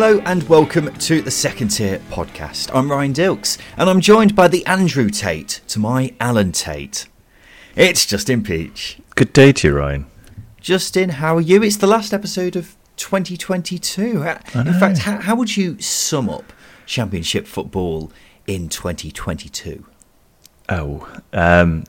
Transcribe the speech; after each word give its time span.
Hello 0.00 0.20
and 0.26 0.44
welcome 0.44 0.94
to 0.94 1.20
the 1.20 1.30
Second 1.32 1.70
Tier 1.70 1.98
podcast. 2.08 2.70
I'm 2.72 2.88
Ryan 2.88 3.12
Dilks 3.12 3.58
and 3.76 3.90
I'm 3.90 4.00
joined 4.00 4.36
by 4.36 4.46
the 4.46 4.64
Andrew 4.64 5.10
Tate 5.10 5.60
to 5.66 5.80
my 5.80 6.14
Alan 6.20 6.52
Tate. 6.52 7.08
It's 7.74 8.06
Justin 8.06 8.44
Peach. 8.44 9.00
Good 9.16 9.32
day 9.32 9.50
to 9.50 9.66
you, 9.66 9.74
Ryan. 9.74 10.06
Justin, 10.60 11.08
how 11.08 11.36
are 11.36 11.40
you? 11.40 11.64
It's 11.64 11.78
the 11.78 11.88
last 11.88 12.14
episode 12.14 12.54
of 12.54 12.76
2022. 12.96 14.22
In 14.54 14.74
fact, 14.74 14.98
how, 14.98 15.18
how 15.18 15.34
would 15.34 15.56
you 15.56 15.80
sum 15.80 16.28
up 16.30 16.52
Championship 16.86 17.48
football 17.48 18.12
in 18.46 18.68
2022? 18.68 19.84
Oh, 20.68 21.08
um, 21.32 21.82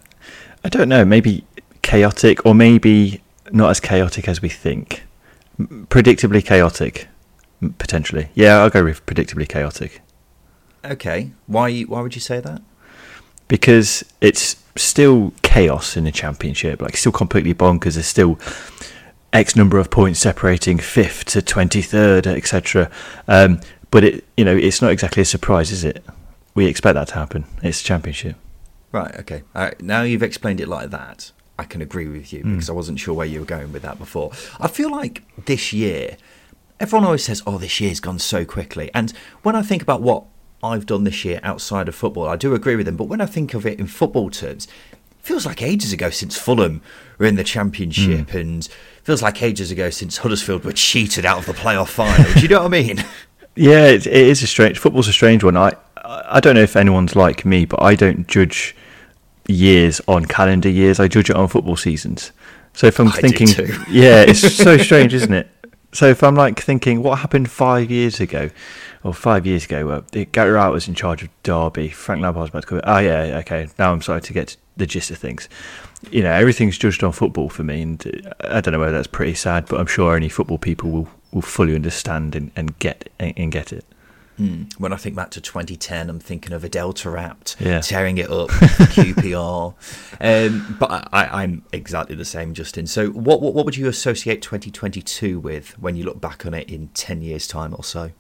I 0.63 0.69
don't 0.69 0.89
know. 0.89 1.05
Maybe 1.05 1.45
chaotic, 1.83 2.43
or 2.43 2.55
maybe 2.55 3.21
not 3.51 3.69
as 3.69 3.79
chaotic 3.79 4.27
as 4.27 4.41
we 4.41 4.49
think. 4.49 5.03
Predictably 5.59 6.43
chaotic, 6.43 7.07
potentially. 7.77 8.29
Yeah, 8.35 8.57
I'll 8.61 8.69
go 8.69 8.83
with 8.83 9.05
predictably 9.05 9.47
chaotic 9.47 10.01
Okay, 10.85 11.31
why 11.47 11.81
why 11.81 12.01
would 12.01 12.15
you 12.15 12.21
say 12.21 12.39
that? 12.39 12.61
because 13.49 14.05
it's 14.21 14.55
still 14.75 15.33
chaos 15.41 15.97
in 15.97 16.03
the 16.03 16.11
championship. 16.11 16.81
Like, 16.81 16.95
still 16.95 17.11
completely 17.11 17.53
bonkers. 17.53 17.95
There's 17.95 18.05
still 18.05 18.39
X 19.33 19.55
number 19.55 19.77
of 19.79 19.89
points 19.89 20.19
separating 20.19 20.77
fifth 20.77 21.25
to 21.25 21.41
twenty 21.41 21.81
third, 21.81 22.27
etc. 22.27 22.89
Um, 23.27 23.59
but 23.91 24.03
it, 24.03 24.25
you 24.37 24.45
know, 24.45 24.55
it's 24.55 24.81
not 24.81 24.91
exactly 24.91 25.21
a 25.21 25.25
surprise, 25.25 25.71
is 25.71 25.83
it? 25.83 26.05
We 26.55 26.67
expect 26.67 26.93
that 26.93 27.07
to 27.09 27.15
happen. 27.15 27.45
It's 27.63 27.81
the 27.81 27.87
championship. 27.87 28.35
Right, 28.91 29.15
okay. 29.19 29.43
All 29.55 29.63
right, 29.63 29.81
now 29.81 30.03
you've 30.03 30.23
explained 30.23 30.61
it 30.61 30.67
like 30.67 30.91
that, 30.91 31.31
I 31.59 31.63
can 31.63 31.81
agree 31.81 32.07
with 32.07 32.31
you 32.31 32.43
because 32.43 32.69
I 32.69 32.73
wasn't 32.73 32.99
sure 32.99 33.13
where 33.13 33.27
you 33.27 33.41
were 33.41 33.45
going 33.45 33.71
with 33.73 33.81
that 33.81 33.99
before. 33.99 34.31
I 34.59 34.67
feel 34.67 34.89
like 34.89 35.23
this 35.45 35.73
year, 35.73 36.17
everyone 36.79 37.05
always 37.05 37.23
says, 37.23 37.43
oh, 37.45 37.57
this 37.57 37.79
year's 37.79 37.99
gone 37.99 38.19
so 38.19 38.45
quickly. 38.45 38.89
And 38.93 39.11
when 39.43 39.55
I 39.55 39.61
think 39.61 39.81
about 39.81 40.01
what 40.01 40.25
I've 40.63 40.85
done 40.85 41.03
this 41.03 41.23
year 41.25 41.39
outside 41.43 41.87
of 41.87 41.95
football, 41.95 42.27
I 42.27 42.35
do 42.35 42.53
agree 42.53 42.75
with 42.75 42.85
them. 42.85 42.97
But 42.97 43.05
when 43.05 43.21
I 43.21 43.25
think 43.25 43.53
of 43.53 43.65
it 43.65 43.79
in 43.79 43.87
football 43.87 44.29
terms, 44.29 44.67
it 44.91 44.97
feels 45.21 45.45
like 45.45 45.61
ages 45.61 45.93
ago 45.93 46.09
since 46.09 46.37
Fulham 46.37 46.81
were 47.17 47.25
in 47.25 47.35
the 47.35 47.43
Championship 47.43 48.31
hmm. 48.31 48.37
and 48.37 48.67
feels 49.03 49.21
like 49.21 49.41
ages 49.41 49.71
ago 49.71 49.89
since 49.89 50.17
Huddersfield 50.17 50.63
were 50.63 50.73
cheated 50.73 51.25
out 51.25 51.39
of 51.39 51.45
the 51.45 51.53
playoff 51.53 51.89
final. 51.89 52.33
do 52.33 52.41
you 52.41 52.47
know 52.47 52.63
what 52.63 52.73
I 52.73 52.81
mean? 52.81 53.03
Yeah, 53.55 53.87
it, 53.87 54.07
it 54.07 54.13
is 54.13 54.41
a 54.41 54.47
strange. 54.47 54.79
Football's 54.79 55.09
a 55.09 55.11
strange 55.13 55.43
one. 55.43 55.57
I 55.57 55.73
I 56.05 56.39
don't 56.39 56.55
know 56.55 56.61
if 56.61 56.77
anyone's 56.77 57.15
like 57.15 57.45
me, 57.45 57.65
but 57.65 57.81
I 57.81 57.95
don't 57.95 58.25
judge 58.25 58.73
years 59.47 59.99
on 60.07 60.25
calendar 60.25 60.69
years. 60.69 60.99
I 60.99 61.09
judge 61.09 61.29
it 61.29 61.35
on 61.35 61.49
football 61.49 61.75
seasons. 61.75 62.31
So 62.73 62.87
if 62.87 62.99
I'm 62.99 63.09
I 63.09 63.11
thinking, 63.11 63.47
yeah, 63.89 64.21
it's 64.21 64.39
so 64.55 64.77
strange, 64.77 65.13
isn't 65.13 65.33
it? 65.33 65.49
So 65.91 66.07
if 66.07 66.23
I'm 66.23 66.35
like 66.35 66.59
thinking, 66.59 67.01
what 67.01 67.19
happened 67.19 67.49
five 67.49 67.89
years 67.89 68.19
ago, 68.19 68.49
or 69.03 69.13
five 69.13 69.45
years 69.45 69.65
ago, 69.65 69.89
uh, 69.89 70.25
Gary 70.31 70.51
Rowett 70.51 70.73
was 70.73 70.87
in 70.87 70.93
charge 70.93 71.23
of 71.23 71.29
Derby. 71.43 71.89
Frank 71.89 72.21
Lampard's 72.21 72.49
about 72.49 72.61
to 72.63 72.67
come. 72.67 72.81
Oh 72.83 72.99
yeah, 72.99 73.39
okay. 73.39 73.69
Now 73.79 73.91
I'm 73.91 74.01
starting 74.01 74.27
to 74.27 74.33
get 74.33 74.55
the 74.77 74.85
gist 74.85 75.09
of 75.09 75.17
things. 75.17 75.49
You 76.11 76.21
know, 76.21 76.31
everything's 76.31 76.77
judged 76.77 77.03
on 77.03 77.11
football 77.11 77.49
for 77.49 77.63
me, 77.63 77.81
and 77.81 78.05
uh, 78.07 78.33
I 78.57 78.61
don't 78.61 78.73
know 78.73 78.79
whether 78.79 78.91
that's 78.91 79.07
pretty 79.07 79.33
sad, 79.33 79.65
but 79.67 79.79
I'm 79.79 79.87
sure 79.87 80.13
only 80.13 80.29
football 80.29 80.57
people 80.57 80.91
will, 80.91 81.09
will 81.31 81.41
fully 81.41 81.75
understand 81.75 82.35
and, 82.35 82.51
and 82.55 82.77
get 82.79 83.09
and 83.19 83.51
get 83.51 83.73
it. 83.73 83.85
Mm. 84.39 84.73
When 84.79 84.93
I 84.93 84.95
think 84.95 85.15
back 85.15 85.31
to 85.31 85.41
2010, 85.41 86.09
I'm 86.09 86.19
thinking 86.19 86.53
of 86.53 86.63
Adel 86.63 86.93
Taarabt 86.93 87.59
Yeah. 87.59 87.81
tearing 87.81 88.17
it 88.17 88.29
up 88.31 88.49
QPR. 88.95 89.73
Um, 90.21 90.77
but 90.79 91.09
I, 91.11 91.43
I'm 91.43 91.63
exactly 91.73 92.15
the 92.15 92.23
same, 92.25 92.53
Justin. 92.53 92.87
So, 92.87 93.09
what, 93.09 93.41
what 93.41 93.53
what 93.53 93.65
would 93.65 93.75
you 93.75 93.87
associate 93.87 94.41
2022 94.41 95.39
with 95.39 95.77
when 95.79 95.95
you 95.95 96.03
look 96.05 96.21
back 96.21 96.45
on 96.45 96.53
it 96.53 96.69
in 96.69 96.87
10 96.89 97.21
years' 97.21 97.47
time 97.47 97.73
or 97.77 97.83
so? 97.83 98.11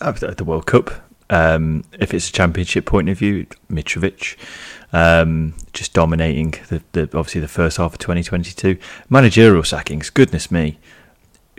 Uh, 0.00 0.12
the 0.12 0.44
World 0.44 0.66
Cup. 0.66 0.90
Um, 1.30 1.84
if 1.98 2.12
it's 2.12 2.28
a 2.28 2.32
championship 2.32 2.84
point 2.84 3.08
of 3.08 3.18
view, 3.18 3.46
Mitrovic 3.70 4.36
um, 4.92 5.54
just 5.72 5.92
dominating 5.94 6.54
the, 6.68 6.82
the 6.92 7.02
obviously 7.16 7.40
the 7.40 7.48
first 7.48 7.76
half 7.78 7.92
of 7.92 7.98
2022. 7.98 8.78
Managerial 9.08 9.62
sackings, 9.62 10.12
goodness 10.12 10.50
me. 10.50 10.78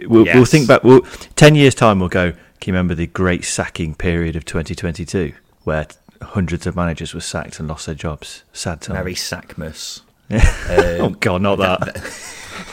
We'll, 0.05 0.25
we'll 0.25 0.45
think 0.45 0.67
back. 0.67 0.83
We'll, 0.83 1.01
Ten 1.35 1.55
years 1.55 1.75
time, 1.75 1.99
we'll 1.99 2.09
go. 2.09 2.33
Can 2.63 2.73
you 2.73 2.77
remember 2.77 2.95
the 2.95 3.07
great 3.07 3.43
sacking 3.43 3.93
period 3.93 4.37
of 4.37 4.45
2022, 4.45 5.33
where 5.65 5.85
hundreds 6.21 6.65
of 6.65 6.77
managers 6.77 7.13
were 7.13 7.19
sacked 7.19 7.59
and 7.59 7.67
lost 7.67 7.87
their 7.87 7.93
jobs? 7.93 8.45
Sad 8.53 8.79
time. 8.79 8.95
Mary 8.95 9.15
Sackmus. 9.15 9.99
oh 10.31 11.05
Um, 11.07 11.17
God, 11.19 11.41
not 11.41 11.57
that. 11.57 11.97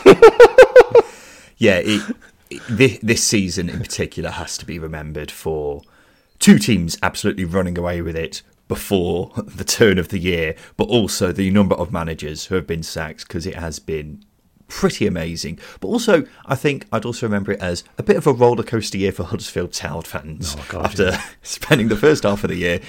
yeah, 1.59 1.79
it, 1.79 2.17
it, 2.50 2.62
this, 2.71 2.99
this 3.03 3.25
season 3.25 3.69
in 3.69 3.81
particular 3.81 4.31
has 4.31 4.56
to 4.59 4.65
be 4.65 4.79
remembered 4.79 5.33
for 5.33 5.83
two 6.39 6.61
teams 6.61 6.97
absolutely 7.03 7.45
running 7.45 7.77
away 7.77 8.00
with 8.00 8.15
it 8.15 8.43
before 8.69 9.33
the 9.45 9.65
turn 9.65 9.99
of 9.99 10.11
the 10.11 10.21
year, 10.21 10.55
but 10.77 10.84
also 10.89 11.33
the 11.33 11.50
number 11.50 11.75
of 11.75 11.91
managers 11.93 12.45
who 12.45 12.55
have 12.55 12.67
been 12.69 12.84
sacked 12.84 13.27
because 13.27 13.45
it 13.45 13.56
has 13.56 13.81
been 13.81 14.25
pretty 14.70 15.06
amazing. 15.06 15.58
But 15.81 15.88
also, 15.88 16.25
I 16.47 16.54
think 16.54 16.86
I'd 16.91 17.04
also 17.04 17.26
remember 17.26 17.53
it 17.53 17.60
as 17.60 17.84
a 17.98 18.03
bit 18.03 18.16
of 18.16 18.26
a 18.26 18.32
roller 18.32 18.62
coaster 18.62 18.97
year 18.97 19.12
for 19.12 19.25
Huddersfield 19.25 19.75
Town 19.75 20.03
fans 20.03 20.56
Oh, 20.58 20.64
God, 20.70 20.86
after 20.86 21.19
spending 21.42 21.88
the 21.88 21.97
first 21.97 22.22
half 22.22 22.42
of 22.44 22.48
the 22.50 22.56
year 22.56 22.81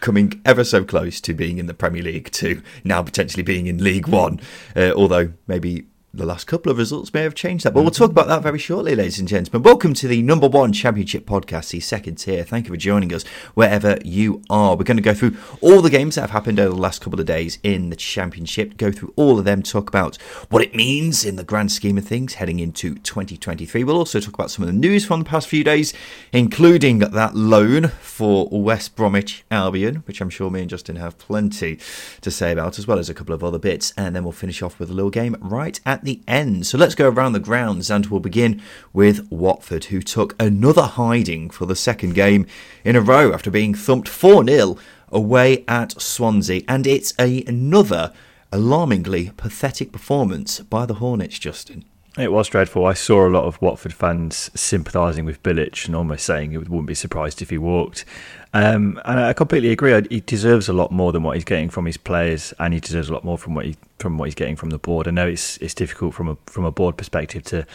coming 0.00 0.40
ever 0.44 0.64
so 0.64 0.84
close 0.84 1.20
to 1.20 1.34
being 1.34 1.58
in 1.58 1.66
the 1.66 1.74
Premier 1.74 2.02
League 2.02 2.30
to 2.32 2.62
now 2.84 3.02
potentially 3.02 3.42
being 3.42 3.66
in 3.66 3.82
League 3.82 4.08
One. 4.08 4.40
Uh, 4.74 4.92
although 4.96 5.32
maybe 5.46 5.86
the 6.18 6.26
last 6.26 6.48
couple 6.48 6.70
of 6.70 6.78
results 6.78 7.14
may 7.14 7.22
have 7.22 7.34
changed 7.34 7.64
that. 7.64 7.72
But 7.72 7.82
we'll 7.82 7.92
talk 7.92 8.10
about 8.10 8.26
that 8.26 8.42
very 8.42 8.58
shortly, 8.58 8.96
ladies 8.96 9.20
and 9.20 9.28
gentlemen. 9.28 9.62
Welcome 9.62 9.94
to 9.94 10.08
the 10.08 10.20
number 10.20 10.48
one 10.48 10.72
championship 10.72 11.24
podcast, 11.24 11.70
the 11.70 11.78
second 11.78 12.16
tier. 12.16 12.42
Thank 12.42 12.66
you 12.66 12.72
for 12.72 12.76
joining 12.76 13.14
us 13.14 13.24
wherever 13.54 13.98
you 14.04 14.42
are. 14.50 14.74
We're 14.76 14.82
going 14.82 14.96
to 14.96 15.02
go 15.02 15.14
through 15.14 15.36
all 15.60 15.80
the 15.80 15.90
games 15.90 16.16
that 16.16 16.22
have 16.22 16.30
happened 16.30 16.58
over 16.58 16.74
the 16.74 16.80
last 16.80 17.00
couple 17.02 17.20
of 17.20 17.26
days 17.26 17.60
in 17.62 17.90
the 17.90 17.96
championship, 17.96 18.76
go 18.76 18.90
through 18.90 19.12
all 19.14 19.38
of 19.38 19.44
them, 19.44 19.62
talk 19.62 19.88
about 19.88 20.16
what 20.50 20.60
it 20.60 20.74
means 20.74 21.24
in 21.24 21.36
the 21.36 21.44
grand 21.44 21.70
scheme 21.70 21.96
of 21.96 22.04
things 22.04 22.34
heading 22.34 22.58
into 22.58 22.96
2023. 22.96 23.84
We'll 23.84 23.96
also 23.96 24.18
talk 24.18 24.34
about 24.34 24.50
some 24.50 24.64
of 24.64 24.66
the 24.66 24.78
news 24.78 25.06
from 25.06 25.20
the 25.20 25.28
past 25.28 25.46
few 25.46 25.62
days, 25.62 25.94
including 26.32 26.98
that 26.98 27.36
loan 27.36 27.88
for 28.00 28.48
West 28.50 28.96
Bromwich 28.96 29.44
Albion, 29.52 30.02
which 30.06 30.20
I'm 30.20 30.30
sure 30.30 30.50
me 30.50 30.62
and 30.62 30.70
Justin 30.70 30.96
have 30.96 31.16
plenty 31.16 31.78
to 32.22 32.30
say 32.32 32.50
about, 32.50 32.76
as 32.76 32.88
well 32.88 32.98
as 32.98 33.08
a 33.08 33.14
couple 33.14 33.34
of 33.34 33.44
other 33.44 33.58
bits. 33.58 33.92
And 33.96 34.16
then 34.16 34.24
we'll 34.24 34.32
finish 34.32 34.62
off 34.62 34.80
with 34.80 34.90
a 34.90 34.94
little 34.94 35.10
game 35.10 35.36
right 35.40 35.78
at 35.86 36.04
the 36.07 36.07
end. 36.26 36.66
So 36.66 36.78
let's 36.78 36.94
go 36.94 37.08
around 37.08 37.32
the 37.32 37.40
grounds 37.40 37.90
and 37.90 38.06
we'll 38.06 38.20
begin 38.20 38.62
with 38.92 39.30
Watford, 39.30 39.86
who 39.86 40.00
took 40.00 40.34
another 40.40 40.82
hiding 40.82 41.50
for 41.50 41.66
the 41.66 41.76
second 41.76 42.14
game 42.14 42.46
in 42.84 42.96
a 42.96 43.00
row 43.00 43.32
after 43.32 43.50
being 43.50 43.74
thumped 43.74 44.08
4 44.08 44.44
0 44.44 44.76
away 45.10 45.64
at 45.66 46.00
Swansea. 46.00 46.62
And 46.68 46.86
it's 46.86 47.14
a, 47.18 47.44
another 47.46 48.12
alarmingly 48.52 49.32
pathetic 49.36 49.92
performance 49.92 50.60
by 50.60 50.86
the 50.86 50.94
Hornets, 50.94 51.38
Justin. 51.38 51.84
It 52.18 52.32
was 52.32 52.48
dreadful. 52.48 52.84
I 52.84 52.94
saw 52.94 53.28
a 53.28 53.30
lot 53.30 53.44
of 53.44 53.62
Watford 53.62 53.92
fans 53.92 54.50
sympathising 54.52 55.24
with 55.24 55.40
Bilic 55.44 55.86
and 55.86 55.94
almost 55.94 56.24
saying 56.24 56.52
it 56.52 56.68
wouldn't 56.68 56.86
be 56.86 56.94
surprised 56.94 57.40
if 57.42 57.50
he 57.50 57.58
walked. 57.58 58.04
Um, 58.52 59.00
and 59.04 59.20
I 59.20 59.32
completely 59.34 59.70
agree. 59.70 60.02
He 60.10 60.20
deserves 60.20 60.68
a 60.68 60.72
lot 60.72 60.90
more 60.90 61.12
than 61.12 61.22
what 61.22 61.36
he's 61.36 61.44
getting 61.44 61.70
from 61.70 61.86
his 61.86 61.96
players, 61.96 62.52
and 62.58 62.74
he 62.74 62.80
deserves 62.80 63.08
a 63.08 63.12
lot 63.12 63.24
more 63.24 63.38
from 63.38 63.54
what 63.54 63.66
he 63.66 63.76
from 63.98 64.18
what 64.18 64.26
he's 64.26 64.34
getting 64.34 64.56
from 64.56 64.70
the 64.70 64.78
board. 64.78 65.08
I 65.08 65.10
know 65.10 65.26
it's 65.26 65.56
it's 65.58 65.74
difficult 65.74 66.14
from 66.14 66.28
a 66.28 66.36
from 66.46 66.64
a 66.64 66.70
board 66.70 66.96
perspective 66.96 67.42
to 67.44 67.66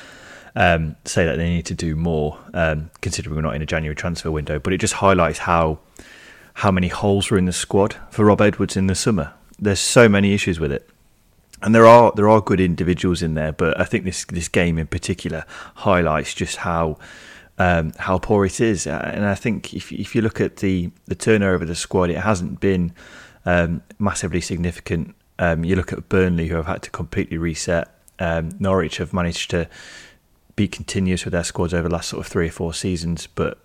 um, 0.56 0.96
say 1.06 1.25
that 1.25 1.38
they 1.38 1.50
need 1.50 1.66
to 1.66 1.74
do 1.74 1.96
more, 1.96 2.38
um, 2.54 2.92
considering 3.02 3.36
we're 3.36 3.42
not 3.42 3.56
in 3.56 3.62
a 3.62 3.66
January 3.66 3.96
transfer 3.96 4.31
window. 4.31 4.60
But 4.60 4.74
it 4.74 4.78
just 4.78 4.96
highlights 4.96 5.40
how 5.40 5.80
how 6.56 6.72
many 6.72 6.88
holes 6.88 7.31
were 7.31 7.38
in 7.38 7.46
the 7.46 7.54
squad 7.54 7.96
for 8.12 8.25
Rob 8.25 8.42
Edwards 8.42 8.78
in 8.78 8.88
the 8.88 8.96
summer. 8.96 9.34
There's 9.60 9.80
so 9.80 10.08
many 10.08 10.34
issues 10.34 10.60
with 10.60 10.72
it. 10.72 10.90
And 11.62 11.74
there 11.74 11.86
are 11.86 12.12
there 12.16 12.30
are 12.30 12.42
good 12.42 12.60
individuals 12.60 13.22
in 13.22 13.36
there, 13.36 13.54
but 13.54 13.80
I 13.80 13.86
think 13.86 14.04
this 14.04 14.26
this 14.26 14.50
game 14.50 14.78
in 14.78 14.88
particular 14.88 15.46
highlights 15.76 16.34
just 16.34 16.58
how 16.58 16.98
um, 17.58 17.94
how 17.98 18.18
poor 18.18 18.46
it 18.46 18.60
is. 18.60 18.86
Uh, 18.86 19.12
and 19.14 19.26
I 19.26 19.36
think 19.36 19.74
if 19.74 19.92
if 19.92 20.14
you 20.14 20.22
look 20.22 20.42
at 20.42 20.58
the 20.58 20.92
the 21.06 21.16
turnover 21.16 21.64
of 21.64 21.68
the 21.68 21.76
squad, 21.76 22.10
it 22.10 22.18
hasn't 22.18 22.60
been 22.60 22.94
um, 23.46 23.81
massively 23.98 24.42
significant. 24.42 25.16
Um, 25.39 25.63
you 25.63 25.75
look 25.75 25.91
at 25.91 26.09
Burnley, 26.09 26.47
who 26.47 26.56
have 26.56 26.68
had 26.68 26.83
to 26.83 26.91
completely 26.91 27.38
reset. 27.38 27.89
Um, 28.19 28.51
Norwich 28.59 28.97
have 28.97 29.13
managed 29.13 29.50
to 29.51 29.68
be 30.56 30.68
continuous 30.68 31.25
with 31.25 31.31
their 31.31 31.44
squads 31.44 31.74
over 31.74 31.88
the 31.88 31.94
last 31.94 32.09
sort 32.09 32.25
of 32.25 32.31
three 32.31 32.47
or 32.47 32.51
four 32.51 32.74
seasons, 32.74 33.27
but 33.27 33.57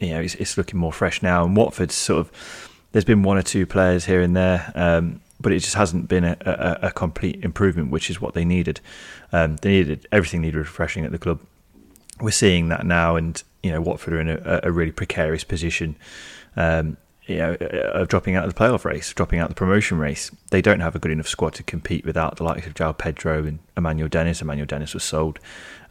you 0.00 0.10
know 0.10 0.20
it's, 0.20 0.34
it's 0.36 0.56
looking 0.56 0.80
more 0.80 0.92
fresh 0.92 1.22
now. 1.22 1.44
And 1.44 1.56
Watford's 1.56 1.94
sort 1.94 2.20
of 2.20 2.80
there's 2.92 3.04
been 3.04 3.22
one 3.22 3.36
or 3.36 3.42
two 3.42 3.66
players 3.66 4.06
here 4.06 4.20
and 4.20 4.34
there, 4.36 4.72
um, 4.74 5.20
but 5.40 5.52
it 5.52 5.60
just 5.60 5.74
hasn't 5.74 6.08
been 6.08 6.24
a, 6.24 6.36
a, 6.40 6.86
a, 6.88 6.90
complete 6.90 7.42
improvement, 7.44 7.90
which 7.90 8.10
is 8.10 8.20
what 8.20 8.34
they 8.34 8.44
needed. 8.44 8.80
Um, 9.32 9.56
they 9.56 9.70
needed 9.70 10.08
everything 10.10 10.40
needed 10.40 10.58
refreshing 10.58 11.04
at 11.04 11.12
the 11.12 11.18
club. 11.18 11.40
We're 12.20 12.30
seeing 12.30 12.68
that 12.68 12.84
now, 12.84 13.16
and 13.16 13.42
you 13.62 13.70
know 13.70 13.80
Watford 13.80 14.14
are 14.14 14.20
in 14.20 14.28
a, 14.28 14.60
a 14.64 14.72
really 14.72 14.92
precarious 14.92 15.44
position. 15.44 15.96
Um, 16.56 16.96
you 17.26 17.36
know, 17.36 17.54
of 17.54 18.08
dropping 18.08 18.34
out 18.34 18.44
of 18.44 18.54
the 18.54 18.58
playoff 18.58 18.84
race, 18.84 19.12
dropping 19.12 19.38
out 19.38 19.44
of 19.44 19.48
the 19.50 19.58
promotion 19.58 19.98
race. 19.98 20.30
They 20.50 20.62
don't 20.62 20.80
have 20.80 20.96
a 20.96 20.98
good 20.98 21.12
enough 21.12 21.28
squad 21.28 21.54
to 21.54 21.62
compete 21.62 22.04
without 22.04 22.36
the 22.36 22.44
likes 22.44 22.66
of 22.66 22.74
João 22.74 22.96
Pedro 22.96 23.44
and 23.44 23.58
Emmanuel 23.76 24.08
Dennis. 24.08 24.42
Emmanuel 24.42 24.66
Dennis 24.66 24.94
was 24.94 25.04
sold. 25.04 25.38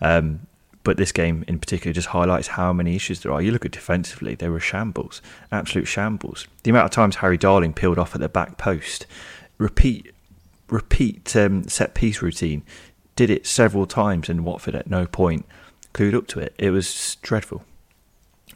Um, 0.02 0.42
but 0.84 0.98
this 0.98 1.12
game 1.12 1.44
in 1.48 1.60
particular 1.60 1.94
just 1.94 2.10
highlights 2.10 2.48
how 2.48 2.74
many 2.74 2.96
issues 2.96 3.22
there 3.22 3.32
are. 3.32 3.42
You 3.42 3.52
look 3.52 3.66
at 3.66 3.72
defensively, 3.72 4.36
they 4.36 4.50
were 4.50 4.60
shambles, 4.60 5.22
absolute 5.52 5.88
shambles. 5.88 6.48
The 6.64 6.72
amount 6.72 6.86
of 6.86 6.92
times 6.92 7.18
Harry 7.18 7.38
Darling 7.38 7.74
peeled 7.74 8.00
off 8.00 8.16
at 8.16 8.22
the 8.22 8.30
back 8.30 8.58
post, 8.58 9.06
repeat, 9.58 10.12
repeat 10.70 11.36
um, 11.36 11.68
set 11.68 11.94
piece 11.94 12.22
routine, 12.22 12.64
did 13.16 13.30
it 13.30 13.46
several 13.46 13.86
times, 13.86 14.30
and 14.30 14.46
Watford 14.46 14.76
at 14.76 14.90
no 14.90 15.06
point 15.06 15.46
clued 15.94 16.16
up 16.16 16.28
to 16.28 16.40
it. 16.40 16.56
It 16.58 16.72
was 16.72 17.18
dreadful. 17.22 17.64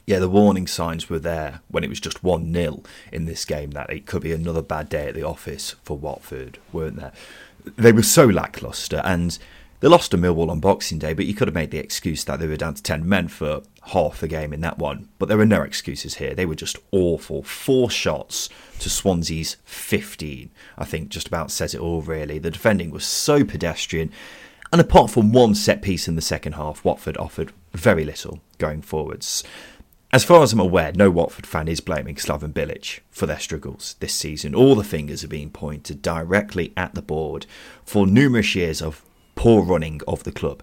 Yeah, 0.05 0.19
the 0.19 0.29
warning 0.29 0.67
signs 0.67 1.09
were 1.09 1.19
there 1.19 1.61
when 1.69 1.83
it 1.83 1.89
was 1.89 1.99
just 1.99 2.23
1 2.23 2.53
0 2.53 2.83
in 3.11 3.25
this 3.25 3.45
game 3.45 3.71
that 3.71 3.89
it 3.89 4.05
could 4.05 4.21
be 4.21 4.33
another 4.33 4.61
bad 4.61 4.89
day 4.89 5.07
at 5.07 5.15
the 5.15 5.23
office 5.23 5.75
for 5.83 5.97
Watford, 5.97 6.57
weren't 6.73 6.97
there? 6.97 7.13
They 7.77 7.93
were 7.93 8.03
so 8.03 8.25
lacklustre, 8.25 9.01
and 9.05 9.37
they 9.79 9.87
lost 9.87 10.11
to 10.11 10.17
Millwall 10.17 10.49
on 10.49 10.61
Boxing 10.61 10.97
Day, 10.97 11.13
but 11.13 11.25
you 11.25 11.33
could 11.33 11.49
have 11.49 11.55
made 11.55 11.71
the 11.71 11.77
excuse 11.77 12.23
that 12.23 12.39
they 12.39 12.47
were 12.47 12.55
down 12.57 12.73
to 12.73 12.83
10 12.83 13.07
men 13.07 13.27
for 13.27 13.63
half 13.87 14.19
the 14.19 14.29
game 14.29 14.53
in 14.53 14.61
that 14.61 14.77
one. 14.77 15.09
But 15.19 15.27
there 15.27 15.37
were 15.37 15.45
no 15.45 15.61
excuses 15.61 16.15
here. 16.15 16.33
They 16.33 16.45
were 16.45 16.55
just 16.55 16.77
awful. 16.91 17.43
Four 17.43 17.89
shots 17.89 18.47
to 18.79 18.89
Swansea's 18.89 19.57
15. 19.65 20.51
I 20.77 20.85
think 20.85 21.09
just 21.09 21.27
about 21.27 21.51
says 21.51 21.73
it 21.73 21.81
all, 21.81 22.01
really. 22.01 22.39
The 22.39 22.49
defending 22.51 22.91
was 22.91 23.05
so 23.05 23.43
pedestrian. 23.43 24.09
And 24.71 24.79
apart 24.79 25.11
from 25.11 25.33
one 25.33 25.53
set 25.53 25.81
piece 25.81 26.07
in 26.07 26.15
the 26.15 26.21
second 26.21 26.53
half, 26.53 26.85
Watford 26.85 27.17
offered 27.17 27.51
very 27.73 28.05
little 28.05 28.39
going 28.59 28.81
forwards. 28.81 29.43
As 30.13 30.23
far 30.23 30.43
as 30.43 30.53
I'm 30.53 30.59
aware, 30.59 30.91
no 30.93 31.09
Watford 31.09 31.47
fan 31.47 31.67
is 31.67 31.79
blaming 31.79 32.17
Slaven 32.17 32.53
Bilic 32.53 32.99
for 33.09 33.25
their 33.25 33.39
struggles 33.39 33.95
this 33.99 34.13
season. 34.13 34.53
All 34.53 34.75
the 34.75 34.83
fingers 34.83 35.23
are 35.23 35.27
being 35.27 35.49
pointed 35.49 36.03
directly 36.03 36.71
at 36.77 36.93
the 36.93 37.01
board 37.01 37.47
for 37.83 38.05
numerous 38.05 38.53
years 38.53 38.79
of 38.79 39.03
poor 39.33 39.63
running 39.63 40.01
of 40.07 40.23
the 40.23 40.31
club. 40.31 40.61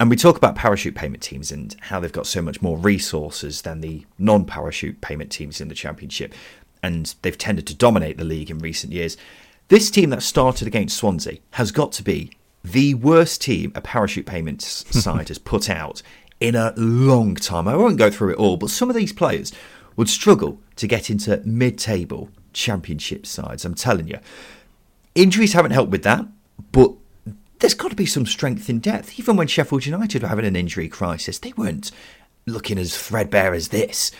And 0.00 0.10
we 0.10 0.16
talk 0.16 0.36
about 0.36 0.56
parachute 0.56 0.96
payment 0.96 1.22
teams 1.22 1.52
and 1.52 1.76
how 1.82 2.00
they've 2.00 2.10
got 2.10 2.26
so 2.26 2.42
much 2.42 2.60
more 2.60 2.76
resources 2.76 3.62
than 3.62 3.82
the 3.82 4.04
non 4.18 4.46
parachute 4.46 5.00
payment 5.00 5.30
teams 5.30 5.60
in 5.60 5.68
the 5.68 5.76
Championship. 5.76 6.34
And 6.82 7.14
they've 7.22 7.38
tended 7.38 7.68
to 7.68 7.76
dominate 7.76 8.18
the 8.18 8.24
league 8.24 8.50
in 8.50 8.58
recent 8.58 8.92
years. 8.92 9.16
This 9.68 9.92
team 9.92 10.10
that 10.10 10.24
started 10.24 10.66
against 10.66 10.96
Swansea 10.96 11.38
has 11.52 11.70
got 11.70 11.92
to 11.92 12.02
be 12.02 12.32
the 12.64 12.94
worst 12.94 13.42
team 13.42 13.70
a 13.76 13.80
parachute 13.80 14.26
payments 14.26 14.84
side 15.00 15.28
has 15.28 15.38
put 15.38 15.70
out 15.70 16.02
in 16.42 16.56
a 16.56 16.74
long 16.76 17.36
time. 17.36 17.68
I 17.68 17.76
won't 17.76 17.98
go 17.98 18.10
through 18.10 18.32
it 18.32 18.36
all, 18.36 18.56
but 18.56 18.68
some 18.68 18.90
of 18.90 18.96
these 18.96 19.12
players 19.12 19.52
would 19.94 20.08
struggle 20.08 20.58
to 20.74 20.88
get 20.88 21.08
into 21.08 21.40
mid 21.44 21.78
table 21.78 22.30
championship 22.52 23.26
sides. 23.26 23.64
I'm 23.64 23.76
telling 23.76 24.08
you. 24.08 24.18
Injuries 25.14 25.52
haven't 25.52 25.70
helped 25.70 25.92
with 25.92 26.02
that, 26.02 26.26
but 26.72 26.92
there's 27.60 27.74
got 27.74 27.90
to 27.90 27.96
be 27.96 28.06
some 28.06 28.26
strength 28.26 28.68
in 28.68 28.80
depth. 28.80 29.20
Even 29.20 29.36
when 29.36 29.46
Sheffield 29.46 29.86
United 29.86 30.22
were 30.22 30.28
having 30.28 30.44
an 30.44 30.56
injury 30.56 30.88
crisis, 30.88 31.38
they 31.38 31.52
weren't 31.52 31.92
looking 32.44 32.76
as 32.76 32.96
threadbare 32.96 33.54
as 33.54 33.68
this 33.68 34.10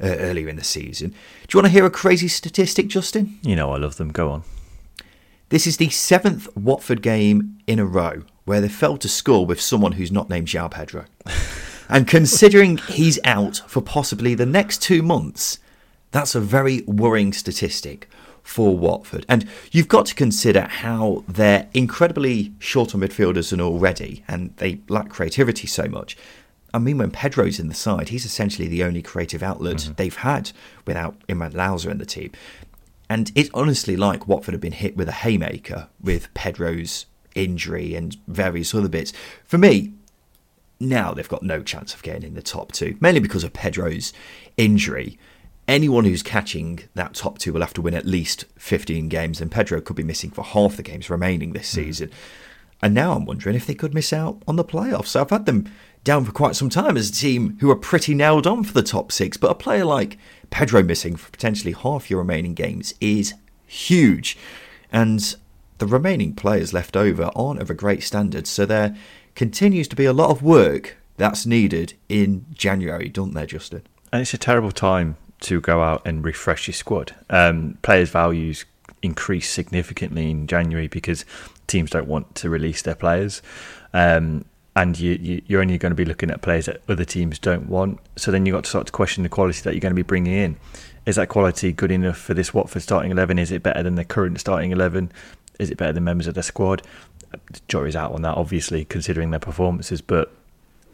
uh, 0.00 0.06
earlier 0.06 0.48
in 0.48 0.56
the 0.56 0.64
season. 0.64 1.10
Do 1.10 1.16
you 1.52 1.58
want 1.58 1.66
to 1.66 1.72
hear 1.72 1.84
a 1.84 1.90
crazy 1.90 2.28
statistic, 2.28 2.86
Justin? 2.86 3.40
You 3.42 3.56
know 3.56 3.72
I 3.72 3.78
love 3.78 3.96
them. 3.96 4.12
Go 4.12 4.30
on. 4.30 4.44
This 5.48 5.66
is 5.66 5.78
the 5.78 5.90
seventh 5.90 6.48
Watford 6.56 7.02
game 7.02 7.58
in 7.66 7.80
a 7.80 7.84
row 7.84 8.22
where 8.44 8.60
they 8.60 8.68
failed 8.68 9.00
to 9.00 9.08
score 9.08 9.44
with 9.44 9.60
someone 9.60 9.92
who's 9.92 10.12
not 10.12 10.28
named 10.30 10.46
João 10.46 10.70
Pedro. 10.70 11.06
and 11.92 12.08
considering 12.08 12.78
he's 12.78 13.18
out 13.24 13.62
for 13.66 13.82
possibly 13.82 14.34
the 14.34 14.46
next 14.46 14.82
two 14.82 15.02
months, 15.02 15.58
that's 16.10 16.34
a 16.34 16.40
very 16.40 16.82
worrying 16.82 17.32
statistic 17.32 18.08
for 18.42 18.76
Watford. 18.76 19.26
And 19.28 19.46
you've 19.70 19.88
got 19.88 20.06
to 20.06 20.14
consider 20.14 20.62
how 20.62 21.22
they're 21.28 21.68
incredibly 21.74 22.52
short 22.58 22.94
on 22.94 23.02
midfielders 23.02 23.52
and 23.52 23.60
already, 23.60 24.24
and 24.26 24.56
they 24.56 24.80
lack 24.88 25.10
creativity 25.10 25.66
so 25.66 25.84
much. 25.84 26.16
I 26.74 26.78
mean, 26.78 26.98
when 26.98 27.10
Pedro's 27.10 27.60
in 27.60 27.68
the 27.68 27.74
side, 27.74 28.08
he's 28.08 28.24
essentially 28.24 28.68
the 28.68 28.82
only 28.82 29.02
creative 29.02 29.42
outlet 29.42 29.76
mm-hmm. 29.76 29.92
they've 29.96 30.16
had 30.16 30.52
without 30.86 31.14
Imran 31.28 31.52
Louza 31.52 31.90
in 31.90 31.98
the 31.98 32.06
team. 32.06 32.32
And 33.10 33.30
it's 33.34 33.50
honestly 33.52 33.96
like 33.96 34.26
Watford 34.26 34.54
have 34.54 34.60
been 34.62 34.72
hit 34.72 34.96
with 34.96 35.08
a 35.08 35.12
haymaker 35.12 35.88
with 36.00 36.32
Pedro's 36.32 37.04
injury 37.34 37.94
and 37.94 38.16
various 38.26 38.74
other 38.74 38.88
bits. 38.88 39.12
For 39.44 39.58
me, 39.58 39.92
now 40.88 41.12
they've 41.12 41.28
got 41.28 41.42
no 41.42 41.62
chance 41.62 41.94
of 41.94 42.02
getting 42.02 42.22
in 42.22 42.34
the 42.34 42.42
top 42.42 42.72
two, 42.72 42.96
mainly 43.00 43.20
because 43.20 43.44
of 43.44 43.52
Pedro's 43.52 44.12
injury 44.56 45.18
anyone 45.68 46.04
who's 46.04 46.22
catching 46.22 46.80
that 46.94 47.14
top 47.14 47.38
two 47.38 47.52
will 47.52 47.60
have 47.60 47.74
to 47.74 47.82
win 47.82 47.94
at 47.94 48.06
least 48.06 48.44
15 48.58 49.08
games, 49.08 49.40
and 49.40 49.50
Pedro 49.50 49.80
could 49.80 49.96
be 49.96 50.02
missing 50.02 50.30
for 50.30 50.44
half 50.44 50.76
the 50.76 50.82
games 50.82 51.10
remaining 51.10 51.52
this 51.52 51.72
hmm. 51.72 51.82
season. 51.82 52.10
And 52.82 52.94
now 52.94 53.12
I'm 53.12 53.24
wondering 53.24 53.54
if 53.54 53.66
they 53.66 53.74
could 53.74 53.94
miss 53.94 54.12
out 54.12 54.42
on 54.48 54.56
the 54.56 54.64
playoffs. 54.64 55.08
So 55.08 55.20
I've 55.20 55.30
had 55.30 55.46
them 55.46 55.70
down 56.02 56.24
for 56.24 56.32
quite 56.32 56.56
some 56.56 56.68
time 56.68 56.96
as 56.96 57.10
a 57.10 57.12
team 57.12 57.56
who 57.60 57.70
are 57.70 57.76
pretty 57.76 58.12
nailed 58.12 58.46
on 58.46 58.64
for 58.64 58.72
the 58.72 58.82
top 58.82 59.12
six, 59.12 59.36
but 59.36 59.52
a 59.52 59.54
player 59.54 59.84
like 59.84 60.18
Pedro 60.50 60.82
missing 60.82 61.14
for 61.14 61.30
potentially 61.30 61.72
half 61.72 62.10
your 62.10 62.18
remaining 62.18 62.54
games 62.54 62.92
is 63.00 63.34
huge. 63.66 64.36
And 64.90 65.36
the 65.78 65.86
remaining 65.86 66.34
players 66.34 66.72
left 66.72 66.96
over 66.96 67.30
aren't 67.36 67.62
of 67.62 67.70
a 67.70 67.74
great 67.74 68.02
standard, 68.02 68.48
so 68.48 68.66
there 68.66 68.96
continues 69.34 69.88
to 69.88 69.96
be 69.96 70.04
a 70.04 70.12
lot 70.12 70.30
of 70.30 70.42
work 70.42 70.96
that's 71.16 71.46
needed 71.46 71.94
in 72.08 72.46
January, 72.52 73.08
don't 73.08 73.34
there, 73.34 73.46
Justin? 73.46 73.82
And 74.12 74.22
it's 74.22 74.34
a 74.34 74.38
terrible 74.38 74.72
time 74.72 75.16
to 75.40 75.60
go 75.60 75.82
out 75.82 76.02
and 76.06 76.24
refresh 76.24 76.68
your 76.68 76.74
squad. 76.74 77.14
Um, 77.30 77.78
players' 77.82 78.10
values 78.10 78.64
increase 79.02 79.50
significantly 79.50 80.30
in 80.30 80.46
January 80.46 80.86
because 80.86 81.24
teams 81.66 81.90
don't 81.90 82.06
want 82.06 82.34
to 82.36 82.48
release 82.48 82.82
their 82.82 82.94
players. 82.94 83.42
Um, 83.92 84.44
and 84.74 84.98
you, 84.98 85.42
you, 85.46 85.58
are 85.58 85.60
only 85.60 85.76
going 85.76 85.90
to 85.90 85.96
be 85.96 86.04
looking 86.04 86.30
at 86.30 86.40
players 86.40 86.66
that 86.66 86.80
other 86.88 87.04
teams 87.04 87.38
don't 87.38 87.68
want. 87.68 88.00
So 88.16 88.30
then 88.30 88.46
you've 88.46 88.54
got 88.54 88.64
to 88.64 88.70
start 88.70 88.86
to 88.86 88.92
question 88.92 89.22
the 89.22 89.28
quality 89.28 89.60
that 89.62 89.74
you're 89.74 89.80
going 89.80 89.90
to 89.90 89.96
be 89.96 90.02
bringing 90.02 90.32
in. 90.32 90.56
Is 91.04 91.16
that 91.16 91.28
quality 91.28 91.72
good 91.72 91.90
enough 91.90 92.16
for 92.16 92.32
this 92.32 92.54
Watford 92.54 92.82
starting 92.82 93.10
11? 93.10 93.38
Is 93.38 93.50
it 93.52 93.62
better 93.62 93.82
than 93.82 93.96
the 93.96 94.04
current 94.04 94.40
starting 94.40 94.70
11? 94.70 95.12
Is 95.62 95.70
it 95.70 95.78
better 95.78 95.92
than 95.92 96.04
members 96.04 96.26
of 96.26 96.34
the 96.34 96.42
squad? 96.42 96.82
The 97.30 97.60
jury's 97.68 97.96
out 97.96 98.12
on 98.12 98.22
that, 98.22 98.36
obviously, 98.36 98.84
considering 98.84 99.30
their 99.30 99.40
performances. 99.40 100.00
But 100.00 100.32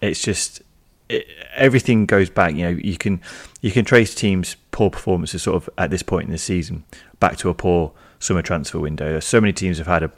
it's 0.01 0.23
just 0.23 0.63
it, 1.09 1.27
everything 1.55 2.07
goes 2.07 2.31
back. 2.31 2.55
You 2.55 2.63
know, 2.63 2.81
you 2.83 2.97
can 2.97 3.21
you 3.61 3.71
can 3.71 3.85
trace 3.85 4.15
teams' 4.15 4.57
poor 4.71 4.91
performances 4.91 5.43
sort 5.43 5.57
of 5.57 5.71
at 5.79 5.91
this 5.91 6.03
point 6.03 6.27
in 6.27 6.33
the 6.33 6.39
season 6.39 6.85
back 7.21 7.37
to 7.39 7.49
a 7.49 7.55
poor 7.55 7.93
summer 8.19 8.43
transfer 8.43 8.79
window. 8.79 9.19
So 9.21 9.41
many 9.41 9.53
teams 9.53 9.79
have 9.79 9.87
had 9.87 10.03
a 10.03 10.13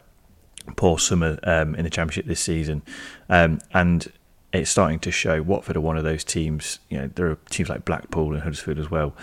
poor 0.76 0.98
summer 0.98 1.38
um, 1.44 1.74
in 1.74 1.84
the 1.84 1.90
championship 1.90 2.26
this 2.26 2.40
season, 2.40 2.82
um, 3.28 3.60
and 3.72 4.12
it's 4.52 4.70
starting 4.70 4.98
to 5.00 5.10
show. 5.10 5.42
Watford 5.42 5.76
are 5.76 5.80
one 5.80 5.96
of 5.96 6.04
those 6.04 6.24
teams. 6.24 6.80
You 6.88 6.98
know, 6.98 7.10
there 7.14 7.30
are 7.30 7.38
teams 7.50 7.68
like 7.68 7.84
Blackpool 7.84 8.34
and 8.34 8.42
Huddersfield 8.42 8.78
as 8.78 8.90
well. 8.90 9.14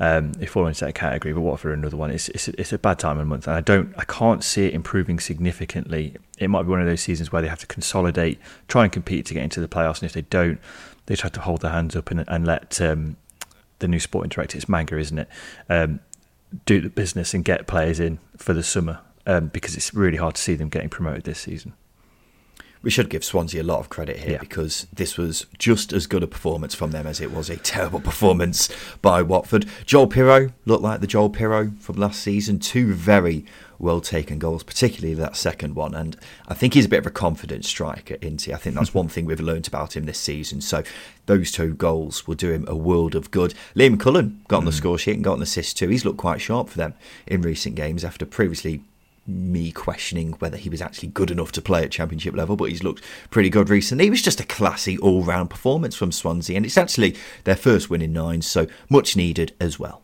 Um, 0.00 0.32
fall 0.32 0.66
into 0.66 0.84
that 0.84 0.94
category, 0.94 1.32
but 1.32 1.40
Watford 1.42 1.70
are 1.70 1.74
another 1.74 1.96
one. 1.96 2.10
It's, 2.10 2.28
it's 2.30 2.48
it's 2.48 2.72
a 2.72 2.78
bad 2.78 2.98
time 2.98 3.18
of 3.18 3.26
month, 3.26 3.46
and 3.46 3.56
I 3.56 3.60
don't, 3.60 3.94
I 3.96 4.04
can't 4.04 4.42
see 4.42 4.66
it 4.66 4.74
improving 4.74 5.20
significantly. 5.20 6.16
It 6.38 6.50
might 6.50 6.64
be 6.64 6.68
one 6.68 6.80
of 6.80 6.86
those 6.86 7.00
seasons 7.02 7.30
where 7.30 7.42
they 7.42 7.48
have 7.48 7.60
to 7.60 7.66
consolidate, 7.66 8.38
try 8.66 8.84
and 8.84 8.92
compete 8.92 9.26
to 9.26 9.34
get 9.34 9.44
into 9.44 9.60
the 9.60 9.68
playoffs, 9.68 10.00
and 10.00 10.04
if 10.04 10.12
they 10.12 10.22
don't, 10.22 10.58
they 11.06 11.14
try 11.14 11.30
to 11.30 11.40
hold 11.40 11.62
their 11.62 11.70
hands 11.70 11.94
up 11.94 12.10
and, 12.10 12.24
and 12.26 12.46
let 12.46 12.80
um, 12.80 13.16
the 13.78 13.88
new 13.88 14.00
Sporting 14.00 14.30
Director, 14.30 14.56
it's 14.56 14.68
Manga, 14.68 14.98
isn't 14.98 15.18
it, 15.18 15.28
um, 15.68 16.00
do 16.66 16.80
the 16.80 16.88
business 16.88 17.34
and 17.34 17.44
get 17.44 17.66
players 17.66 18.00
in 18.00 18.18
for 18.36 18.52
the 18.52 18.62
summer 18.62 19.00
um, 19.26 19.48
because 19.48 19.76
it's 19.76 19.94
really 19.94 20.16
hard 20.16 20.34
to 20.34 20.40
see 20.40 20.54
them 20.54 20.68
getting 20.68 20.88
promoted 20.88 21.24
this 21.24 21.40
season. 21.40 21.74
We 22.84 22.90
should 22.90 23.08
give 23.08 23.24
Swansea 23.24 23.62
a 23.62 23.64
lot 23.64 23.80
of 23.80 23.88
credit 23.88 24.18
here 24.18 24.32
Yeah. 24.32 24.38
because 24.38 24.86
this 24.92 25.16
was 25.16 25.46
just 25.58 25.92
as 25.92 26.06
good 26.06 26.22
a 26.22 26.26
performance 26.26 26.74
from 26.74 26.90
them 26.90 27.06
as 27.06 27.18
it 27.20 27.32
was 27.32 27.48
a 27.48 27.56
terrible 27.56 28.00
performance 28.10 28.68
by 29.00 29.22
Watford. 29.22 29.66
Joël 29.86 30.12
Piroe 30.12 30.52
looked 30.66 30.82
like 30.82 31.00
the 31.00 31.06
Joël 31.06 31.34
Piroe 31.34 31.80
from 31.80 31.96
last 31.96 32.20
season. 32.20 32.58
Two 32.58 32.92
very 32.92 33.46
well 33.78 34.00
taken 34.00 34.38
goals, 34.38 34.62
particularly 34.62 35.14
that 35.14 35.36
second 35.36 35.74
one. 35.74 35.94
And 35.94 36.16
I 36.46 36.54
think 36.54 36.74
he's 36.74 36.84
a 36.84 36.88
bit 36.88 36.98
of 36.98 37.06
a 37.06 37.10
confident 37.10 37.64
striker, 37.64 38.16
isn't 38.20 38.42
he? 38.42 38.52
I 38.52 38.56
think 38.56 38.76
that's 38.76 38.90
hmm. 38.90 38.98
one 38.98 39.08
thing 39.08 39.24
we've 39.24 39.40
learnt 39.40 39.66
about 39.66 39.96
him 39.96 40.04
this 40.04 40.18
season. 40.18 40.60
So 40.60 40.82
those 41.26 41.50
two 41.50 41.74
goals 41.74 42.26
will 42.26 42.34
do 42.34 42.52
him 42.52 42.66
a 42.68 42.76
world 42.76 43.14
of 43.14 43.30
good. 43.30 43.54
Liam 43.74 43.98
Cullen 43.98 44.42
got 44.48 44.58
on 44.58 44.64
the 44.66 44.70
hmm. 44.70 44.76
score 44.76 44.98
sheet 44.98 45.14
and 45.14 45.24
got 45.24 45.38
an 45.38 45.42
assist 45.42 45.78
too. 45.78 45.88
He's 45.88 46.04
looked 46.04 46.18
quite 46.18 46.40
sharp 46.40 46.68
for 46.68 46.78
them 46.78 46.94
in 47.26 47.40
recent 47.42 47.76
games 47.76 48.04
after 48.04 48.26
previously 48.26 48.82
me 49.26 49.72
questioning 49.72 50.32
whether 50.32 50.56
he 50.56 50.68
was 50.68 50.82
actually 50.82 51.08
good 51.08 51.30
enough 51.30 51.52
to 51.52 51.62
play 51.62 51.82
at 51.82 51.90
championship 51.90 52.34
level, 52.34 52.56
but 52.56 52.70
he's 52.70 52.82
looked 52.82 53.02
pretty 53.30 53.50
good 53.50 53.68
recently. 53.68 54.06
It 54.06 54.10
was 54.10 54.22
just 54.22 54.40
a 54.40 54.44
classy 54.44 54.98
all 54.98 55.22
round 55.22 55.50
performance 55.50 55.94
from 55.94 56.12
Swansea, 56.12 56.56
and 56.56 56.66
it's 56.66 56.78
actually 56.78 57.16
their 57.44 57.56
first 57.56 57.90
win 57.90 58.02
in 58.02 58.12
nine, 58.12 58.42
so 58.42 58.66
much 58.88 59.16
needed 59.16 59.54
as 59.60 59.78
well. 59.78 60.02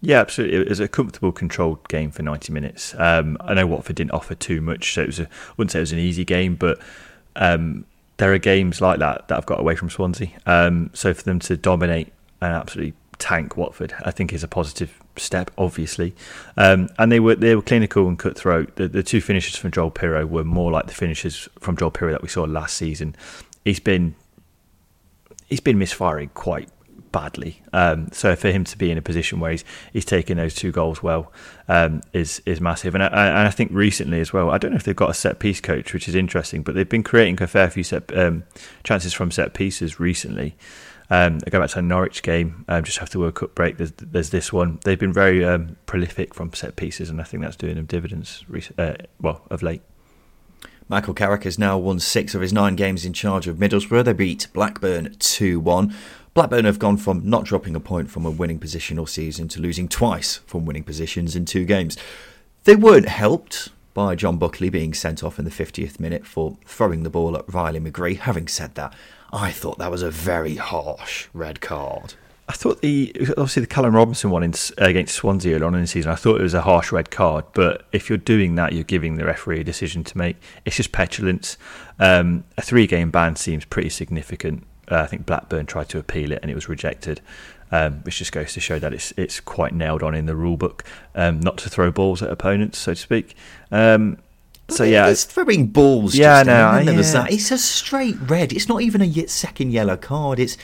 Yeah, 0.00 0.20
absolutely. 0.20 0.58
It 0.58 0.68
was 0.68 0.80
a 0.80 0.88
comfortable, 0.88 1.32
controlled 1.32 1.88
game 1.88 2.10
for 2.10 2.22
90 2.22 2.52
minutes. 2.52 2.94
Um, 2.96 3.36
I 3.40 3.54
know 3.54 3.66
Watford 3.66 3.96
didn't 3.96 4.12
offer 4.12 4.34
too 4.34 4.60
much, 4.60 4.94
so 4.94 5.02
it 5.02 5.06
was 5.06 5.20
a, 5.20 5.24
I 5.24 5.52
wouldn't 5.56 5.72
say 5.72 5.80
it 5.80 5.82
was 5.82 5.92
an 5.92 5.98
easy 5.98 6.24
game, 6.24 6.54
but 6.54 6.78
um, 7.34 7.84
there 8.18 8.32
are 8.32 8.38
games 8.38 8.80
like 8.80 9.00
that 9.00 9.28
that 9.28 9.38
I've 9.38 9.46
got 9.46 9.58
away 9.58 9.74
from 9.74 9.90
Swansea. 9.90 10.28
Um, 10.46 10.90
so 10.94 11.14
for 11.14 11.24
them 11.24 11.40
to 11.40 11.56
dominate 11.56 12.12
and 12.40 12.52
absolutely 12.52 12.94
tank 13.18 13.56
Watford, 13.56 13.94
I 14.04 14.10
think 14.10 14.32
is 14.32 14.44
a 14.44 14.48
positive 14.48 15.00
step, 15.16 15.50
obviously. 15.58 16.14
Um, 16.56 16.88
and 16.98 17.10
they 17.10 17.20
were 17.20 17.34
they 17.34 17.54
were 17.54 17.62
clinical 17.62 18.08
and 18.08 18.18
cutthroat. 18.18 18.76
The, 18.76 18.88
the 18.88 19.02
two 19.02 19.20
finishes 19.20 19.56
from 19.56 19.70
Joël 19.70 19.92
Piroe 19.92 20.28
were 20.28 20.44
more 20.44 20.70
like 20.70 20.86
the 20.86 20.94
finishes 20.94 21.48
from 21.60 21.76
Joël 21.76 21.92
Piroe 21.92 22.12
that 22.12 22.22
we 22.22 22.28
saw 22.28 22.44
last 22.44 22.76
season. 22.76 23.16
He's 23.64 23.80
been 23.80 24.14
he's 25.46 25.60
been 25.60 25.78
misfiring 25.78 26.30
quite 26.34 26.68
badly. 27.10 27.62
Um, 27.72 28.08
so 28.12 28.36
for 28.36 28.50
him 28.50 28.64
to 28.64 28.76
be 28.76 28.90
in 28.90 28.98
a 28.98 29.02
position 29.02 29.40
where 29.40 29.50
he's 29.52 29.64
he's 29.92 30.04
taking 30.04 30.36
those 30.36 30.54
two 30.54 30.72
goals 30.72 31.02
well 31.02 31.32
um, 31.68 32.02
is 32.12 32.42
is 32.46 32.60
massive. 32.60 32.94
And 32.94 33.02
I, 33.02 33.06
and 33.06 33.48
I 33.48 33.50
think 33.50 33.70
recently 33.72 34.20
as 34.20 34.32
well, 34.32 34.50
I 34.50 34.58
don't 34.58 34.70
know 34.70 34.76
if 34.76 34.84
they've 34.84 34.94
got 34.94 35.10
a 35.10 35.14
set 35.14 35.38
piece 35.38 35.60
coach, 35.60 35.92
which 35.92 36.08
is 36.08 36.14
interesting, 36.14 36.62
but 36.62 36.74
they've 36.74 36.88
been 36.88 37.02
creating 37.02 37.42
a 37.42 37.46
fair 37.46 37.70
few 37.70 37.84
set 37.84 38.16
um, 38.16 38.44
chances 38.84 39.12
from 39.12 39.30
set 39.30 39.54
pieces 39.54 39.98
recently. 39.98 40.56
Um, 41.10 41.38
I 41.46 41.50
go 41.50 41.60
back 41.60 41.70
to 41.70 41.76
the 41.76 41.82
Norwich 41.82 42.22
game 42.22 42.64
um, 42.68 42.84
just 42.84 43.00
after 43.00 43.18
World 43.18 43.34
Cup 43.34 43.54
break. 43.54 43.78
There's, 43.78 43.92
there's 43.92 44.30
this 44.30 44.52
one. 44.52 44.78
They've 44.84 44.98
been 44.98 45.12
very 45.12 45.44
um, 45.44 45.76
prolific 45.86 46.34
from 46.34 46.52
set 46.52 46.76
pieces, 46.76 47.08
and 47.08 47.20
I 47.20 47.24
think 47.24 47.42
that's 47.42 47.56
doing 47.56 47.76
them 47.76 47.86
dividends. 47.86 48.44
Uh, 48.76 48.94
well, 49.20 49.42
of 49.50 49.62
late. 49.62 49.82
Michael 50.90 51.14
Carrick 51.14 51.44
has 51.44 51.58
now 51.58 51.76
won 51.76 51.98
six 51.98 52.34
of 52.34 52.40
his 52.40 52.52
nine 52.52 52.74
games 52.74 53.04
in 53.04 53.12
charge 53.12 53.46
of 53.46 53.56
Middlesbrough. 53.56 54.04
They 54.04 54.12
beat 54.14 54.48
Blackburn 54.52 55.16
2 55.18 55.60
1. 55.60 55.94
Blackburn 56.34 56.64
have 56.64 56.78
gone 56.78 56.96
from 56.96 57.28
not 57.28 57.44
dropping 57.44 57.74
a 57.74 57.80
point 57.80 58.10
from 58.10 58.24
a 58.24 58.30
winning 58.30 58.58
position 58.58 58.98
all 58.98 59.06
season 59.06 59.48
to 59.48 59.60
losing 59.60 59.88
twice 59.88 60.36
from 60.46 60.64
winning 60.64 60.84
positions 60.84 61.36
in 61.36 61.44
two 61.44 61.64
games. 61.64 61.98
They 62.64 62.76
weren't 62.76 63.08
helped 63.08 63.70
by 63.98 64.14
John 64.14 64.38
Buckley 64.38 64.70
being 64.70 64.94
sent 64.94 65.24
off 65.24 65.40
in 65.40 65.44
the 65.44 65.50
50th 65.50 65.98
minute 65.98 66.24
for 66.24 66.56
throwing 66.64 67.02
the 67.02 67.10
ball 67.10 67.36
at 67.36 67.52
Riley 67.52 67.80
McGree. 67.80 68.16
Having 68.16 68.46
said 68.46 68.76
that, 68.76 68.94
I 69.32 69.50
thought 69.50 69.78
that 69.78 69.90
was 69.90 70.02
a 70.02 70.10
very 70.10 70.54
harsh 70.54 71.26
red 71.34 71.60
card. 71.60 72.14
I 72.48 72.52
thought 72.52 72.80
the 72.80 73.12
obviously 73.30 73.62
the 73.62 73.66
Callum 73.66 73.96
Robinson 73.96 74.30
one 74.30 74.44
in, 74.44 74.54
against 74.78 75.16
Swansea 75.16 75.56
earlier 75.56 75.66
on 75.66 75.74
in 75.74 75.80
the 75.80 75.88
season. 75.88 76.12
I 76.12 76.14
thought 76.14 76.38
it 76.38 76.44
was 76.44 76.54
a 76.54 76.62
harsh 76.62 76.92
red 76.92 77.10
card, 77.10 77.46
but 77.54 77.86
if 77.90 78.08
you're 78.08 78.18
doing 78.18 78.54
that, 78.54 78.72
you're 78.72 78.84
giving 78.84 79.16
the 79.16 79.24
referee 79.24 79.62
a 79.62 79.64
decision 79.64 80.04
to 80.04 80.16
make. 80.16 80.36
It's 80.64 80.76
just 80.76 80.92
petulance. 80.92 81.58
Um, 81.98 82.44
a 82.56 82.62
three-game 82.62 83.10
ban 83.10 83.34
seems 83.34 83.64
pretty 83.64 83.88
significant. 83.88 84.64
Uh, 84.88 85.00
I 85.00 85.06
think 85.06 85.26
Blackburn 85.26 85.66
tried 85.66 85.88
to 85.88 85.98
appeal 85.98 86.30
it 86.30 86.38
and 86.40 86.52
it 86.52 86.54
was 86.54 86.68
rejected, 86.68 87.20
um, 87.70 87.94
which 88.04 88.18
just 88.18 88.32
goes 88.32 88.52
to 88.54 88.60
show 88.60 88.78
that 88.78 88.92
it's 88.92 89.12
it's 89.16 89.40
quite 89.40 89.74
nailed 89.74 90.02
on 90.02 90.14
in 90.14 90.26
the 90.26 90.34
rule 90.36 90.56
book 90.56 90.84
um, 91.14 91.40
not 91.40 91.58
to 91.58 91.70
throw 91.70 91.90
balls 91.90 92.22
at 92.22 92.30
opponents, 92.30 92.78
so 92.78 92.92
to 92.94 93.00
speak. 93.00 93.34
Um, 93.70 94.18
so 94.70 94.84
yeah, 94.84 95.06
There's 95.06 95.24
throwing 95.24 95.68
balls. 95.68 96.14
Yeah, 96.14 96.40
just 96.44 96.46
no, 96.46 96.66
I- 96.66 96.80
yeah. 96.82 97.00
that. 97.22 97.32
It's 97.32 97.50
a 97.50 97.58
straight 97.58 98.16
red. 98.26 98.52
It's 98.52 98.68
not 98.68 98.82
even 98.82 99.00
a 99.00 99.26
second 99.26 99.72
yellow 99.72 99.96
card. 99.96 100.38
It's. 100.38 100.56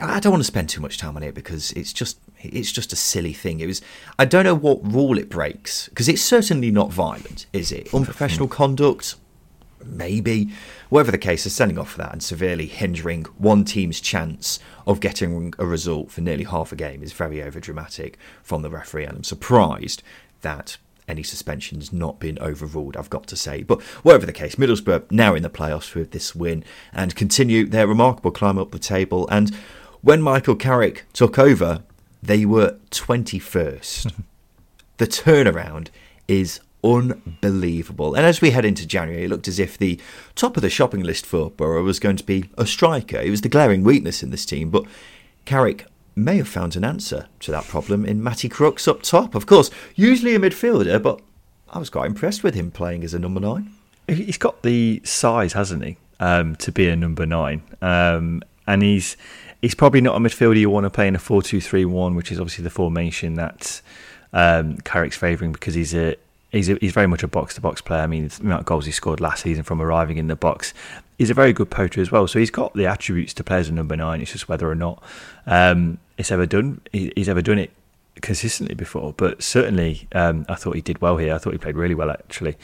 I 0.00 0.20
don't 0.20 0.30
want 0.30 0.40
to 0.42 0.46
spend 0.46 0.68
too 0.68 0.80
much 0.80 0.96
time 0.96 1.16
on 1.16 1.24
it 1.24 1.34
because 1.34 1.72
it's 1.72 1.92
just 1.92 2.18
it's 2.38 2.70
just 2.70 2.92
a 2.92 2.96
silly 2.96 3.32
thing. 3.32 3.58
It 3.58 3.66
was. 3.66 3.82
I 4.16 4.24
don't 4.26 4.44
know 4.44 4.54
what 4.54 4.78
rule 4.92 5.18
it 5.18 5.28
breaks 5.28 5.88
because 5.88 6.08
it's 6.08 6.22
certainly 6.22 6.70
not 6.70 6.92
violent, 6.92 7.46
is 7.52 7.72
it? 7.72 7.92
Unprofessional 7.92 8.46
conduct, 8.46 9.16
maybe. 9.84 10.50
Whatever 10.88 11.10
the 11.10 11.18
case, 11.18 11.46
is 11.46 11.54
sending 11.54 11.78
off 11.78 11.92
for 11.92 11.98
that 11.98 12.12
and 12.12 12.22
severely 12.22 12.66
hindering 12.66 13.24
one 13.38 13.64
team's 13.64 14.00
chance 14.00 14.58
of 14.86 15.00
getting 15.00 15.54
a 15.58 15.66
result 15.66 16.10
for 16.10 16.20
nearly 16.20 16.44
half 16.44 16.72
a 16.72 16.76
game 16.76 17.02
is 17.02 17.12
very 17.12 17.36
overdramatic 17.36 18.14
from 18.42 18.62
the 18.62 18.70
referee, 18.70 19.04
and 19.04 19.18
I'm 19.18 19.24
surprised 19.24 20.02
that 20.42 20.76
any 21.08 21.22
suspension's 21.22 21.92
not 21.92 22.18
been 22.18 22.38
overruled, 22.40 22.96
I've 22.96 23.10
got 23.10 23.26
to 23.28 23.36
say. 23.36 23.62
But 23.62 23.82
whatever 24.02 24.26
the 24.26 24.32
case, 24.32 24.54
Middlesbrough 24.56 25.10
now 25.10 25.34
in 25.34 25.42
the 25.42 25.50
playoffs 25.50 25.94
with 25.94 26.12
this 26.12 26.34
win 26.34 26.64
and 26.92 27.14
continue 27.14 27.66
their 27.66 27.86
remarkable 27.86 28.30
climb 28.30 28.58
up 28.58 28.70
the 28.70 28.78
table. 28.78 29.28
And 29.30 29.54
when 30.00 30.22
Michael 30.22 30.56
Carrick 30.56 31.04
took 31.12 31.38
over, 31.38 31.82
they 32.22 32.44
were 32.44 32.78
21st. 32.90 34.12
the 34.98 35.06
turnaround 35.06 35.88
is 36.28 36.60
unbelievable. 36.84 38.14
And 38.14 38.26
as 38.26 38.40
we 38.40 38.50
head 38.50 38.64
into 38.64 38.86
January, 38.86 39.24
it 39.24 39.28
looked 39.28 39.48
as 39.48 39.58
if 39.58 39.78
the 39.78 40.00
top 40.34 40.56
of 40.56 40.62
the 40.62 40.70
shopping 40.70 41.02
list 41.02 41.26
for 41.26 41.50
Borough 41.50 41.84
was 41.84 42.00
going 42.00 42.16
to 42.16 42.24
be 42.24 42.50
a 42.58 42.66
striker. 42.66 43.18
It 43.18 43.30
was 43.30 43.42
the 43.42 43.48
glaring 43.48 43.84
weakness 43.84 44.22
in 44.22 44.30
this 44.30 44.44
team, 44.44 44.70
but 44.70 44.84
Carrick 45.44 45.86
may 46.14 46.36
have 46.36 46.48
found 46.48 46.76
an 46.76 46.84
answer 46.84 47.26
to 47.40 47.50
that 47.50 47.64
problem 47.64 48.04
in 48.04 48.22
Matty 48.22 48.48
Crooks 48.48 48.86
up 48.86 49.02
top. 49.02 49.34
Of 49.34 49.46
course, 49.46 49.70
usually 49.94 50.34
a 50.34 50.38
midfielder, 50.38 51.02
but 51.02 51.20
I 51.70 51.78
was 51.78 51.90
quite 51.90 52.06
impressed 52.06 52.42
with 52.42 52.54
him 52.54 52.70
playing 52.70 53.04
as 53.04 53.14
a 53.14 53.18
number 53.18 53.40
nine. 53.40 53.72
he's 54.06 54.38
got 54.38 54.62
the 54.62 55.00
size, 55.04 55.52
hasn't 55.54 55.84
he, 55.84 55.96
um, 56.20 56.56
to 56.56 56.72
be 56.72 56.88
a 56.88 56.96
number 56.96 57.26
nine, 57.26 57.62
um, 57.80 58.42
and 58.66 58.82
he's 58.82 59.16
he's 59.60 59.74
probably 59.74 60.00
not 60.00 60.16
a 60.16 60.18
midfielder 60.18 60.58
you 60.58 60.68
want 60.68 60.84
to 60.84 60.90
play 60.90 61.08
in 61.08 61.14
a 61.14 61.18
four-two-three-one, 61.18 62.14
which 62.14 62.30
is 62.30 62.38
obviously 62.38 62.64
the 62.64 62.70
formation 62.70 63.34
that 63.34 63.80
um, 64.32 64.76
Carrick's 64.78 65.16
favouring 65.16 65.52
because 65.52 65.74
he's 65.74 65.94
a 65.94 66.16
he's 66.52 66.68
a, 66.68 66.76
he's 66.80 66.92
very 66.92 67.06
much 67.06 67.22
a 67.22 67.28
box-to-box 67.28 67.80
player. 67.80 68.02
I 68.02 68.06
mean, 68.06 68.28
the 68.28 68.42
amount 68.42 68.60
of 68.60 68.66
goals 68.66 68.86
he 68.86 68.92
scored 68.92 69.20
last 69.20 69.42
season 69.42 69.64
from 69.64 69.82
arriving 69.82 70.18
in 70.18 70.28
the 70.28 70.36
box. 70.36 70.72
He's 71.18 71.30
a 71.30 71.34
very 71.34 71.52
good 71.52 71.70
poacher 71.70 72.00
as 72.00 72.12
well, 72.12 72.26
so 72.26 72.38
he's 72.38 72.50
got 72.50 72.74
the 72.74 72.86
attributes 72.86 73.34
to 73.34 73.44
play 73.44 73.58
as 73.58 73.68
a 73.68 73.72
number 73.72 73.96
nine. 73.96 74.20
It's 74.20 74.32
just 74.32 74.48
whether 74.48 74.70
or 74.70 74.74
not 74.74 75.02
um, 75.46 75.98
it's 76.18 76.30
ever 76.30 76.46
done. 76.46 76.80
He, 76.92 77.12
he's 77.16 77.28
ever 77.28 77.42
done 77.42 77.58
it 77.58 77.70
consistently 78.20 78.74
before, 78.74 79.14
but 79.16 79.42
certainly 79.42 80.06
um, 80.12 80.44
I 80.48 80.54
thought 80.54 80.74
he 80.74 80.82
did 80.82 81.00
well 81.00 81.16
here. 81.16 81.34
I 81.34 81.38
thought 81.38 81.52
he 81.52 81.58
played 81.58 81.76
really 81.76 81.94
well 81.94 82.10
actually, 82.10 82.56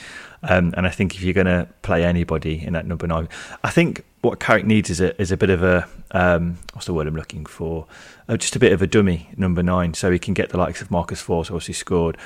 um, 0.43 0.75
and 0.77 0.87
I 0.87 0.91
think 0.91 1.15
if 1.15 1.23
you're 1.23 1.35
going 1.35 1.47
to 1.47 1.69
play 1.83 2.05
anybody 2.05 2.63
in 2.63 2.75
that 2.75 2.87
number 2.87 3.07
nine, 3.07 3.29
I 3.65 3.71
think 3.71 4.05
what 4.21 4.41
Carrick 4.41 4.67
needs 4.67 4.91
is 4.91 5.01
a 5.01 5.21
is 5.21 5.33
a 5.33 5.37
bit 5.37 5.51
of 5.51 5.63
a 5.63 5.89
um, 6.11 6.59
what's 6.73 6.87
the 6.87 6.95
word 6.95 7.07
I'm 7.07 7.17
looking 7.17 7.47
for? 7.47 7.87
Uh, 8.29 8.37
just 8.37 8.57
a 8.57 8.59
bit 8.59 8.73
of 8.73 8.83
a 8.83 8.87
dummy 8.87 9.31
number 9.37 9.63
nine, 9.63 9.95
so 9.95 10.11
he 10.11 10.19
can 10.19 10.35
get 10.35 10.51
the 10.51 10.59
likes 10.59 10.83
of 10.83 10.91
Marcus 10.91 11.23
Forss, 11.23 11.47
obviously 11.47 11.75
scored. 11.75 12.19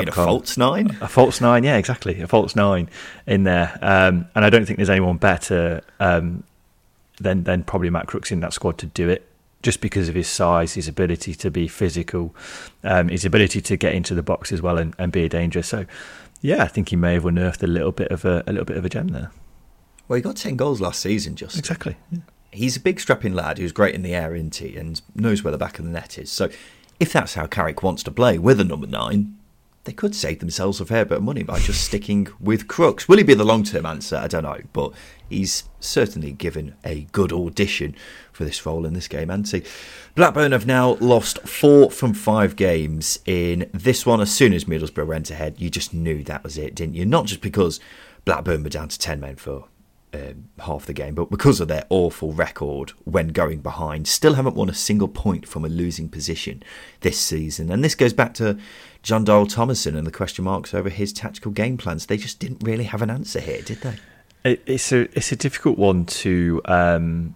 Mean, 0.00 0.08
a 0.08 0.12
false 0.12 0.56
nine? 0.56 0.96
a 1.00 1.08
false 1.08 1.40
nine, 1.40 1.64
yeah, 1.64 1.76
exactly, 1.76 2.20
a 2.20 2.28
false 2.28 2.54
nine 2.54 2.88
in 3.26 3.44
there, 3.44 3.76
um, 3.82 4.28
and 4.34 4.44
I 4.44 4.50
don't 4.50 4.66
think 4.66 4.76
there's 4.76 4.90
anyone 4.90 5.16
better 5.16 5.82
um, 5.98 6.44
than 7.18 7.44
than 7.44 7.64
probably 7.64 7.90
Matt 7.90 8.06
Crooks 8.06 8.30
in 8.30 8.40
that 8.40 8.52
squad 8.52 8.78
to 8.78 8.86
do 8.86 9.08
it. 9.08 9.28
Just 9.62 9.80
because 9.80 10.08
of 10.08 10.14
his 10.14 10.28
size, 10.28 10.74
his 10.74 10.88
ability 10.88 11.34
to 11.36 11.50
be 11.50 11.68
physical, 11.68 12.34
um, 12.82 13.08
his 13.08 13.24
ability 13.24 13.60
to 13.60 13.76
get 13.76 13.94
into 13.94 14.14
the 14.14 14.22
box 14.22 14.52
as 14.52 14.60
well 14.60 14.76
and, 14.76 14.94
and 14.98 15.12
be 15.12 15.24
a 15.24 15.28
danger. 15.28 15.62
So, 15.62 15.86
yeah, 16.40 16.64
I 16.64 16.68
think 16.68 16.88
he 16.88 16.96
may 16.96 17.14
have 17.14 17.24
unearthed 17.24 17.62
a 17.62 17.68
little 17.68 17.92
bit 17.92 18.10
of 18.10 18.24
a, 18.24 18.42
a 18.46 18.52
little 18.52 18.64
bit 18.64 18.76
of 18.76 18.84
a 18.84 18.88
gem 18.88 19.08
there. 19.08 19.30
Well, 20.08 20.16
he 20.16 20.22
got 20.22 20.36
10 20.36 20.56
goals 20.56 20.80
last 20.80 21.00
season, 21.00 21.36
just. 21.36 21.56
Exactly. 21.56 21.96
He's 22.50 22.76
a 22.76 22.80
big 22.80 23.00
strapping 23.00 23.34
lad 23.34 23.58
who's 23.58 23.72
great 23.72 23.94
in 23.94 24.02
the 24.02 24.14
air, 24.14 24.34
isn't 24.34 24.56
he? 24.56 24.76
And 24.76 25.00
knows 25.14 25.42
where 25.42 25.52
the 25.52 25.58
back 25.58 25.78
of 25.78 25.84
the 25.84 25.90
net 25.90 26.18
is. 26.18 26.30
So 26.30 26.50
if 27.00 27.12
that's 27.12 27.34
how 27.34 27.46
Carrick 27.46 27.82
wants 27.82 28.02
to 28.02 28.10
play 28.10 28.38
with 28.38 28.60
a 28.60 28.64
number 28.64 28.86
nine, 28.86 29.38
they 29.84 29.92
could 29.92 30.14
save 30.14 30.38
themselves 30.38 30.80
a 30.80 30.86
fair 30.86 31.04
bit 31.04 31.18
of 31.18 31.24
money 31.24 31.42
by 31.42 31.58
just 31.58 31.84
sticking 31.84 32.28
with 32.38 32.68
Crooks. 32.68 33.08
Will 33.08 33.16
he 33.16 33.24
be 33.24 33.34
the 33.34 33.44
long 33.44 33.64
term 33.64 33.84
answer? 33.84 34.16
I 34.16 34.28
don't 34.28 34.44
know. 34.44 34.60
But 34.72 34.92
he's 35.28 35.64
certainly 35.80 36.32
given 36.32 36.74
a 36.84 37.02
good 37.12 37.32
audition 37.32 37.96
for 38.32 38.44
this 38.44 38.64
role 38.64 38.86
in 38.86 38.94
this 38.94 39.08
game, 39.08 39.28
he? 39.44 39.62
Blackburn 40.14 40.52
have 40.52 40.66
now 40.66 40.96
lost 41.00 41.40
four 41.40 41.90
from 41.90 42.14
five 42.14 42.54
games 42.54 43.18
in 43.26 43.68
this 43.72 44.06
one. 44.06 44.20
As 44.20 44.32
soon 44.32 44.52
as 44.52 44.66
Middlesbrough 44.66 45.06
went 45.06 45.30
ahead, 45.30 45.56
you 45.58 45.68
just 45.68 45.92
knew 45.92 46.22
that 46.24 46.44
was 46.44 46.56
it, 46.56 46.74
didn't 46.76 46.94
you? 46.94 47.04
Not 47.04 47.26
just 47.26 47.40
because 47.40 47.80
Blackburn 48.24 48.62
were 48.62 48.68
down 48.68 48.88
to 48.88 48.98
10 48.98 49.18
men 49.18 49.36
for 49.36 49.64
um, 50.14 50.48
half 50.60 50.86
the 50.86 50.92
game, 50.92 51.14
but 51.14 51.30
because 51.30 51.60
of 51.60 51.68
their 51.68 51.86
awful 51.88 52.32
record 52.32 52.90
when 53.04 53.28
going 53.28 53.60
behind, 53.60 54.06
still 54.06 54.34
haven't 54.34 54.54
won 54.54 54.68
a 54.68 54.74
single 54.74 55.08
point 55.08 55.48
from 55.48 55.64
a 55.64 55.68
losing 55.68 56.08
position 56.08 56.62
this 57.00 57.18
season. 57.18 57.70
And 57.70 57.82
this 57.82 57.94
goes 57.94 58.12
back 58.12 58.34
to 58.34 58.58
Jon 59.02 59.24
Dahl 59.24 59.46
Tomasson 59.46 59.96
and 59.96 60.06
the 60.06 60.12
question 60.12 60.44
marks 60.44 60.74
over 60.74 60.88
his 60.88 61.12
tactical 61.12 61.50
game 61.50 61.76
plans. 61.76 62.06
They 62.06 62.16
just 62.16 62.38
didn't 62.38 62.62
really 62.62 62.84
have 62.84 63.02
an 63.02 63.10
answer 63.10 63.40
here, 63.40 63.60
did 63.62 63.78
they? 63.78 63.94
It, 64.44 64.62
it's 64.66 64.92
a 64.92 65.02
it's 65.16 65.32
a 65.32 65.36
difficult 65.36 65.78
one 65.78 66.04
to 66.06 66.60
um, 66.66 67.34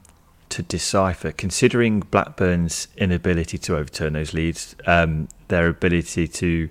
to 0.50 0.62
decipher, 0.62 1.32
considering 1.32 2.00
Blackburn's 2.00 2.88
inability 2.96 3.58
to 3.58 3.76
overturn 3.76 4.12
those 4.12 4.32
leads, 4.32 4.76
um, 4.86 5.28
their 5.48 5.68
ability 5.68 6.28
to 6.28 6.68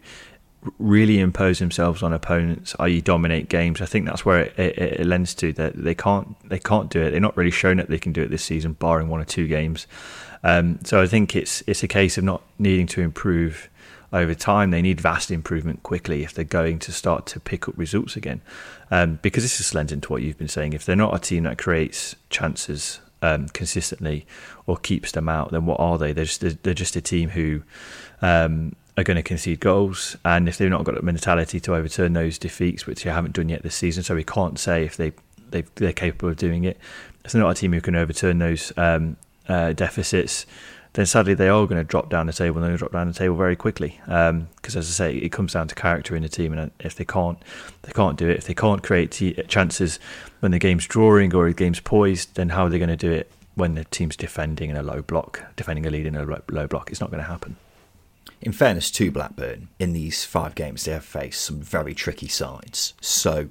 really 0.80 1.20
impose 1.20 1.60
themselves 1.60 2.02
on 2.02 2.12
opponents, 2.12 2.76
i.e., 2.80 3.00
dominate 3.02 3.50
games. 3.50 3.82
I 3.82 3.86
think 3.86 4.06
that's 4.06 4.26
where 4.26 4.42
it, 4.42 4.58
it, 4.58 4.78
it, 5.00 5.06
lends 5.06 5.36
to 5.36 5.54
that 5.54 5.76
they 5.76 5.94
can't 5.94 6.36
they 6.50 6.60
can't 6.60 6.90
do 6.90 7.02
it. 7.02 7.12
They're 7.12 7.20
not 7.20 7.38
really 7.38 7.52
shown 7.52 7.78
that 7.78 7.90
they 7.90 8.00
can 8.00 8.14
do 8.14 8.22
it 8.22 8.30
this 8.30 8.44
season, 8.44 8.74
barring 8.74 9.10
one 9.10 9.22
or 9.22 9.26
two 9.26 9.48
games. 9.48 9.88
Um, 10.44 10.80
so 10.84 11.02
I 11.02 11.08
think 11.08 11.36
it's 11.36 11.64
it's 11.68 11.84
a 11.84 11.88
case 11.88 12.18
of 12.18 12.24
not 12.24 12.42
needing 12.58 12.88
to 12.88 13.02
improve 13.02 13.70
over 14.16 14.34
time. 14.34 14.72
They 14.72 14.82
need 14.82 15.02
vast 15.02 15.30
improvement 15.30 15.84
quickly 15.84 16.24
if 16.24 16.34
they're 16.34 16.46
going 16.46 16.80
to 16.80 16.92
start 16.92 17.26
to 17.28 17.40
pick 17.40 17.68
up 17.68 17.78
results 17.78 18.16
again. 18.16 18.42
Um, 18.90 19.20
because 19.22 19.44
this 19.44 19.60
is 19.60 19.74
lends 19.76 19.92
into 19.92 20.12
what 20.12 20.22
you've 20.22 20.38
been 20.38 20.48
saying. 20.48 20.74
If 20.74 20.86
they're 20.86 20.96
not 20.96 21.14
a 21.14 21.20
team 21.20 21.44
that 21.44 21.58
creates 21.58 22.16
chances 22.30 23.00
um, 23.22 23.48
consistently 23.50 24.26
or 24.66 24.78
keeps 24.78 25.12
them 25.12 25.28
out, 25.28 25.52
then 25.52 25.66
what 25.66 25.80
are 25.80 25.98
they? 25.98 26.14
They're 26.14 26.26
just, 26.26 26.64
they're 26.64 26.74
just 26.74 26.96
a 26.96 27.02
team 27.02 27.30
who 27.30 27.64
um, 28.22 28.76
are 28.98 29.04
going 29.04 29.18
to 29.18 29.24
concede 29.24 29.60
goals, 29.60 30.16
and 30.24 30.48
if 30.48 30.58
they've 30.58 30.70
not 30.70 30.86
got 30.86 30.98
a 30.98 31.02
mentality 31.02 31.60
to 31.60 31.76
overturn 31.76 32.14
those 32.14 32.38
defeats, 32.38 32.88
which 32.88 33.04
they 33.04 33.10
haven't 33.10 33.34
done 33.34 33.50
yet 33.50 33.64
this 33.64 33.76
season, 33.76 34.04
so 34.04 34.16
we 34.16 34.24
can't 34.24 34.58
say 34.58 34.86
if 34.86 34.96
they 34.96 35.12
they 35.52 35.88
are 35.88 35.92
capable 35.92 36.30
of 36.30 36.38
doing 36.38 36.64
it. 36.64 36.78
If 37.24 37.32
they're 37.32 37.42
not 37.42 37.52
a 37.52 37.56
team 37.56 37.74
who 37.74 37.82
can 37.82 37.96
overturn 37.96 38.40
those 38.40 38.74
um, 38.78 39.18
uh, 39.48 39.74
deficits, 39.74 40.46
then 40.96 41.06
sadly 41.06 41.34
they 41.34 41.50
are 41.50 41.68
going 41.68 41.78
to 41.78 41.84
drop 41.84 42.10
down 42.10 42.26
the 42.26 42.34
table. 42.34 42.62
They're 42.62 42.70
going 42.70 42.78
to 42.78 42.80
drop 42.80 42.94
down 42.94 43.08
the 43.08 43.14
table 43.14 43.36
very 43.36 43.58
quickly 43.58 44.00
because, 44.06 44.30
um, 44.30 44.48
as 44.64 44.76
I 44.76 44.82
say, 44.82 45.18
it 45.18 45.30
comes 45.30 45.52
down 45.52 45.68
to 45.68 45.76
character 45.76 46.16
in 46.16 46.24
the 46.24 46.30
team, 46.30 46.54
and 46.54 46.72
if 46.80 46.96
they 46.96 47.04
can't, 47.04 47.38
they 47.82 47.92
can't 47.92 48.18
do 48.18 48.30
it. 48.30 48.38
If 48.38 48.46
they 48.46 48.54
can't 48.54 48.82
create 48.82 49.12
t- 49.12 49.34
chances 49.50 50.00
when 50.40 50.54
the 50.54 50.60
game's 50.60 50.88
drawing 50.88 51.36
or 51.36 51.48
the 51.48 51.54
game's 51.54 51.82
poised, 51.82 52.36
then 52.36 52.50
how 52.50 52.66
are 52.66 52.70
they 52.70 52.80
going 52.80 52.90
to 52.90 52.96
do 52.96 53.12
it 53.12 53.30
when 53.56 53.76
the 53.76 53.84
team's 53.84 54.16
defending 54.16 54.70
in 54.70 54.78
a 54.78 54.84
low 54.84 55.02
block, 55.02 55.44
defending 55.58 55.86
a 55.86 55.90
lead 55.90 56.06
in 56.06 56.16
a 56.16 56.24
low 56.50 56.68
block? 56.68 56.90
It's 56.90 57.02
not 57.02 57.12
going 57.12 57.22
to 57.22 57.30
happen. 57.30 57.58
In 58.42 58.54
fairness 58.54 58.90
to 58.92 59.12
Blackburn, 59.12 59.68
in 59.80 59.92
these 59.92 60.24
five 60.24 60.56
games 60.56 60.86
they 60.86 60.94
have 60.94 61.04
faced 61.04 61.42
some 61.42 61.60
very 61.60 61.94
tricky 61.94 62.30
sides. 62.30 62.94
So 63.02 63.50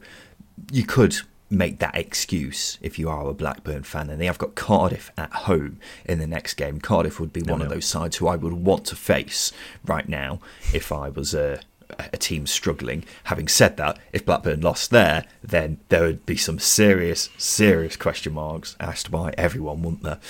you 0.72 0.84
could 0.84 1.16
make 1.54 1.78
that 1.78 1.96
excuse 1.96 2.78
if 2.82 2.98
you 2.98 3.08
are 3.08 3.28
a 3.28 3.34
Blackburn 3.34 3.82
fan. 3.82 4.10
And 4.10 4.20
they 4.20 4.26
have 4.26 4.38
got 4.38 4.54
Cardiff 4.54 5.10
at 5.16 5.32
home 5.32 5.78
in 6.04 6.18
the 6.18 6.26
next 6.26 6.54
game. 6.54 6.80
Cardiff 6.80 7.18
would 7.20 7.32
be 7.32 7.42
no, 7.42 7.52
one 7.54 7.60
no. 7.60 7.66
of 7.66 7.70
those 7.70 7.86
sides 7.86 8.16
who 8.16 8.26
I 8.26 8.36
would 8.36 8.52
want 8.52 8.84
to 8.86 8.96
face 8.96 9.52
right 9.84 10.08
now 10.08 10.40
if 10.72 10.92
I 10.92 11.08
was 11.08 11.34
a, 11.34 11.60
a 11.98 12.16
team 12.16 12.46
struggling. 12.46 13.04
Having 13.24 13.48
said 13.48 13.76
that, 13.76 13.98
if 14.12 14.24
Blackburn 14.24 14.60
lost 14.60 14.90
there, 14.90 15.24
then 15.42 15.78
there 15.88 16.02
would 16.02 16.26
be 16.26 16.36
some 16.36 16.58
serious, 16.58 17.30
serious 17.38 17.96
question 17.96 18.34
marks 18.34 18.76
asked 18.80 19.10
by 19.10 19.32
everyone, 19.38 19.82
wouldn't 19.82 20.02
there? 20.02 20.20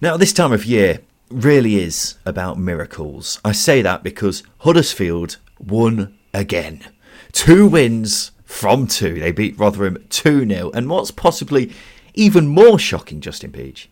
Now, 0.00 0.16
this 0.16 0.32
time 0.32 0.52
of 0.52 0.64
year 0.64 1.00
really 1.30 1.76
is 1.76 2.16
about 2.26 2.58
miracles. 2.58 3.40
I 3.44 3.52
say 3.52 3.82
that 3.82 4.02
because 4.02 4.42
Huddersfield 4.58 5.38
won 5.58 6.18
again. 6.34 6.84
Two 7.32 7.66
wins 7.66 8.31
from 8.52 8.86
two. 8.86 9.18
They 9.18 9.32
beat 9.32 9.58
Rotherham 9.58 10.04
2 10.10 10.46
0. 10.46 10.70
And 10.72 10.88
what's 10.88 11.10
possibly 11.10 11.72
even 12.14 12.46
more 12.46 12.78
shocking, 12.78 13.20
Justin 13.20 13.50
Peach, 13.50 13.90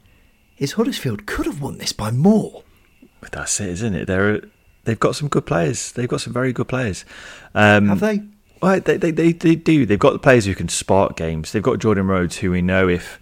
is 0.58 0.72
Huddersfield 0.72 1.26
could 1.26 1.46
have 1.46 1.60
won 1.60 1.78
this 1.78 1.92
by 1.92 2.10
more. 2.10 2.62
But 3.20 3.32
that's 3.32 3.58
it, 3.58 3.70
isn't 3.70 3.94
it? 3.94 4.06
They're, 4.06 4.42
they've 4.84 5.00
got 5.00 5.16
some 5.16 5.28
good 5.28 5.46
players. 5.46 5.92
They've 5.92 6.08
got 6.08 6.20
some 6.20 6.32
very 6.32 6.52
good 6.52 6.68
players. 6.68 7.04
Um, 7.54 7.88
have 7.88 8.00
they? 8.00 8.22
Well, 8.62 8.80
they, 8.80 8.98
they, 8.98 9.10
they, 9.10 9.32
they 9.32 9.56
do. 9.56 9.86
They've 9.86 9.98
got 9.98 10.12
the 10.12 10.18
players 10.18 10.44
who 10.44 10.54
can 10.54 10.68
spark 10.68 11.16
games. 11.16 11.52
They've 11.52 11.62
got 11.62 11.78
Jordan 11.78 12.06
Rhodes, 12.06 12.36
who 12.36 12.50
we 12.50 12.60
know 12.60 12.86
if 12.86 13.18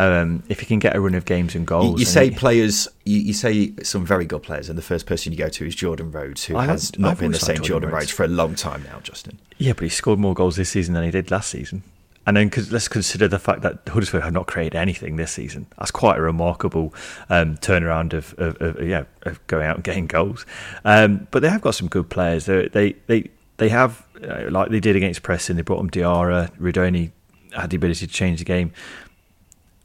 um, 0.00 0.42
if 0.48 0.62
you 0.62 0.66
can 0.66 0.78
get 0.78 0.96
a 0.96 1.00
run 1.00 1.14
of 1.14 1.26
games 1.26 1.54
and 1.54 1.66
goals. 1.66 1.92
You, 1.92 1.98
you 1.98 2.04
say 2.06 2.30
players, 2.30 2.88
you, 3.04 3.18
you, 3.18 3.32
say 3.34 3.74
some 3.82 4.06
very 4.06 4.24
good 4.24 4.42
players, 4.42 4.70
and 4.70 4.78
the 4.78 4.82
first 4.82 5.04
person 5.04 5.30
you 5.30 5.38
go 5.38 5.50
to 5.50 5.66
is 5.66 5.74
Jordan 5.74 6.10
Rhodes, 6.10 6.44
who 6.44 6.56
I 6.56 6.64
has 6.64 6.98
not 6.98 7.12
I've 7.12 7.18
been 7.18 7.32
the 7.32 7.38
same 7.38 7.56
Jordan, 7.56 7.66
Jordan 7.66 7.90
Rhodes. 7.90 8.04
Rhodes 8.04 8.12
for 8.12 8.24
a 8.24 8.28
long 8.28 8.54
time 8.54 8.82
now, 8.84 9.00
Justin. 9.00 9.38
Yeah, 9.58 9.74
but 9.74 9.82
he 9.82 9.90
scored 9.90 10.18
more 10.18 10.32
goals 10.32 10.56
this 10.56 10.70
season 10.70 10.94
than 10.94 11.04
he 11.04 11.10
did 11.10 11.30
last 11.30 11.50
season. 11.50 11.82
And 12.26 12.36
then 12.36 12.48
cause 12.48 12.70
let's 12.72 12.88
consider 12.88 13.28
the 13.28 13.38
fact 13.38 13.62
that 13.62 13.80
Huddersfield 13.88 14.22
have 14.22 14.32
not 14.32 14.46
created 14.46 14.74
anything 14.74 15.16
this 15.16 15.32
season. 15.32 15.66
That's 15.78 15.90
quite 15.90 16.18
a 16.18 16.22
remarkable 16.22 16.94
um, 17.28 17.56
turnaround 17.58 18.14
of, 18.14 18.34
of, 18.38 18.60
of, 18.60 18.86
yeah, 18.86 19.04
of 19.22 19.44
going 19.48 19.66
out 19.66 19.76
and 19.76 19.84
getting 19.84 20.06
goals. 20.06 20.46
Um, 20.84 21.26
but 21.30 21.42
they 21.42 21.48
have 21.48 21.60
got 21.60 21.74
some 21.74 21.88
good 21.88 22.08
players. 22.08 22.46
They're, 22.46 22.68
they 22.68 22.92
they 23.06 23.28
they 23.56 23.68
have 23.68 24.06
uh, 24.22 24.44
like 24.50 24.70
they 24.70 24.80
did 24.80 24.96
against 24.96 25.22
Preston. 25.22 25.56
They 25.56 25.62
brought 25.62 25.78
them 25.78 25.90
Diarra, 25.90 26.50
Rudoni 26.58 27.10
had 27.52 27.70
the 27.70 27.76
ability 27.76 28.06
to 28.06 28.12
change 28.12 28.38
the 28.38 28.44
game. 28.44 28.72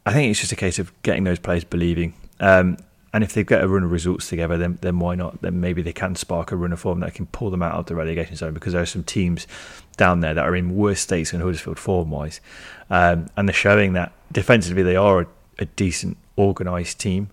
I 0.05 0.13
think 0.13 0.29
it's 0.29 0.39
just 0.39 0.51
a 0.51 0.57
case 0.57 0.77
of 0.79 0.91
getting 1.01 1.23
those 1.23 1.39
players 1.39 1.63
believing. 1.63 2.13
Um, 2.39 2.77
and 3.15 3.23
if 3.23 3.33
they 3.33 3.45
get 3.45 3.63
a 3.63 3.67
run 3.67 3.83
of 3.83 3.91
results 3.91 4.27
together, 4.27 4.57
then 4.57 4.77
then 4.81 4.99
why 4.99 5.15
not? 5.15 5.41
Then 5.41 5.61
maybe 5.61 5.81
they 5.81 5.93
can 5.93 6.15
spark 6.15 6.51
a 6.51 6.57
run 6.57 6.73
of 6.73 6.81
form 6.81 6.99
that 6.99 7.13
can 7.13 7.27
pull 7.27 7.49
them 7.49 7.63
out 7.63 7.75
of 7.75 7.85
the 7.85 7.95
relegation 7.95 8.35
zone 8.35 8.53
because 8.53 8.73
there 8.73 8.81
are 8.81 8.85
some 8.85 9.03
teams 9.03 9.47
down 9.95 10.19
there 10.19 10.33
that 10.33 10.43
are 10.43 10.53
in 10.53 10.75
worse 10.75 10.99
states 10.99 11.31
than 11.31 11.39
Huddersfield 11.39 11.79
form 11.79 12.11
wise, 12.11 12.41
um, 12.89 13.27
and 13.37 13.47
they're 13.47 13.53
showing 13.53 13.93
that 13.93 14.11
defensively 14.33 14.83
they 14.83 14.97
are 14.97 15.21
a, 15.21 15.27
a 15.59 15.65
decent 15.65 16.17
organised 16.37 16.99
team. 16.99 17.29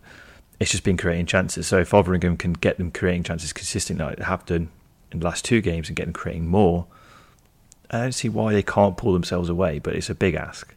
It's 0.61 0.71
just 0.71 0.85
been 0.85 0.97
creating 0.97 1.27
chances. 1.27 1.67
So 1.67 1.81
if 1.81 1.89
Fotheringham 1.91 2.37
can 2.37 2.53
get 2.53 2.79
them 2.79 2.93
creating 2.93 3.25
chances 3.25 3.53
consistently 3.53 4.05
like 4.05 4.19
they 4.19 4.25
have 4.25 4.47
done 4.47 4.71
in 5.11 5.19
the 5.19 5.27
last 5.27 5.45
two 5.45 5.61
games 5.61 5.89
and 5.89 5.97
get 5.97 6.05
them 6.05 6.13
creating 6.13 6.47
more, 6.47 6.87
I 7.91 7.99
don't 7.99 8.13
see 8.13 8.29
why 8.29 8.53
they 8.53 8.63
can't 8.63 8.97
pull 8.97 9.13
themselves 9.13 9.49
away. 9.49 9.81
But 9.81 9.97
it's 9.97 10.09
a 10.09 10.15
big 10.15 10.37
ask. 10.37 10.73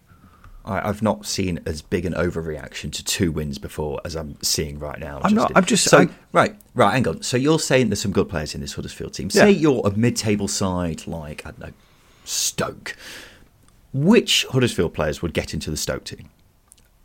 I, 0.65 0.88
have 0.88 1.01
not 1.01 1.25
seen 1.25 1.60
as 1.65 1.82
big 1.82 2.06
an 2.06 2.13
overreaction 2.13 2.91
to 2.91 3.04
two 3.04 3.32
wins 3.32 3.58
before 3.58 4.01
as 4.04 4.15
I'm 4.15 4.41
seeing 4.41 4.80
right 4.80 4.99
now. 4.99 5.21
I'm 5.23 5.34
not. 5.34 5.51
I'm 5.56 5.65
just 5.65 5.86
so 5.86 5.99
I, 5.99 6.10
right. 6.32 6.56
Right. 6.73 6.93
Hang 6.93 7.08
on. 7.08 7.21
So 7.21 7.38
you're 7.38 7.60
saying 7.60 7.89
there's 7.89 8.01
some 8.01 8.12
good 8.12 8.30
players 8.30 8.56
in 8.56 8.62
this 8.62 8.73
Huddersfield 8.73 9.13
team. 9.13 9.30
Say 9.30 9.51
yeah. 9.51 9.60
you're 9.60 9.82
a 9.86 9.91
mid-table 9.91 10.47
side 10.47 11.06
like 11.08 11.45
I 11.45 11.51
don't 11.51 11.60
know 11.60 11.73
Stoke. 12.25 12.95
Which 13.93 14.45
Huddersfield 14.49 14.93
players 14.93 15.21
would 15.21 15.34
get 15.34 15.54
into 15.54 15.71
the 15.71 15.78
Stoke 15.78 16.04
team? 16.04 16.30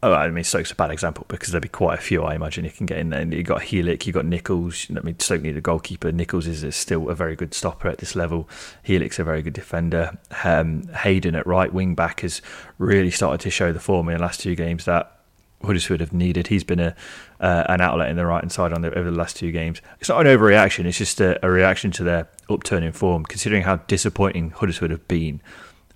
Oh, 0.03 0.15
I 0.15 0.31
mean, 0.31 0.45
Stoke's 0.45 0.71
a 0.71 0.75
bad 0.75 0.91
example 0.91 1.27
because 1.29 1.51
there'd 1.51 1.63
be 1.63 1.69
quite 1.69 1.99
a 1.99 2.03
few. 2.03 2.23
I 2.23 2.35
imagine 2.35 2.65
you 2.65 2.71
can 2.71 2.87
get 2.87 2.97
in 2.97 3.11
there. 3.11 3.23
You've 3.23 3.47
got 3.47 3.61
Helik, 3.61 4.07
you've 4.07 4.15
got 4.15 4.25
Nicholls. 4.25 4.87
I 4.97 5.01
mean, 5.01 5.19
Stoke 5.19 5.43
need 5.43 5.59
a 5.59 5.61
goalkeeper. 5.61 6.11
Nicholls 6.11 6.47
is, 6.47 6.75
still 6.75 7.11
a 7.11 7.15
very 7.15 7.37
good 7.37 7.53
stopper 7.53 7.89
at 7.89 7.99
this 7.99 8.17
level. 8.17 8.49
Helik's 8.87 9.19
a 9.19 9.25
very 9.25 9.43
good 9.43 9.53
defender. 9.53 10.17
Um, 10.43 10.85
Hayden 10.89 11.35
at 11.35 11.47
right 11.47 11.71
wing 11.73 11.95
back 11.95 12.21
has 12.21 12.41
really 12.79 13.11
started 13.11 13.41
to 13.43 13.51
show 13.51 13.75
the 13.75 13.81
form 13.81 14.09
in 14.09 14.17
the 14.17 14.23
last 14.23 14.41
two 14.41 14.55
games 14.55 14.87
that 14.87 15.21
Huddersfield 15.63 16.01
have 16.01 16.15
needed. 16.15 16.47
He's 16.47 16.65
been 16.65 16.81
a 16.81 16.97
uh, 17.39 17.65
an 17.69 17.83
outlet 17.83 18.09
in 18.09 18.17
the 18.17 18.25
right 18.25 18.43
hand 18.43 18.53
side 18.53 18.73
on 18.73 18.81
the, 18.81 18.97
over 18.99 19.11
the 19.11 19.17
last 19.17 19.37
two 19.37 19.53
games. 19.53 19.83
It's 20.01 20.09
not 20.09 20.27
an 20.27 20.39
overreaction. 20.39 20.87
It's 20.87 20.99
just 20.99 21.21
a, 21.21 21.45
a 21.45 21.51
reaction 21.51 21.91
to 21.93 22.05
their 22.05 22.29
upturn 22.49 22.83
in 22.83 22.93
form, 22.93 23.25
considering 23.25 23.63
how 23.65 23.77
disappointing 23.77 24.51
Huddersfield 24.51 24.91
have 24.91 25.07
been 25.09 25.43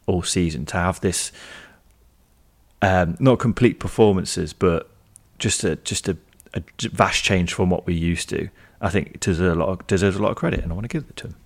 all 0.06 0.22
season. 0.22 0.66
To 0.66 0.76
have 0.76 1.00
this 1.00 1.32
um, 2.84 3.16
not 3.18 3.38
complete 3.38 3.80
performances, 3.80 4.52
but 4.52 4.90
just 5.38 5.64
a 5.64 5.76
just 5.76 6.06
a, 6.08 6.16
a, 6.52 6.62
vast 6.90 7.24
change 7.24 7.54
from 7.54 7.70
what 7.70 7.86
we 7.86 7.94
used 7.94 8.28
to. 8.28 8.50
I 8.80 8.90
think 8.90 9.20
deserves 9.20 9.56
a 9.56 9.58
lot 9.58 9.68
of, 9.70 9.86
deserves 9.86 10.16
a 10.16 10.22
lot 10.22 10.30
of 10.30 10.36
credit, 10.36 10.60
and 10.60 10.70
I 10.70 10.74
want 10.74 10.84
to 10.84 10.88
give 10.88 11.08
it 11.08 11.16
to 11.16 11.28
him. 11.28 11.36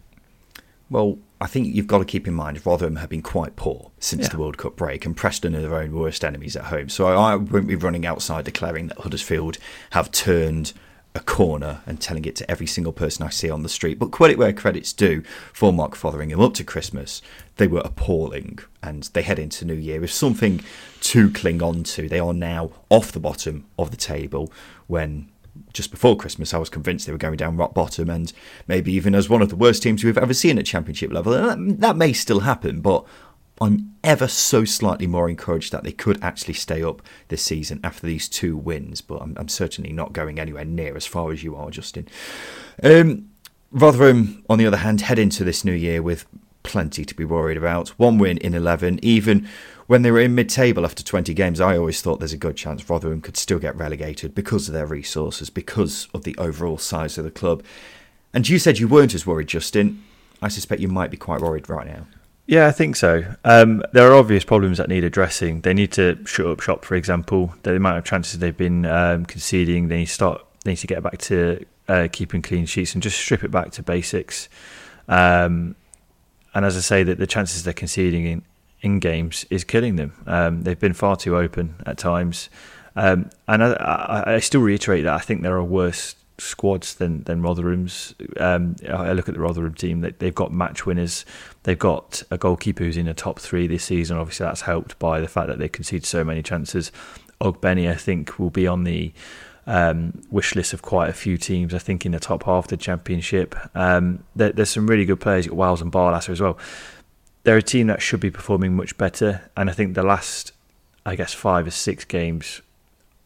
Well, 0.90 1.18
I 1.40 1.46
think 1.46 1.74
you've 1.74 1.86
got 1.86 1.98
to 1.98 2.04
keep 2.04 2.26
in 2.26 2.34
mind 2.34 2.64
Rotherham 2.66 2.96
have 2.96 3.10
been 3.10 3.22
quite 3.22 3.54
poor 3.54 3.92
since 4.00 4.22
yeah. 4.22 4.28
the 4.30 4.38
World 4.38 4.58
Cup 4.58 4.74
break, 4.74 5.06
and 5.06 5.16
Preston 5.16 5.54
are 5.54 5.60
their 5.60 5.76
own 5.76 5.92
worst 5.92 6.24
enemies 6.24 6.56
at 6.56 6.64
home. 6.64 6.88
So 6.88 7.06
I 7.06 7.36
won't 7.36 7.68
be 7.68 7.76
running 7.76 8.04
outside 8.04 8.44
declaring 8.44 8.88
that 8.88 8.98
Huddersfield 8.98 9.58
have 9.90 10.10
turned 10.10 10.72
a 11.14 11.20
corner 11.20 11.82
and 11.86 12.00
telling 12.00 12.24
it 12.24 12.36
to 12.36 12.50
every 12.50 12.66
single 12.66 12.92
person 12.92 13.24
I 13.24 13.30
see 13.30 13.50
on 13.50 13.62
the 13.62 13.68
street. 13.68 13.98
But 13.98 14.10
credit 14.10 14.38
where 14.38 14.52
credit's 14.52 14.92
due 14.92 15.22
for 15.52 15.72
Mark 15.72 15.94
Fotheringham 15.94 16.40
up 16.40 16.54
to 16.54 16.64
Christmas, 16.64 17.22
they 17.58 17.66
were 17.66 17.82
appalling 17.84 18.58
and 18.82 19.04
they 19.12 19.22
head 19.22 19.38
into 19.38 19.64
New 19.64 19.74
Year 19.74 20.00
with 20.00 20.10
something 20.10 20.60
to 21.02 21.30
cling 21.30 21.62
on 21.62 21.82
to. 21.84 22.08
They 22.08 22.18
are 22.18 22.32
now 22.32 22.70
off 22.88 23.12
the 23.12 23.20
bottom 23.20 23.66
of 23.78 23.90
the 23.90 23.96
table 23.96 24.52
when 24.86 25.28
just 25.72 25.90
before 25.90 26.16
Christmas 26.16 26.54
I 26.54 26.58
was 26.58 26.70
convinced 26.70 27.06
they 27.06 27.12
were 27.12 27.18
going 27.18 27.36
down 27.36 27.56
rock 27.56 27.74
bottom 27.74 28.08
and 28.08 28.32
maybe 28.66 28.92
even 28.92 29.14
as 29.14 29.28
one 29.28 29.42
of 29.42 29.48
the 29.48 29.56
worst 29.56 29.82
teams 29.82 30.02
we've 30.02 30.16
ever 30.16 30.34
seen 30.34 30.58
at 30.58 30.66
championship 30.66 31.12
level. 31.12 31.34
And 31.34 31.70
that, 31.70 31.80
that 31.80 31.96
may 31.96 32.12
still 32.12 32.40
happen, 32.40 32.80
but 32.80 33.04
I'm 33.60 33.96
ever 34.04 34.28
so 34.28 34.64
slightly 34.64 35.06
more 35.06 35.28
encouraged 35.28 35.72
that 35.72 35.82
they 35.82 35.92
could 35.92 36.22
actually 36.22 36.54
stay 36.54 36.82
up 36.82 37.02
this 37.26 37.42
season 37.42 37.80
after 37.82 38.06
these 38.06 38.28
two 38.28 38.56
wins, 38.56 39.00
but 39.00 39.20
I'm, 39.20 39.34
I'm 39.36 39.48
certainly 39.48 39.92
not 39.92 40.12
going 40.12 40.38
anywhere 40.38 40.64
near 40.64 40.96
as 40.96 41.06
far 41.06 41.32
as 41.32 41.42
you 41.42 41.56
are, 41.56 41.70
Justin. 41.70 42.08
Um, 42.82 43.30
Rotherham, 43.70 44.44
on 44.48 44.58
the 44.58 44.66
other 44.66 44.78
hand, 44.78 45.02
head 45.02 45.18
into 45.18 45.44
this 45.44 45.64
new 45.64 45.72
year 45.72 46.02
with 46.02 46.24
plenty 46.62 47.04
to 47.04 47.14
be 47.14 47.24
worried 47.24 47.56
about. 47.56 47.88
One 47.90 48.18
win 48.18 48.38
in 48.38 48.54
11, 48.54 49.00
even 49.02 49.48
when 49.86 50.02
they 50.02 50.10
were 50.10 50.20
in 50.20 50.34
mid 50.34 50.48
table 50.48 50.84
after 50.84 51.02
20 51.02 51.32
games, 51.34 51.60
I 51.60 51.76
always 51.76 52.02
thought 52.02 52.18
there's 52.18 52.32
a 52.32 52.38
good 52.38 52.56
chance 52.56 52.88
Rotherham 52.88 53.20
could 53.20 53.36
still 53.36 53.58
get 53.58 53.76
relegated 53.76 54.34
because 54.34 54.68
of 54.68 54.74
their 54.74 54.86
resources, 54.86 55.50
because 55.50 56.08
of 56.12 56.24
the 56.24 56.36
overall 56.36 56.78
size 56.78 57.16
of 57.18 57.24
the 57.24 57.30
club. 57.30 57.62
And 58.34 58.48
you 58.48 58.58
said 58.58 58.78
you 58.78 58.86
weren't 58.86 59.14
as 59.14 59.26
worried, 59.26 59.48
Justin. 59.48 60.04
I 60.42 60.48
suspect 60.48 60.80
you 60.80 60.88
might 60.88 61.10
be 61.10 61.16
quite 61.16 61.40
worried 61.40 61.68
right 61.68 61.86
now. 61.86 62.06
Yeah, 62.46 62.66
I 62.66 62.72
think 62.72 62.96
so. 62.96 63.24
Um, 63.44 63.82
there 63.92 64.10
are 64.10 64.14
obvious 64.14 64.44
problems 64.44 64.78
that 64.78 64.88
need 64.88 65.04
addressing. 65.04 65.62
They 65.62 65.74
need 65.74 65.92
to 65.92 66.18
shut 66.24 66.46
up 66.46 66.60
shop, 66.60 66.84
for 66.84 66.94
example. 66.94 67.54
The 67.62 67.76
amount 67.76 67.98
of 67.98 68.04
chances 68.04 68.38
they've 68.38 68.56
been 68.56 68.86
um, 68.86 69.26
conceding, 69.26 69.88
they 69.88 69.98
need 69.98 70.06
to 70.06 70.12
start. 70.12 70.44
They 70.64 70.72
need 70.72 70.78
to 70.78 70.86
get 70.86 71.02
back 71.02 71.18
to 71.18 71.64
uh, 71.88 72.08
keeping 72.10 72.40
clean 72.40 72.66
sheets 72.66 72.94
and 72.94 73.02
just 73.02 73.18
strip 73.18 73.44
it 73.44 73.50
back 73.50 73.72
to 73.72 73.82
basics. 73.82 74.48
Um, 75.08 75.76
and 76.58 76.66
as 76.66 76.76
I 76.76 76.80
say, 76.80 77.04
that 77.04 77.18
the 77.18 77.26
chances 77.28 77.62
they're 77.62 77.72
conceding 77.72 78.26
in, 78.26 78.42
in 78.80 78.98
games 78.98 79.46
is 79.48 79.62
killing 79.62 79.94
them. 79.94 80.12
Um, 80.26 80.62
they've 80.62 80.78
been 80.78 80.92
far 80.92 81.14
too 81.14 81.36
open 81.36 81.76
at 81.86 81.98
times, 81.98 82.50
um, 82.96 83.30
and 83.46 83.62
I, 83.62 83.74
I, 83.74 84.34
I, 84.34 84.38
still 84.40 84.62
reiterate 84.62 85.04
that 85.04 85.14
I 85.14 85.20
think 85.20 85.42
there 85.42 85.54
are 85.54 85.62
worse 85.62 86.16
squads 86.38 86.96
than 86.96 87.22
than 87.22 87.42
Rotherham's. 87.42 88.12
Um, 88.40 88.74
I 88.88 89.12
look 89.12 89.28
at 89.28 89.36
the 89.36 89.40
Rotherham 89.40 89.74
team; 89.74 90.00
they've 90.18 90.34
got 90.34 90.52
match 90.52 90.84
winners. 90.84 91.24
They've 91.62 91.78
got 91.78 92.24
a 92.32 92.36
goalkeeper 92.36 92.82
who's 92.82 92.96
in 92.96 93.06
the 93.06 93.14
top 93.14 93.38
three 93.38 93.68
this 93.68 93.84
season. 93.84 94.18
Obviously, 94.18 94.44
that's 94.44 94.62
helped 94.62 94.98
by 94.98 95.20
the 95.20 95.28
fact 95.28 95.46
that 95.46 95.60
they 95.60 95.68
concede 95.68 96.04
so 96.04 96.24
many 96.24 96.42
chances. 96.42 96.90
Ogbene, 97.40 97.88
I 97.88 97.94
think, 97.94 98.36
will 98.40 98.50
be 98.50 98.66
on 98.66 98.82
the 98.82 99.12
um, 99.68 100.22
wish 100.30 100.54
list 100.56 100.72
of 100.72 100.82
quite 100.82 101.10
a 101.10 101.12
few 101.12 101.36
teams. 101.36 101.74
I 101.74 101.78
think 101.78 102.04
in 102.06 102.12
the 102.12 102.18
top 102.18 102.44
half 102.44 102.64
of 102.64 102.68
the 102.68 102.76
championship, 102.76 103.54
um, 103.76 104.24
there, 104.34 104.50
there's 104.50 104.70
some 104.70 104.86
really 104.86 105.04
good 105.04 105.20
players. 105.20 105.44
You've 105.44 105.52
got 105.52 105.58
Wiles 105.58 105.82
and 105.82 105.92
Barlaser 105.92 106.30
as 106.30 106.40
well. 106.40 106.58
They're 107.44 107.58
a 107.58 107.62
team 107.62 107.86
that 107.86 108.02
should 108.02 108.20
be 108.20 108.30
performing 108.30 108.74
much 108.74 108.96
better, 108.98 109.42
and 109.56 109.70
I 109.70 109.74
think 109.74 109.94
the 109.94 110.02
last, 110.02 110.52
I 111.06 111.14
guess, 111.16 111.34
five 111.34 111.66
or 111.66 111.70
six 111.70 112.04
games, 112.04 112.62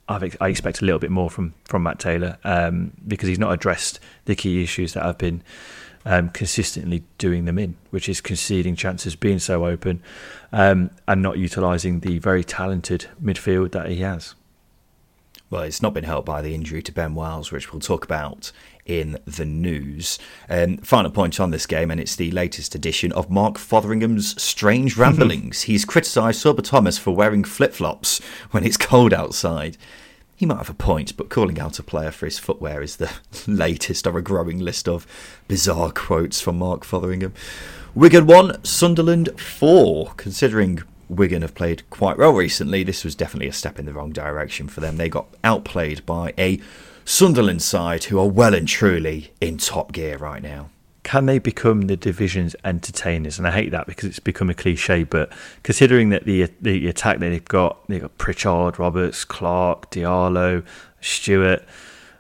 I've, 0.09 0.37
i 0.41 0.49
expect 0.49 0.83
a 0.83 0.85
little 0.85 0.99
bit 0.99 1.11
more 1.11 1.31
from 1.31 1.55
from 1.65 1.85
Matt 1.85 2.01
Taylor 2.01 2.39
um, 2.43 2.93
because 3.07 3.29
he's 3.29 3.39
not 3.39 3.53
addressed 3.53 4.01
the 4.25 4.35
key 4.35 4.63
issues 4.63 4.95
that 4.95 5.05
have 5.05 5.19
been 5.19 5.43
um, 6.05 6.29
consistently 6.31 7.05
doing 7.19 7.45
them 7.45 7.59
in, 7.59 7.77
which 7.91 8.09
is 8.09 8.21
conceding 8.21 8.75
chances, 8.75 9.15
being 9.15 9.39
so 9.39 9.65
open, 9.65 10.03
um, 10.53 10.91
and 11.07 11.23
not 11.23 11.39
utilising 11.39 12.01
the 12.01 12.19
very 12.19 12.43
talented 12.43 13.07
midfield 13.23 13.71
that 13.73 13.89
he 13.89 13.99
has. 13.99 14.35
Well, 15.53 15.65
it's 15.65 15.83
not 15.83 15.93
been 15.93 16.05
helped 16.05 16.25
by 16.25 16.41
the 16.41 16.55
injury 16.55 16.81
to 16.81 16.93
Ben 16.93 17.15
Wiles, 17.15 17.53
which 17.53 17.71
we'll 17.75 17.81
talk 17.81 18.07
about 18.07 18.53
in 18.87 19.19
the 19.27 19.45
news. 19.45 20.19
Um, 20.49 20.79
final 20.79 21.11
point 21.11 21.39
on 21.39 21.51
this 21.51 21.67
game, 21.67 21.91
and 21.91 22.01
it's 22.01 22.17
the 22.17 22.31
latest 22.31 22.75
edition 22.75 23.13
of 23.13 23.29
Mark 23.29 23.59
Fotheringham's 23.59 24.43
strange 24.43 24.97
ramblings. 24.97 25.65
He's 25.65 25.85
criticised 25.85 26.43
Sorba 26.43 26.65
Thomas 26.65 26.97
for 26.97 27.15
wearing 27.15 27.45
flip 27.45 27.75
flops 27.75 28.23
when 28.53 28.65
it's 28.65 28.79
cold 28.79 29.13
outside. 29.13 29.77
He 30.35 30.47
might 30.47 30.57
have 30.57 30.71
a 30.71 30.75
point, 30.75 31.19
but 31.19 31.29
calling 31.29 31.61
out 31.61 31.79
a 31.79 31.83
player 31.83 32.13
for 32.13 32.25
his 32.25 32.39
footwear 32.39 32.81
is 32.81 32.97
the 32.97 33.13
latest 33.47 34.07
of 34.07 34.17
a 34.17 34.23
growing 34.23 34.59
list 34.59 34.89
of 34.89 35.07
bizarre 35.49 35.93
quotes 35.93 36.41
from 36.41 36.57
Mark 36.57 36.83
Fotheringham. 36.83 37.35
Wigan 37.95 38.27
1, 38.27 38.65
Sunderland 38.65 39.39
4. 39.39 40.15
Considering 40.17 40.83
Wigan 41.13 41.43
have 41.43 41.55
played 41.55 41.89
quite 41.91 42.19
well 42.19 42.33
recently. 42.33 42.83
This 42.83 43.05
was 43.05 43.15
definitely 43.15 43.49
a 43.49 43.53
step 43.53 43.79
in 43.79 43.87
the 43.87 43.93
wrong 43.93 44.13
direction 44.13 44.69
for 44.69 44.81
them. 44.81 44.97
They 44.97 45.09
got 45.09 45.29
outplayed 45.45 46.05
by 46.07 46.35
a 46.39 46.61
Sunderland 47.05 47.63
side 47.63 48.05
who 48.05 48.19
are 48.19 48.29
well 48.29 48.55
and 48.55 48.67
truly 48.67 49.33
in 49.41 49.59
top 49.59 49.93
gear 49.93 50.17
right 50.19 50.43
now. 50.43 50.71
Can 51.03 51.27
they 51.27 51.39
become 51.41 51.83
the 51.83 51.97
division's 51.97 52.55
entertainers? 52.65 53.37
And 53.37 53.47
I 53.47 53.51
hate 53.51 53.73
that 53.73 53.87
because 53.87 54.09
it's 54.09 54.21
become 54.21 54.49
a 54.49 54.55
cliche. 54.55 55.03
But 55.03 55.33
considering 55.65 56.11
that 56.11 56.25
the 56.25 56.49
the 56.61 56.87
attack 56.87 57.19
that 57.19 57.29
they've 57.29 57.45
got, 57.45 57.87
they've 57.89 58.01
got 58.01 58.17
Pritchard, 58.19 58.79
Roberts, 58.79 59.25
Clark, 59.25 59.91
Diallo, 59.91 60.65
Stewart, 61.01 61.65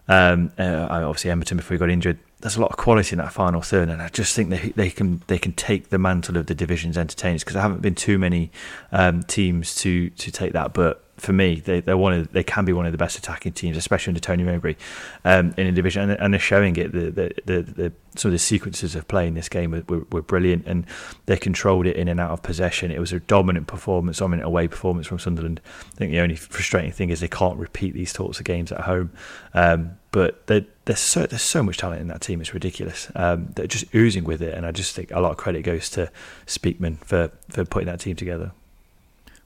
um, 0.08 0.52
uh, 0.58 0.88
obviously 0.90 1.30
Embleton 1.30 1.58
before 1.58 1.76
he 1.76 1.78
got 1.78 1.90
injured 1.90 2.18
there's 2.42 2.56
a 2.56 2.60
lot 2.60 2.70
of 2.70 2.76
quality 2.76 3.14
in 3.14 3.18
that 3.18 3.32
final 3.32 3.62
third, 3.62 3.88
and 3.88 4.02
I 4.02 4.08
just 4.08 4.34
think 4.34 4.50
they 4.50 4.70
they 4.70 4.90
can 4.90 5.22
they 5.28 5.38
can 5.38 5.52
take 5.52 5.88
the 5.88 5.98
mantle 5.98 6.36
of 6.36 6.46
the 6.46 6.54
division's 6.54 6.98
entertainers 6.98 7.42
because 7.42 7.54
there 7.54 7.62
haven't 7.62 7.82
been 7.82 7.94
too 7.94 8.18
many 8.18 8.50
um, 8.90 9.22
teams 9.22 9.74
to 9.76 10.10
to 10.10 10.30
take 10.30 10.52
that. 10.52 10.74
But 10.74 11.01
for 11.16 11.32
me, 11.32 11.60
they 11.60 11.80
they're 11.80 11.96
one 11.96 12.12
of 12.12 12.32
they 12.32 12.42
can 12.42 12.64
be 12.64 12.72
one 12.72 12.86
of 12.86 12.92
the 12.92 12.98
best 12.98 13.18
attacking 13.18 13.52
teams, 13.52 13.76
especially 13.76 14.10
under 14.10 14.20
Tony 14.20 14.44
Mowbray 14.44 14.76
um, 15.24 15.54
in 15.56 15.66
a 15.66 15.72
division, 15.72 16.10
and, 16.10 16.20
and, 16.20 16.32
they're 16.32 16.40
showing 16.40 16.76
it. 16.76 16.92
The, 16.92 17.10
the, 17.10 17.34
the, 17.44 17.62
the, 17.62 17.92
some 18.16 18.30
of 18.30 18.32
the 18.32 18.38
sequences 18.38 18.94
of 18.94 19.06
play 19.08 19.26
in 19.26 19.34
this 19.34 19.48
game 19.48 19.70
were, 19.70 19.84
were, 19.88 20.06
were, 20.10 20.22
brilliant, 20.22 20.66
and 20.66 20.86
they 21.26 21.36
controlled 21.36 21.86
it 21.86 21.96
in 21.96 22.08
and 22.08 22.18
out 22.18 22.30
of 22.30 22.42
possession. 22.42 22.90
It 22.90 22.98
was 22.98 23.12
a 23.12 23.20
dominant 23.20 23.66
performance, 23.66 24.18
dominant 24.18 24.46
away 24.46 24.68
performance 24.68 25.06
from 25.06 25.18
Sunderland. 25.18 25.60
I 25.92 25.96
think 25.96 26.12
the 26.12 26.20
only 26.20 26.36
frustrating 26.36 26.92
thing 26.92 27.10
is 27.10 27.20
they 27.20 27.28
can't 27.28 27.58
repeat 27.58 27.94
these 27.94 28.10
sorts 28.10 28.38
of 28.38 28.44
games 28.44 28.72
at 28.72 28.80
home. 28.80 29.12
Um, 29.54 29.98
but 30.12 30.46
there's 30.46 30.98
so 30.98 31.26
there's 31.26 31.42
so 31.42 31.62
much 31.62 31.78
talent 31.78 32.00
in 32.00 32.08
that 32.08 32.20
team. 32.20 32.40
It's 32.40 32.52
ridiculous. 32.52 33.10
Um, 33.14 33.48
they're 33.54 33.66
just 33.66 33.94
oozing 33.94 34.24
with 34.24 34.42
it, 34.42 34.54
and 34.54 34.66
I 34.66 34.72
just 34.72 34.94
think 34.94 35.10
a 35.10 35.20
lot 35.20 35.30
of 35.30 35.36
credit 35.36 35.62
goes 35.62 35.88
to 35.90 36.10
Speakman 36.46 36.98
for 36.98 37.30
for 37.48 37.64
putting 37.64 37.86
that 37.86 38.00
team 38.00 38.16
together. 38.16 38.52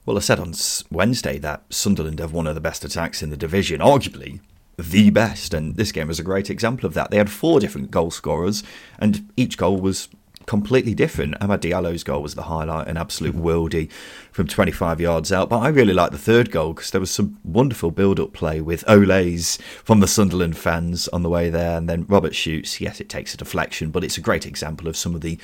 Well, 0.07 0.15
I 0.15 0.21
said 0.21 0.39
on 0.39 0.53
Wednesday 0.89 1.37
that 1.39 1.63
Sunderland 1.69 2.19
have 2.19 2.31
one 2.31 2.47
of 2.47 2.55
the 2.55 2.61
best 2.61 2.85
attacks 2.85 3.21
in 3.21 3.29
the 3.29 3.35
division, 3.35 3.81
arguably 3.81 4.39
the 4.77 5.09
best, 5.09 5.53
and 5.53 5.75
this 5.75 5.91
game 5.91 6.07
was 6.07 6.17
a 6.17 6.23
great 6.23 6.49
example 6.49 6.85
of 6.85 6.93
that. 6.93 7.11
They 7.11 7.17
had 7.17 7.29
four 7.29 7.59
different 7.59 7.91
goal 7.91 8.09
scorers, 8.09 8.63
and 8.99 9.29
each 9.35 9.57
goal 9.57 9.81
was 9.81 10.07
completely 10.45 10.95
different. 10.95 11.37
Amad 11.41 11.59
Diallo's 11.59 12.05
goal 12.05 12.21
was 12.21 12.35
the 12.35 12.43
highlight, 12.43 12.87
an 12.87 12.95
absolute 12.95 13.35
worldie 13.35 13.91
from 14.31 14.47
25 14.47 15.01
yards 15.01 15.33
out. 15.33 15.49
But 15.49 15.59
I 15.59 15.67
really 15.67 15.93
liked 15.93 16.13
the 16.13 16.17
third 16.17 16.51
goal 16.51 16.71
because 16.71 16.91
there 16.91 17.01
was 17.01 17.11
some 17.11 17.37
wonderful 17.43 17.91
build-up 17.91 18.31
play 18.31 18.61
with 18.61 18.85
Olays 18.85 19.61
from 19.83 19.99
the 19.99 20.07
Sunderland 20.07 20.57
fans 20.57 21.09
on 21.09 21.21
the 21.21 21.29
way 21.29 21.49
there, 21.49 21.77
and 21.77 21.89
then 21.89 22.05
Robert 22.07 22.33
shoots. 22.33 22.79
Yes, 22.79 23.01
it 23.01 23.09
takes 23.09 23.33
a 23.33 23.37
deflection, 23.37 23.91
but 23.91 24.05
it's 24.05 24.17
a 24.17 24.21
great 24.21 24.45
example 24.45 24.87
of 24.87 24.95
some 24.95 25.15
of 25.15 25.19
the 25.19 25.37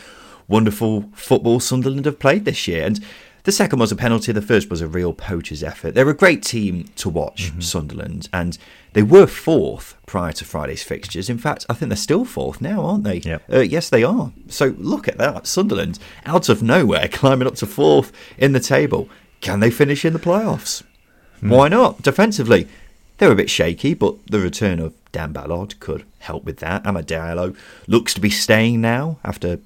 wonderful 0.48 1.10
football 1.14 1.60
Sunderland 1.60 2.06
have 2.06 2.20
played 2.20 2.46
this 2.46 2.66
year. 2.66 2.86
And 2.86 3.04
the 3.44 3.52
second 3.52 3.80
was 3.80 3.92
a 3.92 3.96
penalty. 3.96 4.32
The 4.32 4.42
first 4.42 4.70
was 4.70 4.82
a 4.82 4.88
real 4.88 5.14
poacher's 5.14 5.64
effort. 5.64 5.94
They're 5.94 6.10
a 6.10 6.14
great 6.14 6.44
team 6.44 6.86
to 6.96 7.10
watch, 7.10 7.50
mm-hmm. 7.50 7.60
Sunderland, 7.60 8.30
and 8.32 8.58
they 8.94 9.04
were 9.04 9.28
fourth 9.28 9.96
prior 10.06 10.32
to 10.34 10.46
Friday's 10.46 10.84
fixtures. 10.84 11.30
In 11.30 11.38
fact, 11.38 11.66
I 11.70 11.74
think 11.74 11.90
they're 11.90 11.98
still 11.98 12.24
fourth 12.24 12.62
now, 12.62 12.86
aren't 12.86 13.04
they? 13.04 13.18
Yep. 13.18 13.44
Uh, 13.52 13.60
yes, 13.60 13.90
they 13.90 14.04
are. 14.04 14.32
So 14.48 14.76
look 14.78 15.08
at 15.08 15.18
that. 15.18 15.46
Sunderland, 15.46 16.00
out 16.26 16.48
of 16.48 16.64
nowhere, 16.64 17.08
climbing 17.12 17.48
up 17.48 17.56
to 17.56 17.66
fourth 17.66 18.14
in 18.38 18.54
the 18.54 18.60
table. 18.60 19.10
Can 19.42 19.60
they 19.60 19.72
finish 19.72 20.06
in 20.06 20.14
the 20.14 20.20
playoffs? 20.20 20.84
Mm. 21.42 21.50
Why 21.50 21.68
not? 21.68 22.02
Defensively, 22.02 22.68
they're 23.18 23.32
a 23.32 23.36
bit 23.36 23.50
shaky, 23.50 23.94
but 23.94 24.16
the 24.28 24.40
return 24.40 24.80
of 24.80 24.94
Dan 25.12 25.34
Ballard 25.34 25.80
could 25.82 26.06
help 26.20 26.46
with 26.46 26.58
that. 26.60 26.84
Amad 26.84 27.06
Diallo 27.06 27.56
looks 27.88 28.14
to 28.14 28.22
be 28.22 28.30
staying 28.30 28.80
now 28.80 29.20
after 29.24 29.60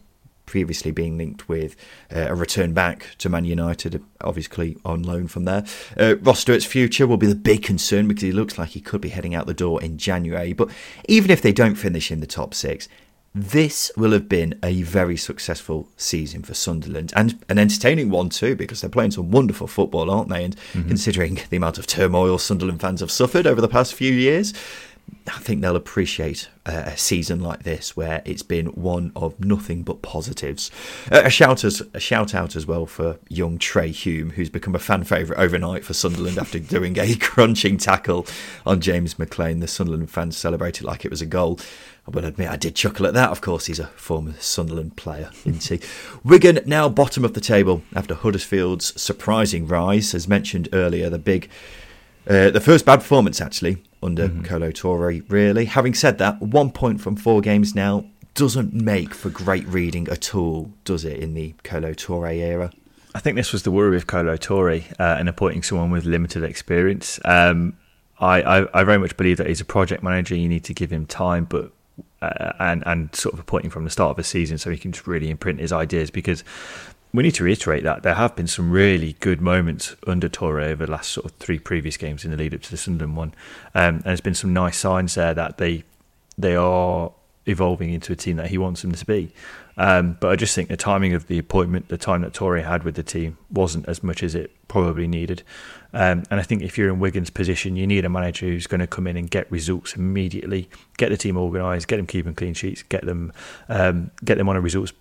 previously 0.48 0.90
being 0.90 1.18
linked 1.18 1.48
with 1.48 1.76
uh, 2.16 2.26
a 2.30 2.36
return 2.36 2.74
back 2.74 3.16
to 3.20 3.30
Man 3.30 3.46
United, 3.46 4.04
obviously 4.22 4.78
on 4.84 5.04
loan 5.04 5.28
from 5.28 5.46
there. 5.46 5.64
Uh, 5.96 6.16
Ross 6.18 6.40
Stewart's 6.40 6.66
future 6.66 7.06
will 7.06 7.18
be 7.18 7.28
the 7.28 7.36
big 7.36 7.62
concern 7.62 8.08
because 8.08 8.24
he 8.24 8.32
looks 8.32 8.58
like 8.58 8.70
he 8.70 8.82
could 8.82 9.02
be 9.02 9.10
heading 9.10 9.36
out 9.36 9.46
the 9.46 9.54
door 9.54 9.80
in 9.84 10.00
January. 10.00 10.54
But 10.54 10.70
even 11.08 11.30
if 11.30 11.44
they 11.44 11.54
don't 11.54 11.76
finish 11.76 12.10
in 12.10 12.20
the 12.22 12.26
top 12.26 12.56
six, 12.56 12.90
this 13.36 13.92
will 13.96 14.14
have 14.14 14.28
been 14.28 14.58
a 14.64 14.82
very 14.82 15.16
successful 15.16 15.90
season 15.96 16.42
for 16.42 16.56
Sunderland 16.56 17.14
and 17.16 17.38
an 17.50 17.60
entertaining 17.60 18.10
one 18.10 18.30
too 18.30 18.56
because 18.56 18.82
they're 18.82 18.90
playing 18.90 19.12
some 19.12 19.30
wonderful 19.30 19.68
football, 19.68 20.10
aren't 20.10 20.30
they? 20.30 20.44
And 20.44 20.56
mm-hmm. 20.56 20.88
considering 20.88 21.40
the 21.50 21.58
amount 21.58 21.78
of 21.78 21.86
turmoil 21.86 22.40
Sunderland 22.40 22.82
fans 22.82 23.02
have 23.02 23.12
suffered 23.12 23.46
over 23.46 23.62
the 23.62 23.68
past 23.68 23.94
few 23.94 24.12
years, 24.12 24.54
I 25.28 25.40
think 25.40 25.62
they'll 25.62 25.76
appreciate 25.76 26.50
a 26.66 26.96
season 26.98 27.42
like 27.42 27.64
this 27.64 27.98
where 27.98 28.22
it's 28.26 28.44
been 28.44 28.68
one 28.68 29.12
of 29.16 29.40
nothing 29.44 29.84
but 29.84 30.02
positives. 30.02 30.72
a 31.12 31.30
shout 31.30 31.64
as, 31.64 31.82
a 31.94 32.00
shout 32.00 32.34
out 32.34 32.56
as 32.56 32.66
well 32.66 32.86
for 32.86 33.20
young 33.28 33.58
Trai 33.58 33.92
Hume, 33.92 34.32
who's 34.32 34.50
become 34.50 34.76
a 34.76 34.80
fan 34.80 35.04
favourite 35.04 35.40
overnight 35.40 35.84
for 35.84 35.94
Sunderland 35.94 36.38
after 36.38 36.60
doing 36.60 36.98
a 36.98 37.16
crunching 37.16 37.78
tackle 37.78 38.26
on 38.66 38.80
James 38.80 39.16
McClean. 39.16 39.60
The 39.60 39.68
Sunderland 39.68 40.10
fans 40.10 40.38
celebrated 40.38 40.86
like 40.86 41.04
it 41.04 41.12
was 41.12 41.22
a 41.22 41.26
goal. 41.26 41.60
I 42.08 42.12
will 42.12 42.26
admit 42.26 42.50
I 42.50 42.56
did 42.56 42.76
chuckle 42.76 43.06
at 43.06 43.14
that. 43.14 43.32
Of 43.32 43.42
course, 43.42 43.66
he's 43.66 43.80
a 43.80 43.88
former 43.88 44.34
Sunderland 44.40 44.96
player, 44.96 45.30
isn't 45.46 45.82
he? 45.82 45.88
Wigan 46.24 46.60
now 46.66 46.88
bottom 46.88 47.26
of 47.26 47.34
the 47.34 47.42
table 47.42 47.82
after 47.94 48.16
Huddersfield's 48.16 49.00
surprising 49.02 49.68
rise, 49.68 50.14
as 50.14 50.28
mentioned 50.28 50.70
earlier. 50.72 51.10
The 51.10 51.20
big, 51.20 51.50
uh, 52.26 52.50
the 52.50 52.62
first 52.62 52.86
bad 52.86 52.98
performance 52.98 53.42
actually 53.42 53.84
under 54.02 54.28
mm-hmm. 54.28 54.44
Kolo 54.44 54.72
Touré, 54.72 55.24
really. 55.30 55.66
Having 55.66 55.96
said 55.96 56.18
that, 56.20 56.42
one 56.42 56.72
point 56.72 57.02
from 57.02 57.16
four 57.16 57.42
games 57.42 57.76
now 57.76 58.06
doesn't 58.36 58.74
make 58.74 59.14
for 59.14 59.30
great 59.30 59.66
reading 59.68 60.08
at 60.10 60.36
all, 60.36 60.72
does 60.86 61.04
it, 61.04 61.20
in 61.20 61.34
the 61.34 61.54
Kolo 61.64 61.94
Touré 61.94 62.38
era? 62.38 62.72
I 63.16 63.20
think 63.20 63.36
this 63.36 63.52
was 63.52 63.64
the 63.64 63.72
worry 63.72 63.98
of 63.98 64.06
Kolo 64.06 64.38
Touré 64.38 64.92
uh, 65.00 65.18
and 65.20 65.28
appointing 65.28 65.64
someone 65.64 65.90
with 65.90 66.06
limited 66.06 66.44
experience. 66.44 67.20
Um, 67.26 67.76
I, 68.20 68.42
I, 68.42 68.82
I, 68.82 68.84
very 68.84 68.98
much 68.98 69.18
believe 69.18 69.38
that 69.38 69.48
he's 69.48 69.62
a 69.62 69.66
project 69.66 70.04
manager. 70.04 70.36
You 70.36 70.50
need 70.50 70.64
to 70.66 70.74
give 70.74 70.92
him 70.92 71.06
time, 71.06 71.46
but 71.46 71.72
uh, 72.22 72.54
and 72.60 72.84
and 72.86 73.14
sort 73.16 73.34
of 73.34 73.40
appointing 73.40 73.70
from 73.70 73.84
the 73.84 73.90
start 73.90 74.12
of 74.12 74.18
the 74.18 74.24
season 74.24 74.58
so 74.58 74.72
he 74.72 74.78
can 74.78 74.92
just 74.92 75.08
really 75.08 75.30
imprint 75.30 75.60
his 75.60 75.72
ideas 75.72 76.10
because 76.10 76.44
we 77.18 77.24
need 77.24 77.34
to 77.34 77.44
reiterate 77.44 77.84
that 77.84 78.04
there 78.04 78.14
have 78.14 78.36
been 78.36 78.46
some 78.46 78.70
really 78.70 79.14
good 79.14 79.42
moments 79.42 79.96
under 80.06 80.30
Touré 80.30 80.66
over 80.66 80.86
the 80.86 80.92
last 80.92 81.12
sort 81.12 81.26
of 81.26 81.32
three 81.38 81.58
previous 81.58 81.98
games 81.98 82.24
in 82.24 82.30
the 82.30 82.38
lead 82.38 82.54
up 82.54 82.62
to 82.62 82.70
the 82.70 82.78
Sunderland 82.78 83.18
one, 83.18 83.34
um, 83.74 83.96
and 83.96 84.04
there's 84.04 84.22
been 84.22 84.36
some 84.36 84.54
nice 84.54 84.78
signs 84.78 85.16
there 85.16 85.34
that 85.34 85.58
they 85.58 85.84
they 86.38 86.56
are 86.56 87.12
evolving 87.48 87.92
into 87.92 88.14
a 88.14 88.16
team 88.16 88.38
that 88.38 88.52
he 88.52 88.60
wants 88.60 88.84
them 88.84 88.92
to 88.92 89.04
be. 89.04 89.34
Um, 89.78 90.16
but 90.20 90.30
I 90.30 90.36
just 90.36 90.54
think 90.54 90.70
the 90.70 90.78
timing 90.78 91.16
of 91.16 91.26
the 91.26 91.40
appointment, 91.40 91.88
the 91.88 91.98
time 91.98 92.22
that 92.22 92.34
Touré 92.34 92.64
had 92.64 92.84
with 92.84 92.94
the 92.94 93.02
team, 93.02 93.40
wasn't 93.50 93.90
as 93.90 94.04
much 94.04 94.22
as 94.22 94.36
it 94.36 94.52
probably 94.68 95.08
needed. 95.08 95.42
Um, 95.94 96.22
and 96.30 96.40
I 96.40 96.44
think 96.44 96.62
if 96.62 96.78
you're 96.78 96.94
in 96.94 97.00
Wigan's 97.00 97.32
position, 97.32 97.76
you 97.76 97.88
need 97.88 98.06
a 98.06 98.10
manager 98.10 98.46
who's 98.46 98.68
going 98.68 98.82
to 98.82 98.88
come 98.88 99.08
in 99.08 99.18
and 99.18 99.28
get 99.28 99.52
results 99.52 99.96
immediately, 99.96 100.70
get 100.98 101.10
the 101.10 101.18
team 101.18 101.36
organised, 101.36 101.88
get 101.88 101.98
them 101.98 102.06
keeping 102.06 102.36
clean 102.36 102.54
sheets, 102.54 102.84
get 102.84 103.08
them 103.08 103.34
um, 103.70 104.12
get 104.24 104.38
them 104.38 104.50
on 104.50 104.56
a 104.56 104.62
results 104.62 104.94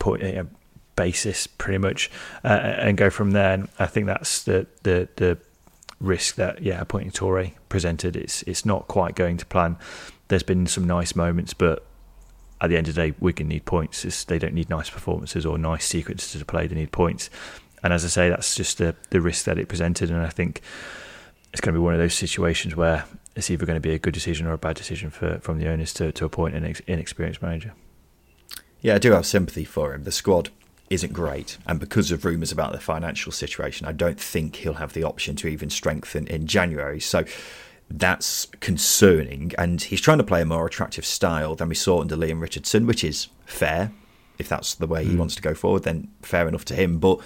point, 0.00 0.24
uh, 0.24 0.44
basis, 0.96 1.46
pretty 1.46 1.78
much, 1.78 2.10
uh, 2.44 2.48
and 2.48 2.96
go 2.96 3.10
from 3.10 3.32
there. 3.32 3.52
And 3.54 3.68
I 3.78 3.86
think 3.86 4.06
that's 4.06 4.42
the 4.44 4.66
the 4.82 5.08
the 5.16 5.38
risk 6.00 6.36
that 6.36 6.62
yeah, 6.62 6.80
appointing 6.80 7.10
Toure 7.10 7.52
presented. 7.68 8.16
It's 8.16 8.42
it's 8.42 8.64
not 8.64 8.88
quite 8.88 9.14
going 9.14 9.36
to 9.38 9.46
plan. 9.46 9.76
There's 10.28 10.42
been 10.42 10.66
some 10.66 10.86
nice 10.86 11.14
moments, 11.14 11.54
but 11.54 11.84
at 12.60 12.70
the 12.70 12.76
end 12.76 12.88
of 12.88 12.94
the 12.94 13.08
day, 13.08 13.14
Wigan 13.20 13.48
need 13.48 13.64
points. 13.64 14.04
It's, 14.04 14.24
they 14.24 14.38
don't 14.38 14.54
need 14.54 14.70
nice 14.70 14.88
performances 14.88 15.44
or 15.44 15.58
nice 15.58 15.84
sequences 15.84 16.38
to 16.38 16.44
play. 16.44 16.66
They 16.66 16.74
need 16.74 16.92
points. 16.92 17.28
And 17.82 17.92
as 17.92 18.04
I 18.04 18.08
say, 18.08 18.28
that's 18.30 18.54
just 18.54 18.78
the 18.78 18.94
the 19.10 19.20
risk 19.20 19.44
that 19.44 19.58
it 19.58 19.68
presented. 19.68 20.10
And 20.10 20.20
I 20.20 20.30
think 20.30 20.62
it's 21.52 21.60
going 21.60 21.74
to 21.74 21.78
be 21.78 21.84
one 21.84 21.94
of 21.94 22.00
those 22.00 22.14
situations 22.14 22.74
where 22.74 23.04
it's 23.36 23.50
either 23.50 23.66
going 23.66 23.76
to 23.76 23.80
be 23.80 23.94
a 23.94 23.98
good 23.98 24.14
decision 24.14 24.46
or 24.46 24.52
a 24.52 24.58
bad 24.58 24.76
decision 24.76 25.10
for 25.10 25.38
from 25.40 25.58
the 25.58 25.68
owners 25.68 25.92
to, 25.94 26.12
to 26.12 26.24
appoint 26.24 26.54
an 26.54 26.74
inexperienced 26.86 27.42
manager. 27.42 27.74
Yeah, 28.80 28.96
I 28.96 28.98
do 28.98 29.12
have 29.12 29.26
sympathy 29.26 29.64
for 29.64 29.94
him. 29.94 30.04
The 30.04 30.12
squad 30.12 30.50
isn't 30.90 31.12
great, 31.12 31.58
and 31.66 31.80
because 31.80 32.10
of 32.10 32.24
rumours 32.24 32.52
about 32.52 32.72
the 32.72 32.80
financial 32.80 33.32
situation, 33.32 33.86
I 33.86 33.92
don't 33.92 34.20
think 34.20 34.56
he'll 34.56 34.74
have 34.74 34.92
the 34.92 35.04
option 35.04 35.34
to 35.36 35.48
even 35.48 35.70
strengthen 35.70 36.26
in 36.26 36.46
January. 36.46 37.00
So 37.00 37.24
that's 37.90 38.46
concerning. 38.60 39.52
And 39.58 39.80
he's 39.80 40.00
trying 40.00 40.18
to 40.18 40.24
play 40.24 40.42
a 40.42 40.46
more 40.46 40.66
attractive 40.66 41.06
style 41.06 41.54
than 41.54 41.68
we 41.68 41.74
saw 41.74 42.00
under 42.00 42.16
Leam 42.16 42.40
Richardson, 42.40 42.86
which 42.86 43.04
is 43.04 43.28
fair. 43.46 43.92
If 44.38 44.48
that's 44.48 44.74
the 44.74 44.86
way 44.86 45.04
he 45.04 45.12
mm. 45.12 45.18
wants 45.18 45.36
to 45.36 45.42
go 45.42 45.54
forward, 45.54 45.84
then 45.84 46.08
fair 46.22 46.48
enough 46.48 46.64
to 46.66 46.74
him. 46.74 46.98
But 46.98 47.20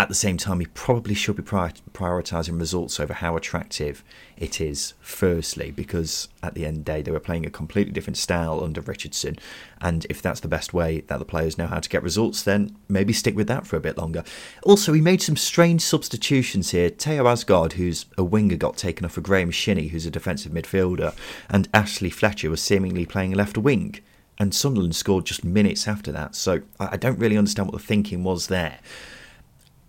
at 0.00 0.08
the 0.08 0.14
same 0.14 0.38
time, 0.38 0.60
he 0.60 0.66
probably 0.66 1.12
should 1.12 1.36
be 1.36 1.42
prioritising 1.42 2.58
results 2.58 2.98
over 2.98 3.12
how 3.12 3.36
attractive 3.36 4.02
it 4.34 4.58
is, 4.58 4.94
firstly, 4.98 5.70
because 5.70 6.28
at 6.42 6.54
the 6.54 6.64
end 6.64 6.78
of 6.78 6.84
the 6.86 6.92
day, 6.92 7.02
they 7.02 7.10
were 7.10 7.20
playing 7.20 7.44
a 7.44 7.50
completely 7.50 7.92
different 7.92 8.16
style 8.16 8.64
under 8.64 8.80
Richardson. 8.80 9.36
And 9.78 10.06
if 10.08 10.22
that's 10.22 10.40
the 10.40 10.48
best 10.48 10.72
way 10.72 11.00
that 11.08 11.18
the 11.18 11.26
players 11.26 11.58
know 11.58 11.66
how 11.66 11.80
to 11.80 11.88
get 11.90 12.02
results, 12.02 12.42
then 12.42 12.74
maybe 12.88 13.12
stick 13.12 13.36
with 13.36 13.46
that 13.48 13.66
for 13.66 13.76
a 13.76 13.80
bit 13.80 13.98
longer. 13.98 14.24
Also, 14.62 14.94
he 14.94 15.02
made 15.02 15.20
some 15.20 15.36
strange 15.36 15.82
substitutions 15.82 16.70
here. 16.70 16.88
Thelo 16.88 17.30
Aasgaard, 17.30 17.74
who's 17.74 18.06
a 18.16 18.24
winger, 18.24 18.56
got 18.56 18.78
taken 18.78 19.04
off 19.04 19.12
for 19.12 19.20
Graham 19.20 19.50
Shinnie, 19.50 19.88
who's 19.88 20.06
a 20.06 20.10
defensive 20.10 20.50
midfielder, 20.50 21.14
and 21.50 21.68
Ashley 21.74 22.08
Fletcher 22.08 22.48
was 22.48 22.62
seemingly 22.62 23.04
playing 23.04 23.32
left 23.32 23.58
wing. 23.58 24.00
And 24.38 24.54
Sunderland 24.54 24.96
scored 24.96 25.26
just 25.26 25.44
minutes 25.44 25.86
after 25.86 26.10
that, 26.12 26.34
so 26.34 26.62
I 26.78 26.96
don't 26.96 27.18
really 27.18 27.36
understand 27.36 27.68
what 27.68 27.78
the 27.78 27.86
thinking 27.86 28.24
was 28.24 28.46
there. 28.46 28.78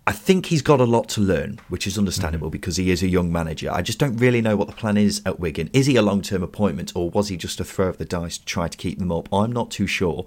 I 0.04 0.10
think 0.10 0.46
he's 0.46 0.62
got 0.62 0.80
a 0.80 0.84
lot 0.84 1.08
to 1.10 1.20
learn, 1.20 1.60
which 1.68 1.86
is 1.86 1.96
understandable 1.96 2.48
mm-hmm. 2.48 2.52
because 2.52 2.76
he 2.76 2.90
is 2.90 3.04
a 3.04 3.08
young 3.08 3.30
manager. 3.30 3.70
I 3.70 3.82
just 3.82 4.00
don't 4.00 4.16
really 4.16 4.40
know 4.40 4.56
what 4.56 4.66
the 4.66 4.74
plan 4.74 4.96
is 4.96 5.22
at 5.24 5.38
Wigan. 5.38 5.70
Is 5.72 5.86
he 5.86 5.94
a 5.94 6.02
long 6.02 6.22
term 6.22 6.42
appointment 6.42 6.92
or 6.96 7.08
was 7.08 7.28
he 7.28 7.36
just 7.36 7.60
a 7.60 7.64
throw 7.64 7.88
of 7.88 7.98
the 7.98 8.04
dice 8.04 8.38
to 8.38 8.44
try 8.44 8.66
to 8.66 8.76
keep 8.76 8.98
them 8.98 9.12
up? 9.12 9.32
I'm 9.32 9.52
not 9.52 9.70
too 9.70 9.86
sure. 9.86 10.26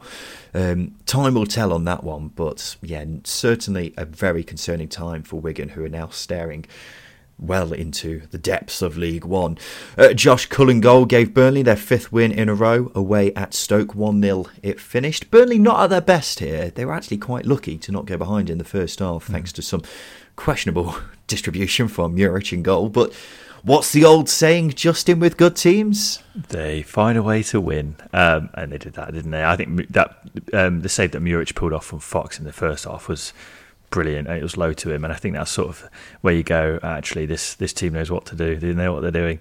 Um, 0.54 0.96
time 1.06 1.34
will 1.34 1.46
tell 1.46 1.74
on 1.74 1.84
that 1.86 2.06
one, 2.06 2.30
but 2.30 2.78
yeah, 2.82 3.04
certainly 3.26 3.94
a 3.98 4.06
very 4.06 4.46
concerning 4.46 4.88
time 4.88 5.24
for 5.24 5.42
Wigan, 5.42 5.70
who 5.70 5.84
are 5.84 5.90
now 5.90 6.08
staring 6.08 6.66
well 7.38 7.74
into 7.74 8.22
the 8.32 8.38
depths 8.38 8.82
of 8.82 8.98
League 8.98 9.26
One. 9.26 9.58
Uh, 9.98 10.14
Josh 10.14 10.46
Cullen 10.46 10.80
goal 10.80 11.06
gave 11.06 11.34
Burnley 11.34 11.62
their 11.62 11.76
fifth 11.76 12.12
win 12.12 12.32
in 12.32 12.50
a 12.50 12.56
row 12.56 12.92
away 12.96 13.34
at 13.34 13.54
Stoke 13.54 13.94
1 13.94 14.22
0. 14.22 14.46
It 14.64 14.80
finished. 14.80 15.32
Burnley 15.32 15.60
not 15.60 15.84
at 15.84 15.90
their 15.90 16.02
best 16.02 16.40
here. 16.40 16.70
They 16.70 16.86
were 16.86 16.94
actually 16.94 17.18
quite 17.18 17.46
lucky 17.46 17.78
to 17.80 17.92
not 17.92 18.06
go 18.06 18.18
behind 18.18 18.50
in 18.50 18.58
the 18.58 18.64
first 18.64 19.00
half, 19.00 19.28
mm. 19.28 19.32
thanks 19.32 19.52
to 19.54 19.62
some 19.62 19.84
questionable 20.36 20.96
distribution 21.28 21.88
from 21.88 22.16
Muric 22.16 22.54
in 22.54 22.64
goal. 22.64 22.90
But 22.90 23.14
what's 23.64 23.92
the 23.92 24.06
old 24.06 24.30
saying, 24.30 24.72
Justin, 24.72 25.20
with 25.20 25.38
good 25.38 25.56
teams? 25.56 26.20
They 26.50 26.84
find 26.84 27.18
a 27.18 27.24
way 27.24 27.44
to 27.44 27.60
win. 27.60 27.98
Um, 28.14 28.50
and 28.54 28.72
they 28.72 28.78
did 28.78 28.94
that, 28.94 29.14
didn't 29.14 29.32
they? 29.32 29.44
I 29.44 29.56
think 29.58 29.90
that 29.90 30.18
um, 30.54 30.82
the 30.82 30.90
save 30.90 31.12
that 31.12 31.22
Muric 31.22 31.54
pulled 31.56 31.74
off 31.74 31.86
from 31.86 32.00
Fox 32.00 32.40
in 32.40 32.46
the 32.46 32.54
first 32.54 32.86
half 32.86 33.08
was 33.10 33.34
brilliant. 33.90 34.28
It 34.28 34.44
was 34.44 34.58
low 34.58 34.74
to 34.74 34.92
him, 34.92 35.04
and 35.04 35.14
I 35.14 35.16
think 35.16 35.36
that's 35.36 35.52
sort 35.52 35.70
of 35.70 35.90
where 36.22 36.34
you 36.34 36.44
go. 36.44 36.80
Actually, 36.84 37.26
this 37.26 37.56
this 37.56 37.74
team 37.74 37.94
knows 37.94 38.12
what 38.12 38.26
to 38.28 38.36
do. 38.36 38.58
They 38.58 38.74
know 38.74 38.94
what 38.94 39.02
they're 39.02 39.12
doing, 39.12 39.40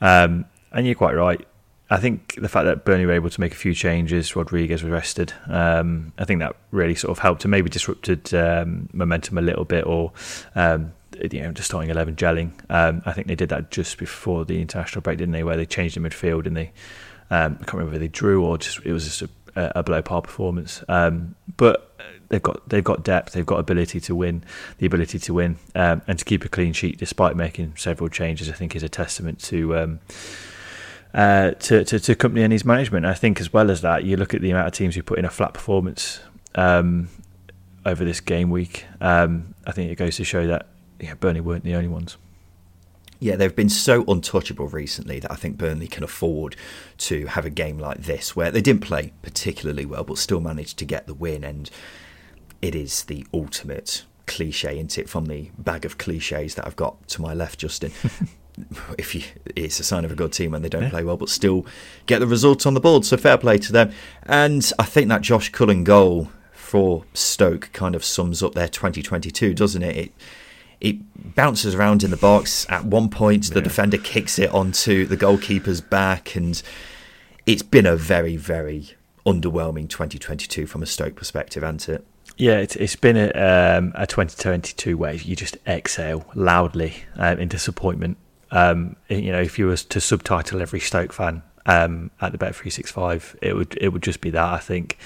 um, 0.00 0.44
and 0.72 0.86
you're 0.86 0.94
quite 0.94 1.14
right. 1.14 1.46
I 1.90 1.96
think 1.96 2.34
the 2.38 2.50
fact 2.50 2.66
that 2.66 2.84
Burnley 2.84 3.06
were 3.06 3.12
able 3.12 3.30
to 3.30 3.40
make 3.40 3.52
a 3.52 3.56
few 3.56 3.72
changes, 3.72 4.36
Rodriguez 4.36 4.82
was 4.82 4.92
rested. 4.92 5.32
Um, 5.46 6.12
I 6.18 6.26
think 6.26 6.40
that 6.40 6.54
really 6.70 6.94
sort 6.94 7.12
of 7.12 7.20
helped 7.20 7.44
and 7.44 7.50
maybe 7.50 7.70
disrupted 7.70 8.34
um, 8.34 8.90
momentum 8.92 9.38
a 9.38 9.42
little 9.42 9.64
bit, 9.64 9.86
or 9.86 10.12
um, 10.54 10.92
you 11.18 11.42
know, 11.42 11.52
just 11.52 11.68
starting 11.68 11.90
eleven 11.90 12.14
gelling. 12.14 12.52
Um, 12.68 13.02
I 13.06 13.12
think 13.12 13.26
they 13.26 13.34
did 13.34 13.48
that 13.48 13.70
just 13.70 13.98
before 13.98 14.44
the 14.44 14.60
international 14.60 15.00
break, 15.00 15.18
didn't 15.18 15.32
they? 15.32 15.44
Where 15.44 15.56
they 15.56 15.66
changed 15.66 15.96
the 15.96 16.00
midfield 16.00 16.46
and 16.46 16.56
they 16.56 16.72
um, 17.30 17.58
I 17.60 17.64
can't 17.64 17.74
remember 17.74 17.94
if 17.94 18.00
they 18.00 18.08
drew 18.08 18.44
or 18.44 18.58
just 18.58 18.80
it 18.84 18.92
was 18.92 19.04
just 19.04 19.22
a, 19.56 19.72
a 19.76 19.82
below 19.82 20.02
par 20.02 20.22
performance. 20.22 20.82
Um, 20.88 21.34
but 21.56 22.00
they've 22.28 22.42
got 22.42 22.68
they've 22.68 22.84
got 22.84 23.02
depth, 23.02 23.32
they've 23.32 23.46
got 23.46 23.58
ability 23.58 24.00
to 24.00 24.14
win, 24.14 24.44
the 24.78 24.86
ability 24.86 25.18
to 25.18 25.34
win, 25.34 25.58
um, 25.74 26.02
and 26.06 26.18
to 26.18 26.24
keep 26.24 26.44
a 26.44 26.48
clean 26.48 26.72
sheet 26.72 26.98
despite 26.98 27.36
making 27.36 27.74
several 27.76 28.08
changes. 28.08 28.48
I 28.48 28.52
think 28.52 28.74
is 28.76 28.82
a 28.82 28.88
testament 28.88 29.40
to. 29.44 29.76
Um, 29.76 30.00
uh, 31.14 31.52
to, 31.52 31.84
to, 31.84 31.98
to 31.98 32.14
Kompany 32.14 32.44
and 32.44 32.52
his 32.52 32.66
management. 32.66 33.06
I 33.06 33.14
think 33.14 33.40
as 33.40 33.50
well 33.50 33.70
as 33.70 33.80
that, 33.80 34.04
you 34.04 34.18
look 34.18 34.34
at 34.34 34.42
the 34.42 34.50
amount 34.50 34.68
of 34.68 34.74
teams 34.74 34.94
who 34.94 35.02
put 35.02 35.18
in 35.18 35.24
a 35.24 35.30
flat 35.30 35.54
performance 35.54 36.20
um, 36.54 37.08
over 37.86 38.04
this 38.04 38.20
game 38.20 38.50
week. 38.50 38.84
Um, 39.00 39.54
I 39.66 39.72
think 39.72 39.90
it 39.90 39.96
goes 39.96 40.16
to 40.16 40.24
show 40.24 40.46
that 40.46 40.66
yeah, 41.00 41.14
Burnley 41.14 41.40
weren't 41.40 41.64
the 41.64 41.74
only 41.74 41.88
ones. 41.88 42.16
Yeah, 43.20 43.34
they've 43.34 43.54
been 43.54 43.68
so 43.68 44.04
untouchable 44.06 44.68
recently 44.68 45.18
that 45.18 45.32
I 45.32 45.34
think 45.34 45.58
Burnley 45.58 45.88
can 45.88 46.04
afford 46.04 46.54
to 46.98 47.26
have 47.26 47.44
a 47.44 47.50
game 47.50 47.78
like 47.78 48.02
this 48.02 48.36
where 48.36 48.50
they 48.50 48.60
didn't 48.60 48.82
play 48.82 49.12
particularly 49.22 49.84
well 49.84 50.04
but 50.04 50.18
still 50.18 50.40
managed 50.40 50.78
to 50.78 50.84
get 50.84 51.06
the 51.06 51.14
win. 51.14 51.42
And 51.42 51.68
it 52.62 52.74
is 52.74 53.04
the 53.04 53.26
ultimate 53.32 54.04
cliche, 54.26 54.74
isn't 54.74 54.98
it, 54.98 55.08
from 55.08 55.26
the 55.26 55.50
bag 55.58 55.84
of 55.84 55.98
cliches 55.98 56.54
that 56.54 56.66
I've 56.66 56.76
got 56.76 57.08
to 57.08 57.22
my 57.22 57.34
left, 57.34 57.58
Justin. 57.60 57.92
if 58.98 59.14
you, 59.14 59.22
it's 59.56 59.80
a 59.80 59.84
sign 59.84 60.04
of 60.04 60.12
a 60.12 60.14
good 60.14 60.32
team 60.32 60.52
when 60.52 60.62
they 60.62 60.68
don't 60.68 60.84
yeah. 60.84 60.90
play 60.90 61.04
well, 61.04 61.16
but 61.16 61.28
still 61.28 61.66
get 62.06 62.20
the 62.20 62.26
results 62.26 62.66
on 62.66 62.74
the 62.74 62.80
board. 62.80 63.04
So 63.04 63.16
fair 63.16 63.38
play 63.38 63.58
to 63.58 63.72
them. 63.72 63.92
And 64.24 64.70
I 64.78 64.84
think 64.84 65.08
that 65.08 65.22
Josh 65.22 65.50
Cullen 65.50 65.84
goal 65.84 66.30
for 66.52 67.04
Stoke 67.14 67.70
kind 67.72 67.94
of 67.94 68.04
sums 68.04 68.42
up 68.42 68.54
their 68.54 68.68
2022, 68.68 69.54
doesn't 69.54 69.82
it? 69.82 69.96
It 69.96 70.12
it 70.80 71.34
bounces 71.34 71.74
around 71.74 72.04
in 72.04 72.10
the 72.10 72.16
box. 72.16 72.64
At 72.68 72.84
one 72.84 73.10
point, 73.10 73.50
the 73.50 73.56
yeah. 73.56 73.64
defender 73.64 73.98
kicks 73.98 74.38
it 74.38 74.52
onto 74.54 75.06
the 75.06 75.16
goalkeeper's 75.16 75.80
back, 75.80 76.36
and 76.36 76.62
it's 77.46 77.62
been 77.62 77.86
a 77.86 77.96
very, 77.96 78.36
very 78.36 78.90
underwhelming 79.26 79.88
2022 79.88 80.66
from 80.66 80.82
a 80.82 80.86
Stoke 80.86 81.16
perspective, 81.16 81.64
hasn't 81.64 81.88
it? 81.88 82.06
Yeah, 82.38 82.58
it's, 82.58 82.76
it's 82.76 82.94
been 82.94 83.16
a, 83.16 83.30
um, 83.30 83.92
a 83.96 84.06
2022 84.06 84.96
where 84.96 85.14
you 85.14 85.34
just 85.34 85.58
exhale 85.66 86.24
loudly 86.34 86.94
um, 87.16 87.40
in 87.40 87.48
disappointment. 87.48 88.16
Um, 88.52 88.96
you 89.08 89.32
know, 89.32 89.40
if 89.40 89.58
you 89.58 89.66
were 89.66 89.76
to 89.76 90.00
subtitle 90.00 90.62
every 90.62 90.80
Stoke 90.80 91.12
fan 91.12 91.42
um, 91.66 92.12
at 92.20 92.32
the 92.32 92.38
Bet 92.38 92.54
three 92.54 92.70
six 92.70 92.90
five, 92.90 93.36
it 93.42 93.54
would 93.54 93.76
it 93.78 93.90
would 93.90 94.02
just 94.02 94.20
be 94.20 94.30
that. 94.30 94.54
I 94.54 94.58
think. 94.58 94.96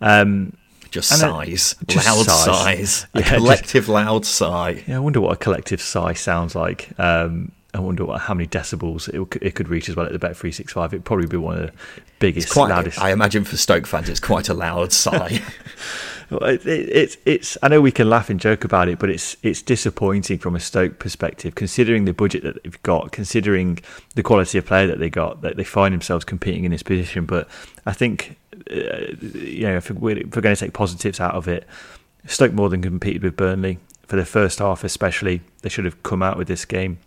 Um, 0.00 0.56
just 0.90 1.08
sighs, 1.08 1.74
just 1.88 2.06
loud 2.06 2.24
sighs, 2.24 2.44
sighs. 2.44 3.06
a 3.12 3.18
yeah, 3.18 3.34
collective 3.34 3.84
just, 3.84 3.88
loud 3.88 4.24
sigh. 4.24 4.82
Yeah, 4.86 4.96
I 4.96 4.98
wonder 5.00 5.20
what 5.20 5.32
a 5.32 5.36
collective 5.36 5.82
sigh 5.82 6.14
sounds 6.14 6.54
like. 6.54 6.98
Um, 6.98 7.52
I 7.74 7.80
wonder 7.80 8.06
what, 8.06 8.22
how 8.22 8.32
many 8.32 8.48
decibels 8.48 9.08
it, 9.08 9.42
it, 9.42 9.54
could 9.54 9.68
reach 9.68 9.90
as 9.90 9.96
well 9.96 10.06
at 10.06 10.12
the 10.12 10.18
Bet 10.18 10.36
three 10.36 10.52
six 10.52 10.72
five. 10.72 10.94
It'd 10.94 11.04
probably 11.04 11.26
be 11.26 11.36
one 11.36 11.58
of 11.58 11.66
the 11.66 11.72
biggest, 12.20 12.50
quite, 12.50 12.70
loudest. 12.70 12.98
I 12.98 13.10
imagine 13.10 13.44
for 13.44 13.58
Stoke 13.58 13.86
fans, 13.86 14.08
it's 14.08 14.20
quite 14.20 14.48
a 14.48 14.54
loud 14.54 14.92
sigh. 14.92 15.42
it, 16.30 16.66
it, 16.66 16.88
it's 16.88 17.16
it's. 17.24 17.58
I 17.62 17.68
know 17.68 17.80
we 17.80 17.92
can 17.92 18.10
laugh 18.10 18.30
and 18.30 18.40
joke 18.40 18.64
about 18.64 18.88
it, 18.88 18.98
but 18.98 19.10
it's 19.10 19.36
it's 19.42 19.62
disappointing 19.62 20.38
from 20.38 20.56
a 20.56 20.60
Stoke 20.60 20.98
perspective, 20.98 21.54
considering 21.54 22.04
the 22.04 22.12
budget 22.12 22.42
that 22.42 22.62
they've 22.62 22.82
got, 22.82 23.12
considering 23.12 23.78
the 24.14 24.22
quality 24.22 24.58
of 24.58 24.66
player 24.66 24.86
that 24.86 24.98
they 24.98 25.10
got, 25.10 25.42
that 25.42 25.56
they 25.56 25.64
find 25.64 25.94
themselves 25.94 26.24
competing 26.24 26.64
in 26.64 26.72
this 26.72 26.82
position. 26.82 27.26
But 27.26 27.48
I 27.84 27.92
think 27.92 28.38
uh, 28.70 29.14
you 29.32 29.66
know, 29.66 29.76
if 29.76 29.90
we're, 29.90 30.18
if 30.18 30.34
we're 30.34 30.42
going 30.42 30.56
to 30.56 30.64
take 30.64 30.72
positives 30.72 31.20
out 31.20 31.34
of 31.34 31.48
it, 31.48 31.66
Stoke 32.26 32.52
more 32.52 32.68
than 32.68 32.82
competed 32.82 33.22
with 33.22 33.36
Burnley 33.36 33.78
for 34.06 34.16
the 34.16 34.24
first 34.24 34.58
half, 34.58 34.82
especially. 34.82 35.42
They 35.62 35.68
should 35.68 35.84
have 35.84 36.02
come 36.02 36.22
out 36.22 36.36
with 36.36 36.48
this 36.48 36.64
game 36.64 36.98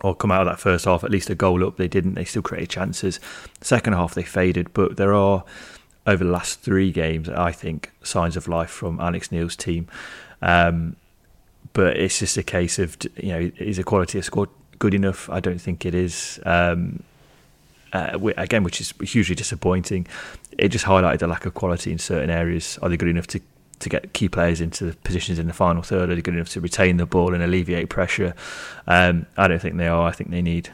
or 0.00 0.14
come 0.14 0.30
out 0.30 0.42
of 0.42 0.46
that 0.46 0.60
first 0.60 0.84
half 0.84 1.04
at 1.04 1.10
least 1.10 1.30
a 1.30 1.34
goal 1.34 1.64
up. 1.64 1.76
They 1.76 1.88
didn't. 1.88 2.14
They 2.14 2.24
still 2.24 2.42
created 2.42 2.70
chances. 2.70 3.20
Second 3.60 3.92
half 3.92 4.14
they 4.14 4.22
faded, 4.22 4.72
but 4.74 4.96
there 4.96 5.14
are 5.14 5.44
over 6.08 6.24
the 6.24 6.30
last 6.30 6.60
three 6.60 6.90
games, 6.90 7.28
I 7.28 7.52
think, 7.52 7.92
signs 8.02 8.36
of 8.36 8.48
life 8.48 8.70
from 8.70 8.98
Alex 8.98 9.30
Neil's 9.30 9.54
team. 9.54 9.86
Um, 10.40 10.96
but 11.74 11.98
it's 11.98 12.18
just 12.18 12.36
a 12.38 12.42
case 12.42 12.78
of 12.78 12.96
you 13.16 13.28
know 13.28 13.50
is 13.58 13.76
the 13.76 13.84
quality 13.84 14.18
of 14.18 14.24
squad 14.24 14.48
good 14.78 14.94
enough? 14.94 15.28
I 15.28 15.40
don't 15.40 15.60
think 15.60 15.84
it 15.84 15.94
is. 15.94 16.40
Um, 16.44 17.02
uh, 17.92 18.18
again, 18.36 18.64
which 18.64 18.80
is 18.80 18.92
hugely 19.02 19.34
disappointing. 19.34 20.06
It 20.58 20.68
just 20.68 20.84
highlighted 20.84 21.20
the 21.20 21.26
lack 21.26 21.46
of 21.46 21.54
quality 21.54 21.92
in 21.92 21.98
certain 21.98 22.30
areas. 22.30 22.78
Are 22.82 22.88
they 22.88 22.96
good 22.96 23.08
enough 23.08 23.26
to 23.28 23.40
to 23.80 23.88
get 23.88 24.12
key 24.12 24.28
players 24.28 24.60
into 24.60 24.92
positions 25.04 25.38
in 25.38 25.46
the 25.46 25.52
final 25.52 25.82
third? 25.82 26.10
Are 26.10 26.14
they 26.14 26.22
good 26.22 26.34
enough 26.34 26.48
to 26.50 26.60
retain 26.60 26.96
the 26.96 27.06
ball 27.06 27.34
and 27.34 27.42
alleviate 27.42 27.90
pressure? 27.90 28.34
Um, 28.86 29.26
I 29.36 29.46
don't 29.46 29.60
think 29.60 29.76
they 29.76 29.88
are. 29.88 30.08
I 30.08 30.12
think 30.12 30.30
they 30.30 30.42
need 30.42 30.70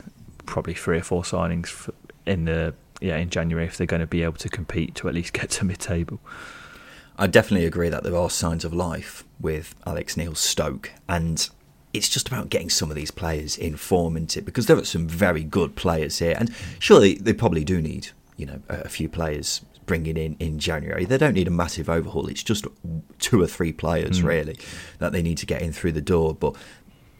probably 0.46 0.74
three 0.74 0.98
or 0.98 1.02
four 1.02 1.22
signings 1.22 1.90
in 2.24 2.46
the 2.46 2.74
yeah 3.00 3.16
in 3.16 3.30
January 3.30 3.66
if 3.66 3.76
they're 3.76 3.86
going 3.86 4.00
to 4.00 4.06
be 4.06 4.22
able 4.22 4.34
to 4.34 4.48
compete 4.48 4.94
to 4.96 5.08
at 5.08 5.14
least 5.14 5.32
get 5.32 5.50
to 5.50 5.64
mid 5.64 5.78
table. 5.78 6.20
I 7.16 7.28
definitely 7.28 7.66
agree 7.66 7.88
that 7.90 8.02
there 8.02 8.16
are 8.16 8.28
signs 8.28 8.64
of 8.64 8.74
life 8.74 9.24
with 9.40 9.74
Alex 9.86 10.16
Neil's 10.16 10.40
Stoke, 10.40 10.90
and 11.08 11.48
it's 11.92 12.08
just 12.08 12.26
about 12.26 12.48
getting 12.48 12.68
some 12.68 12.90
of 12.90 12.96
these 12.96 13.12
players 13.12 13.56
in 13.56 13.76
form 13.76 14.16
into 14.16 14.40
it 14.40 14.44
because 14.44 14.66
there 14.66 14.76
are 14.76 14.84
some 14.84 15.06
very 15.06 15.44
good 15.44 15.76
players 15.76 16.18
here, 16.18 16.34
and 16.38 16.52
surely 16.78 17.14
they 17.14 17.32
probably 17.32 17.64
do 17.64 17.80
need 17.80 18.08
you 18.36 18.46
know 18.46 18.60
a 18.68 18.88
few 18.88 19.08
players 19.08 19.60
bringing 19.86 20.16
in 20.16 20.36
in 20.40 20.58
January. 20.58 21.04
They 21.04 21.18
don't 21.18 21.34
need 21.34 21.48
a 21.48 21.52
massive 21.52 21.88
overhaul. 21.88 22.26
It's 22.26 22.42
just 22.42 22.66
two 23.18 23.40
or 23.40 23.46
three 23.46 23.72
players 23.72 24.20
mm. 24.20 24.24
really 24.24 24.58
that 24.98 25.12
they 25.12 25.22
need 25.22 25.38
to 25.38 25.46
get 25.46 25.62
in 25.62 25.72
through 25.72 25.92
the 25.92 26.00
door. 26.00 26.34
But 26.34 26.56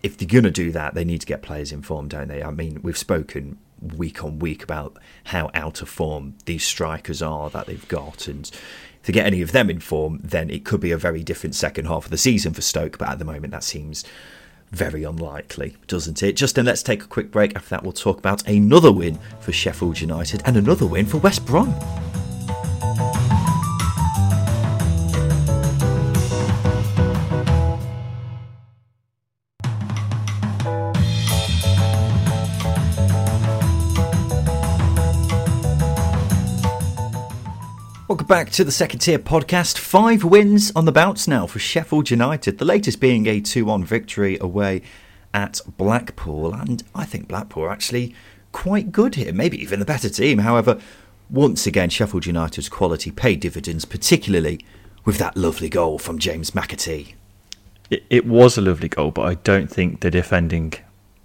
if 0.02 0.16
they're 0.16 0.28
going 0.28 0.44
to 0.44 0.50
do 0.50 0.72
that, 0.72 0.94
they 0.94 1.04
need 1.04 1.20
to 1.20 1.26
get 1.26 1.42
players 1.42 1.72
in 1.72 1.82
form, 1.82 2.08
don't 2.08 2.28
they? 2.28 2.42
I 2.42 2.50
mean, 2.50 2.80
we've 2.82 2.98
spoken 2.98 3.58
week 3.96 4.24
on 4.24 4.38
week 4.38 4.62
about 4.62 4.96
how 5.24 5.50
out 5.54 5.82
of 5.82 5.88
form 5.88 6.34
these 6.46 6.64
strikers 6.64 7.22
are 7.22 7.50
that 7.50 7.66
they've 7.66 7.88
got, 7.88 8.28
and 8.28 8.50
to 9.04 9.12
get 9.12 9.26
any 9.26 9.42
of 9.42 9.52
them 9.52 9.68
in 9.68 9.80
form, 9.80 10.20
then 10.22 10.50
it 10.50 10.64
could 10.64 10.80
be 10.80 10.90
a 10.90 10.96
very 10.96 11.22
different 11.22 11.54
second 11.54 11.86
half 11.86 12.06
of 12.06 12.10
the 12.10 12.18
season 12.18 12.54
for 12.54 12.62
Stoke. 12.62 12.98
But 12.98 13.10
at 13.10 13.18
the 13.18 13.24
moment, 13.24 13.52
that 13.52 13.64
seems 13.64 14.04
very 14.70 15.04
unlikely, 15.04 15.76
doesn't 15.86 16.22
it? 16.22 16.32
Justin, 16.32 16.66
let's 16.66 16.82
take 16.82 17.02
a 17.02 17.06
quick 17.06 17.30
break. 17.30 17.54
After 17.54 17.70
that, 17.70 17.82
we'll 17.82 17.92
talk 17.92 18.18
about 18.18 18.46
another 18.48 18.90
win 18.90 19.18
for 19.40 19.52
Sheffield 19.52 20.00
United 20.00 20.42
and 20.44 20.56
another 20.56 20.86
win 20.86 21.06
for 21.06 21.18
West 21.18 21.44
Brom. 21.46 21.74
Welcome 38.24 38.46
back 38.46 38.52
to 38.54 38.64
the 38.64 38.72
second 38.72 39.00
tier 39.00 39.18
podcast. 39.18 39.76
Five 39.76 40.24
wins 40.24 40.72
on 40.74 40.86
the 40.86 40.92
bounce 40.92 41.28
now 41.28 41.46
for 41.46 41.58
Sheffield 41.58 42.08
United, 42.08 42.56
the 42.56 42.64
latest 42.64 42.98
being 42.98 43.26
a 43.26 43.38
2 43.38 43.66
1 43.66 43.84
victory 43.84 44.38
away 44.40 44.80
at 45.34 45.60
Blackpool. 45.76 46.54
And 46.54 46.82
I 46.94 47.04
think 47.04 47.28
Blackpool 47.28 47.64
are 47.64 47.70
actually 47.70 48.14
quite 48.50 48.92
good 48.92 49.16
here, 49.16 49.30
maybe 49.30 49.60
even 49.60 49.78
the 49.78 49.84
better 49.84 50.08
team. 50.08 50.38
However, 50.38 50.80
once 51.28 51.66
again, 51.66 51.90
Sheffield 51.90 52.24
United's 52.24 52.70
quality 52.70 53.10
paid 53.10 53.40
dividends, 53.40 53.84
particularly 53.84 54.58
with 55.04 55.18
that 55.18 55.36
lovely 55.36 55.68
goal 55.68 55.98
from 55.98 56.18
James 56.18 56.52
McAtee. 56.52 57.12
It, 57.90 58.04
it 58.08 58.26
was 58.26 58.56
a 58.56 58.62
lovely 58.62 58.88
goal, 58.88 59.10
but 59.10 59.26
I 59.26 59.34
don't 59.34 59.70
think 59.70 60.00
the 60.00 60.10
defending 60.10 60.72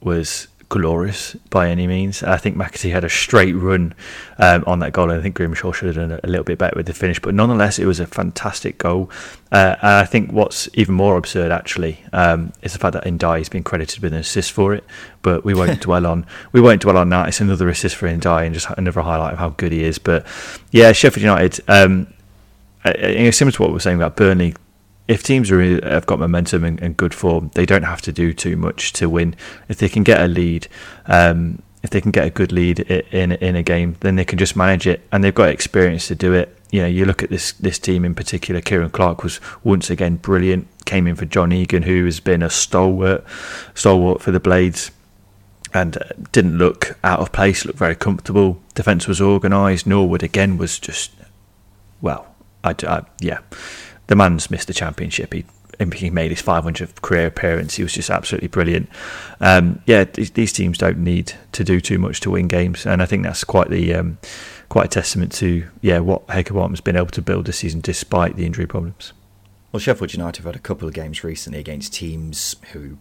was 0.01 0.48
glorious 0.69 1.33
by 1.49 1.69
any 1.69 1.87
means. 1.87 2.21
I 2.23 2.37
think 2.37 2.55
McAtee 2.55 2.91
had 2.91 3.03
a 3.03 3.09
straight 3.09 3.53
run 3.53 3.93
um, 4.37 4.63
on 4.67 4.79
that 4.79 4.93
goal, 4.93 5.09
and 5.09 5.19
I 5.19 5.21
think 5.21 5.35
Grimshaw 5.35 5.71
should 5.71 5.87
have 5.87 5.95
done 5.95 6.19
a 6.23 6.27
little 6.27 6.43
bit 6.43 6.59
better 6.59 6.75
with 6.75 6.85
the 6.85 6.93
finish. 6.93 7.19
But 7.19 7.33
nonetheless, 7.33 7.79
it 7.79 7.85
was 7.85 7.99
a 7.99 8.05
fantastic 8.05 8.77
goal. 8.77 9.09
Uh, 9.51 9.75
and 9.81 9.91
I 9.91 10.05
think 10.05 10.31
what's 10.31 10.69
even 10.75 10.95
more 10.95 11.17
absurd, 11.17 11.51
actually, 11.51 12.03
um, 12.13 12.53
is 12.61 12.73
the 12.73 12.79
fact 12.79 12.93
that 12.93 13.03
Ndiaye 13.03 13.39
has 13.39 13.49
been 13.49 13.63
credited 13.63 14.01
with 14.01 14.13
an 14.13 14.19
assist 14.19 14.51
for 14.51 14.73
it. 14.73 14.83
But 15.23 15.43
we 15.43 15.53
won't 15.53 15.81
dwell 15.81 16.05
on 16.05 16.25
we 16.51 16.61
won't 16.61 16.81
dwell 16.81 16.97
on 16.97 17.09
that. 17.09 17.27
It's 17.27 17.41
another 17.41 17.67
assist 17.67 17.95
for 17.95 18.07
Ndiaye, 18.07 18.45
and 18.45 18.53
just 18.53 18.69
another 18.77 19.01
highlight 19.01 19.33
of 19.33 19.39
how 19.39 19.49
good 19.49 19.71
he 19.71 19.83
is. 19.83 19.97
But 19.97 20.25
yeah, 20.71 20.91
Sheffield 20.91 21.23
United. 21.23 21.63
Um, 21.67 22.13
similar 22.85 23.51
to 23.51 23.61
what 23.61 23.69
we 23.69 23.73
were 23.73 23.79
saying 23.79 23.97
about 23.97 24.15
Burnley, 24.15 24.55
if 25.09 25.23
teams 25.23 25.49
are, 25.49 25.59
have 25.89 26.05
got 26.05 26.19
momentum 26.19 26.63
and, 26.63 26.79
and, 26.81 26.95
good 26.95 27.15
form, 27.15 27.49
they 27.55 27.65
don't 27.65 27.83
have 27.83 28.01
to 28.03 28.11
do 28.11 28.31
too 28.31 28.55
much 28.55 28.93
to 28.93 29.09
win. 29.09 29.35
If 29.67 29.79
they 29.79 29.89
can 29.89 30.03
get 30.03 30.21
a 30.21 30.27
lead, 30.27 30.67
um, 31.07 31.63
if 31.81 31.89
they 31.89 31.99
can 31.99 32.11
get 32.11 32.27
a 32.27 32.29
good 32.29 32.51
lead 32.51 32.79
in 32.79 33.31
in 33.31 33.55
a 33.55 33.63
game, 33.63 33.97
then 34.01 34.15
they 34.15 34.23
can 34.23 34.37
just 34.37 34.55
manage 34.55 34.85
it, 34.85 35.01
and 35.11 35.23
they've 35.23 35.33
got 35.33 35.49
experience 35.49 36.07
to 36.09 36.15
do 36.15 36.33
it. 36.33 36.55
You 36.69 36.81
know, 36.81 36.87
you 36.87 37.05
look 37.05 37.23
at 37.23 37.31
this 37.31 37.53
this 37.53 37.79
team 37.79 38.05
in 38.05 38.13
particular. 38.13 38.61
Ciaran 38.61 38.91
Clark 38.91 39.23
was 39.23 39.41
once 39.63 39.89
again 39.89 40.17
brilliant. 40.17 40.67
Came 40.85 41.07
in 41.07 41.15
for 41.15 41.25
John 41.25 41.51
Egan, 41.51 41.83
who 41.83 42.05
has 42.05 42.19
been 42.19 42.43
a 42.43 42.49
stalwart 42.49 43.25
stalwart 43.73 44.21
for 44.21 44.31
the 44.31 44.39
Blades 44.39 44.91
and 45.73 45.97
uh, 45.97 46.01
didn't 46.31 46.57
look 46.57 46.97
out 47.03 47.19
of 47.19 47.31
place, 47.31 47.65
looked 47.65 47.79
very 47.79 47.95
comfortable. 47.95 48.59
Defence 48.75 49.07
was 49.07 49.21
organised. 49.21 49.85
Norwood 49.85 50.23
again 50.23 50.57
was 50.57 50.79
just, 50.79 51.11
well, 52.01 52.27
I, 52.63 52.75
I, 52.87 53.03
yeah, 53.19 53.39
the 54.09 54.15
man's 54.15 54.49
missed 54.51 54.67
the 54.67 54.73
championship. 54.73 55.33
He 55.33 55.45
he 55.95 56.09
made 56.09 56.29
his 56.29 56.41
500th 56.41 57.01
career 57.01 57.27
appearance. 57.27 57.75
He 57.75 57.83
was 57.83 57.93
just 57.93 58.09
absolutely 58.09 58.49
brilliant. 58.49 58.89
Um, 59.39 59.81
yeah, 59.85 60.03
these 60.03 60.51
teams 60.51 60.77
don't 60.77 60.97
need 60.97 61.31
to 61.53 61.63
do 61.63 61.79
too 61.79 61.97
much 61.97 62.19
to 62.21 62.31
win 62.31 62.49
games, 62.49 62.85
and 62.85 63.01
I 63.01 63.05
think 63.05 63.23
that's 63.23 63.45
quite 63.45 63.69
the 63.69 63.93
um, 63.93 64.17
quite 64.67 64.87
a 64.87 64.89
testament 64.89 65.31
to 65.33 65.69
yeah 65.81 65.99
what 65.99 66.27
Heckingbottom's 66.27 66.81
been 66.81 66.97
able 66.97 67.07
to 67.07 67.21
build 67.21 67.45
this 67.45 67.59
season 67.59 67.79
despite 67.79 68.35
the 68.35 68.45
injury 68.45 68.67
problems. 68.67 69.13
Well, 69.71 69.79
Sheffield 69.79 70.11
United 70.13 70.37
have 70.37 70.47
had 70.47 70.55
a 70.55 70.59
couple 70.59 70.87
of 70.87 70.93
games 70.93 71.23
recently 71.23 71.59
against 71.59 71.93
teams 71.93 72.55
who 72.73 72.97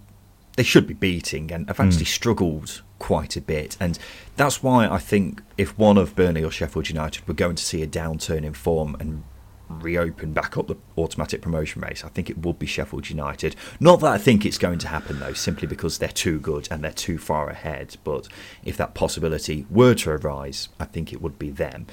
they 0.57 0.63
should 0.63 0.87
be 0.87 0.95
beating 0.95 1.51
and 1.51 1.67
have 1.69 1.81
actually 1.81 2.05
mm. 2.05 2.09
struggled 2.09 2.83
quite 2.99 3.37
a 3.37 3.41
bit. 3.41 3.77
And 3.81 3.99
that's 4.37 4.63
why 4.63 4.89
I 4.89 4.99
think 4.99 5.41
if 5.57 5.79
one 5.79 5.97
of 5.97 6.15
Burnley 6.15 6.45
or 6.45 6.51
Sheffield 6.51 6.89
United 6.89 7.27
were 7.27 7.35
going 7.35 7.57
to 7.57 7.65
see 7.65 7.83
a 7.83 7.87
downturn 7.87 8.45
in 8.45 8.53
form 8.53 8.97
and 9.01 9.23
reopen 9.69 10.33
back 10.33 10.57
up 10.57 10.69
the 10.69 10.77
automatic 10.97 11.43
promotion 11.43 11.83
race, 11.83 12.05
I 12.05 12.09
think 12.09 12.31
it 12.31 12.39
would 12.39 12.59
be 12.59 12.67
Sheffield 12.67 13.11
United. 13.11 13.57
Not 13.81 14.01
that 14.01 14.13
I 14.13 14.19
think 14.19 14.45
it's 14.45 14.59
going 14.59 14.79
to 14.81 14.89
happen 14.89 15.19
though, 15.21 15.33
simply 15.33 15.69
because 15.69 15.99
they're 15.99 16.09
too 16.09 16.41
good 16.41 16.69
and 16.71 16.83
they're 16.83 16.91
too 16.91 17.19
far 17.19 17.49
ahead. 17.49 17.97
But 18.05 18.29
if 18.65 18.77
that 18.77 18.95
possibility 18.95 19.67
were 19.71 19.95
to 19.95 20.11
arise, 20.11 20.69
I 20.81 20.85
think 20.85 21.13
it 21.13 21.21
would 21.21 21.39
be 21.39 21.51
them. 21.51 21.87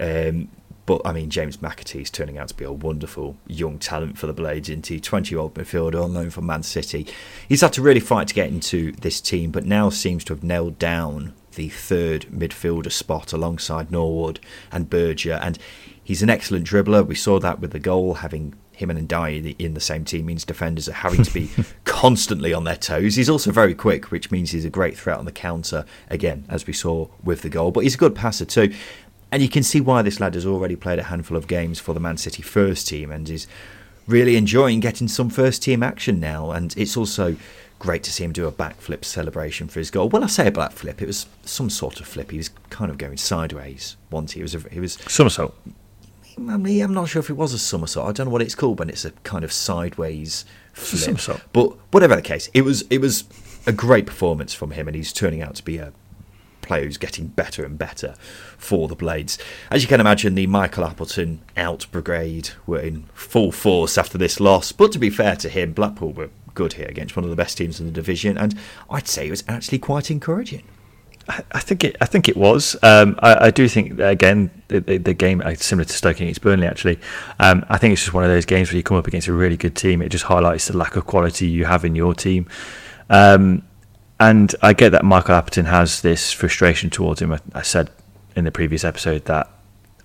Um, 0.00 0.48
but 0.84 1.00
I 1.04 1.12
mean, 1.12 1.30
James 1.30 1.58
McAtee 1.58 2.02
is 2.02 2.10
turning 2.10 2.38
out 2.38 2.48
to 2.48 2.54
be 2.54 2.64
a 2.64 2.72
wonderful 2.72 3.36
young 3.46 3.78
talent 3.78 4.18
for 4.18 4.26
the 4.26 4.32
Blades, 4.32 4.68
into 4.68 4.98
20 4.98 5.32
year 5.32 5.40
old 5.40 5.54
midfielder 5.54 6.02
on 6.02 6.12
loan 6.12 6.30
from 6.30 6.46
Man 6.46 6.62
City. 6.62 7.06
He's 7.48 7.60
had 7.60 7.72
to 7.74 7.82
really 7.82 8.00
fight 8.00 8.28
to 8.28 8.34
get 8.34 8.48
into 8.48 8.92
this 8.92 9.20
team, 9.20 9.52
but 9.52 9.64
now 9.64 9.90
seems 9.90 10.24
to 10.24 10.34
have 10.34 10.42
nailed 10.42 10.78
down 10.78 11.34
the 11.54 11.68
third 11.68 12.22
midfielder 12.32 12.90
spot 12.90 13.32
alongside 13.32 13.90
Norwood 13.90 14.40
and 14.72 14.90
Berger. 14.90 15.38
And 15.42 15.58
He's 16.04 16.22
an 16.22 16.30
excellent 16.30 16.66
dribbler. 16.66 17.06
We 17.06 17.14
saw 17.14 17.38
that 17.38 17.60
with 17.60 17.70
the 17.70 17.78
goal, 17.78 18.14
having 18.14 18.54
him 18.72 18.90
and 18.90 19.08
Ndiaye 19.08 19.54
in 19.58 19.74
the 19.74 19.80
same 19.80 20.04
team 20.04 20.26
means 20.26 20.44
defenders 20.44 20.88
are 20.88 20.92
having 20.92 21.22
to 21.22 21.32
be 21.32 21.50
constantly 21.84 22.52
on 22.52 22.64
their 22.64 22.76
toes. 22.76 23.14
He's 23.14 23.30
also 23.30 23.52
very 23.52 23.74
quick, 23.74 24.10
which 24.10 24.30
means 24.30 24.50
he's 24.50 24.64
a 24.64 24.70
great 24.70 24.96
threat 24.96 25.18
on 25.18 25.24
the 25.24 25.32
counter, 25.32 25.84
again, 26.10 26.44
as 26.48 26.66
we 26.66 26.72
saw 26.72 27.08
with 27.22 27.42
the 27.42 27.48
goal. 27.48 27.70
But 27.70 27.84
he's 27.84 27.94
a 27.94 27.98
good 27.98 28.14
passer 28.14 28.44
too. 28.44 28.74
And 29.30 29.42
you 29.42 29.48
can 29.48 29.62
see 29.62 29.80
why 29.80 30.02
this 30.02 30.20
lad 30.20 30.34
has 30.34 30.44
already 30.44 30.76
played 30.76 30.98
a 30.98 31.04
handful 31.04 31.36
of 31.36 31.46
games 31.46 31.78
for 31.78 31.94
the 31.94 32.00
Man 32.00 32.16
City 32.16 32.42
first 32.42 32.88
team 32.88 33.10
and 33.10 33.28
is 33.30 33.46
really 34.06 34.36
enjoying 34.36 34.80
getting 34.80 35.08
some 35.08 35.30
first 35.30 35.62
team 35.62 35.82
action 35.82 36.20
now. 36.20 36.50
And 36.50 36.74
it's 36.76 36.96
also 36.96 37.36
great 37.78 38.02
to 38.04 38.12
see 38.12 38.24
him 38.24 38.32
do 38.32 38.46
a 38.46 38.52
backflip 38.52 39.04
celebration 39.04 39.68
for 39.68 39.78
his 39.78 39.90
goal. 39.90 40.08
When 40.08 40.22
I 40.22 40.26
say 40.26 40.48
a 40.48 40.52
backflip, 40.52 41.00
it 41.00 41.06
was 41.06 41.26
some 41.44 41.70
sort 41.70 42.00
of 42.00 42.06
flip. 42.06 42.30
He 42.30 42.36
was 42.36 42.50
kind 42.70 42.90
of 42.90 42.98
going 42.98 43.16
sideways 43.16 43.96
once. 44.10 44.32
He 44.32 44.42
was 44.42 44.54
a, 44.54 44.60
he 44.70 44.80
was 44.80 44.98
somersault. 45.08 45.54
I 46.36 46.56
mean, 46.56 46.82
I'm 46.82 46.94
not 46.94 47.08
sure 47.08 47.20
if 47.20 47.30
it 47.30 47.36
was 47.36 47.52
a 47.52 47.58
somersault. 47.58 48.08
I 48.08 48.12
don't 48.12 48.26
know 48.26 48.32
what 48.32 48.42
it's 48.42 48.54
called 48.54 48.78
when 48.78 48.88
it's 48.88 49.04
a 49.04 49.10
kind 49.22 49.44
of 49.44 49.52
sideways 49.52 50.44
flip. 50.72 51.00
But 51.52 51.72
whatever 51.92 52.16
the 52.16 52.22
case, 52.22 52.48
it 52.54 52.62
was 52.62 52.82
it 52.90 52.98
was 52.98 53.24
a 53.66 53.72
great 53.72 54.06
performance 54.06 54.54
from 54.54 54.72
him, 54.72 54.88
and 54.88 54.94
he's 54.94 55.12
turning 55.12 55.42
out 55.42 55.54
to 55.56 55.64
be 55.64 55.78
a 55.78 55.92
player 56.62 56.84
who's 56.84 56.96
getting 56.96 57.26
better 57.26 57.64
and 57.64 57.76
better 57.76 58.14
for 58.56 58.88
the 58.88 58.94
Blades. 58.94 59.38
As 59.70 59.82
you 59.82 59.88
can 59.88 60.00
imagine, 60.00 60.34
the 60.34 60.46
Michael 60.46 60.84
Appleton 60.84 61.40
out 61.56 61.86
brigade 61.90 62.50
were 62.66 62.80
in 62.80 63.04
full 63.12 63.52
force 63.52 63.98
after 63.98 64.16
this 64.16 64.40
loss. 64.40 64.72
But 64.72 64.92
to 64.92 64.98
be 64.98 65.10
fair 65.10 65.36
to 65.36 65.48
him, 65.48 65.72
Blackpool 65.72 66.12
were 66.12 66.30
good 66.54 66.74
here 66.74 66.88
against 66.88 67.16
one 67.16 67.24
of 67.24 67.30
the 67.30 67.36
best 67.36 67.58
teams 67.58 67.80
in 67.80 67.86
the 67.86 67.92
division, 67.92 68.38
and 68.38 68.58
I'd 68.88 69.08
say 69.08 69.26
it 69.26 69.30
was 69.30 69.44
actually 69.48 69.78
quite 69.78 70.10
encouraging. 70.10 70.62
I 71.28 71.60
think 71.60 71.84
it. 71.84 71.96
I 72.00 72.06
think 72.06 72.28
it 72.28 72.36
was. 72.36 72.76
Um, 72.82 73.16
I, 73.22 73.46
I, 73.46 73.50
do 73.50 73.68
think 73.68 74.00
again 74.00 74.50
the, 74.68 74.80
the, 74.80 74.98
the, 74.98 75.14
game 75.14 75.40
uh, 75.44 75.54
similar 75.54 75.84
to 75.84 75.92
Stoke 75.92 76.16
against 76.16 76.42
Burnley. 76.42 76.66
Actually, 76.66 76.98
um, 77.38 77.64
I 77.68 77.78
think 77.78 77.92
it's 77.92 78.02
just 78.02 78.12
one 78.12 78.24
of 78.24 78.30
those 78.30 78.44
games 78.44 78.70
where 78.70 78.76
you 78.76 78.82
come 78.82 78.96
up 78.96 79.06
against 79.06 79.28
a 79.28 79.32
really 79.32 79.56
good 79.56 79.76
team. 79.76 80.02
It 80.02 80.08
just 80.08 80.24
highlights 80.24 80.66
the 80.66 80.76
lack 80.76 80.96
of 80.96 81.06
quality 81.06 81.46
you 81.46 81.64
have 81.64 81.84
in 81.84 81.94
your 81.94 82.12
team. 82.14 82.48
Um, 83.08 83.62
and 84.18 84.54
I 84.62 84.72
get 84.72 84.90
that 84.90 85.04
Michael 85.04 85.34
Appleton 85.34 85.66
has 85.66 86.02
this 86.02 86.32
frustration 86.32 86.90
towards 86.90 87.22
him. 87.22 87.32
I, 87.32 87.40
I 87.54 87.62
said 87.62 87.90
in 88.34 88.44
the 88.44 88.52
previous 88.52 88.82
episode 88.82 89.24
that 89.26 89.48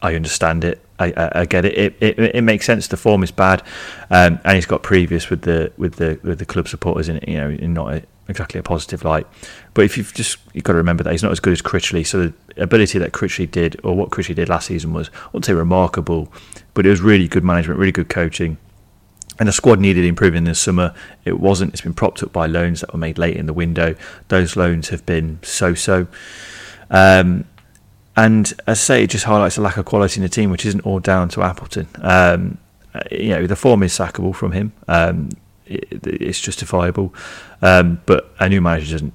I 0.01 0.13
understand 0.13 0.63
it. 0.63 0.83
I, 0.99 1.13
I, 1.17 1.41
I 1.41 1.45
get 1.45 1.65
it. 1.65 1.77
It, 1.77 1.95
it. 1.99 2.35
it 2.35 2.41
makes 2.41 2.65
sense. 2.65 2.87
The 2.87 2.97
form 2.97 3.23
is 3.23 3.31
bad, 3.31 3.63
um, 4.09 4.39
and 4.43 4.55
he's 4.55 4.65
got 4.65 4.83
previous 4.83 5.29
with 5.29 5.41
the 5.41 5.71
with 5.77 5.95
the 5.95 6.19
with 6.23 6.39
the 6.39 6.45
club 6.45 6.67
supporters 6.67 7.09
in 7.09 7.19
you 7.27 7.37
know 7.37 7.49
in 7.49 7.73
not 7.73 8.03
exactly 8.29 8.59
a 8.59 8.63
positive 8.63 9.03
light. 9.03 9.27
But 9.73 9.85
if 9.85 9.97
you've 9.97 10.13
just 10.13 10.37
you've 10.53 10.63
got 10.63 10.73
to 10.73 10.77
remember 10.77 11.03
that 11.03 11.11
he's 11.11 11.23
not 11.23 11.31
as 11.31 11.39
good 11.39 11.53
as 11.53 11.61
Critchley. 11.61 12.05
So 12.05 12.27
the 12.27 12.61
ability 12.61 12.99
that 12.99 13.11
Critchley 13.11 13.49
did, 13.49 13.79
or 13.83 13.95
what 13.95 14.09
Critchley 14.09 14.35
did 14.35 14.49
last 14.49 14.67
season, 14.67 14.93
was 14.93 15.09
I 15.13 15.27
wouldn't 15.27 15.45
say 15.45 15.53
remarkable, 15.53 16.31
but 16.73 16.85
it 16.85 16.89
was 16.89 17.01
really 17.01 17.27
good 17.27 17.43
management, 17.43 17.79
really 17.79 17.91
good 17.91 18.09
coaching. 18.09 18.57
And 19.39 19.47
the 19.47 19.53
squad 19.53 19.79
needed 19.79 20.03
improving 20.03 20.45
this 20.45 20.59
summer. 20.59 20.95
It 21.23 21.39
wasn't. 21.39 21.73
It's 21.73 21.81
been 21.81 21.93
propped 21.93 22.23
up 22.23 22.33
by 22.33 22.47
loans 22.47 22.81
that 22.81 22.91
were 22.91 22.99
made 22.99 23.19
late 23.19 23.37
in 23.37 23.45
the 23.45 23.53
window. 23.53 23.95
Those 24.29 24.55
loans 24.55 24.89
have 24.89 25.05
been 25.05 25.39
so-so. 25.43 26.07
Um, 26.89 27.45
and 28.15 28.51
as 28.65 28.79
I 28.79 28.81
say, 28.81 29.03
it 29.03 29.11
just 29.11 29.25
highlights 29.25 29.57
a 29.57 29.61
lack 29.61 29.77
of 29.77 29.85
quality 29.85 30.19
in 30.19 30.23
the 30.23 30.29
team, 30.29 30.49
which 30.49 30.65
isn't 30.65 30.81
all 30.81 30.99
down 30.99 31.29
to 31.29 31.43
Appleton. 31.43 31.87
Um, 32.01 32.57
you 33.11 33.29
know, 33.29 33.45
the 33.45 33.55
form 33.55 33.83
is 33.83 33.93
sackable 33.93 34.33
from 34.33 34.53
him. 34.53 34.73
Um, 34.87 35.29
it, 35.69 36.05
it's 36.05 36.39
justifiable. 36.39 37.13
Um, 37.61 38.01
but 38.05 38.33
a 38.39 38.49
new 38.49 38.61
manager 38.61 38.93
doesn't 38.93 39.13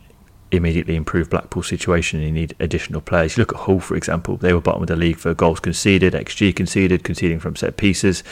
immediately 0.53 0.95
improve 0.95 1.31
Blackpool's 1.31 1.67
situation 1.67 2.21
you 2.21 2.31
need 2.31 2.55
additional 2.61 3.01
players. 3.01 3.37
You 3.37 3.43
look 3.43 3.53
at 3.55 3.61
Hull, 3.61 3.81
for 3.81 3.97
example, 3.97 4.37
they 4.37 4.53
were 4.53 4.61
bottom 4.61 4.83
of 4.83 4.89
the 4.89 4.97
league 4.97 5.17
for 5.17 5.33
goals 5.35 5.61
conceded, 5.61 6.13
XG 6.13 6.55
conceded, 6.55 7.05
conceding 7.05 7.41
from 7.41 7.57
set 7.57 7.77
pieces, 7.77 8.23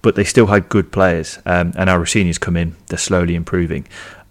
but 0.00 0.14
they 0.14 0.24
still 0.24 0.46
had 0.46 0.68
good 0.68 0.92
players. 0.92 1.38
Um, 1.44 1.72
and 1.76 1.90
our 1.90 1.98
Rosenior's 1.98 2.38
come 2.38 2.56
in, 2.56 2.76
they're 2.86 2.98
slowly 2.98 3.34
improving. 3.34 3.86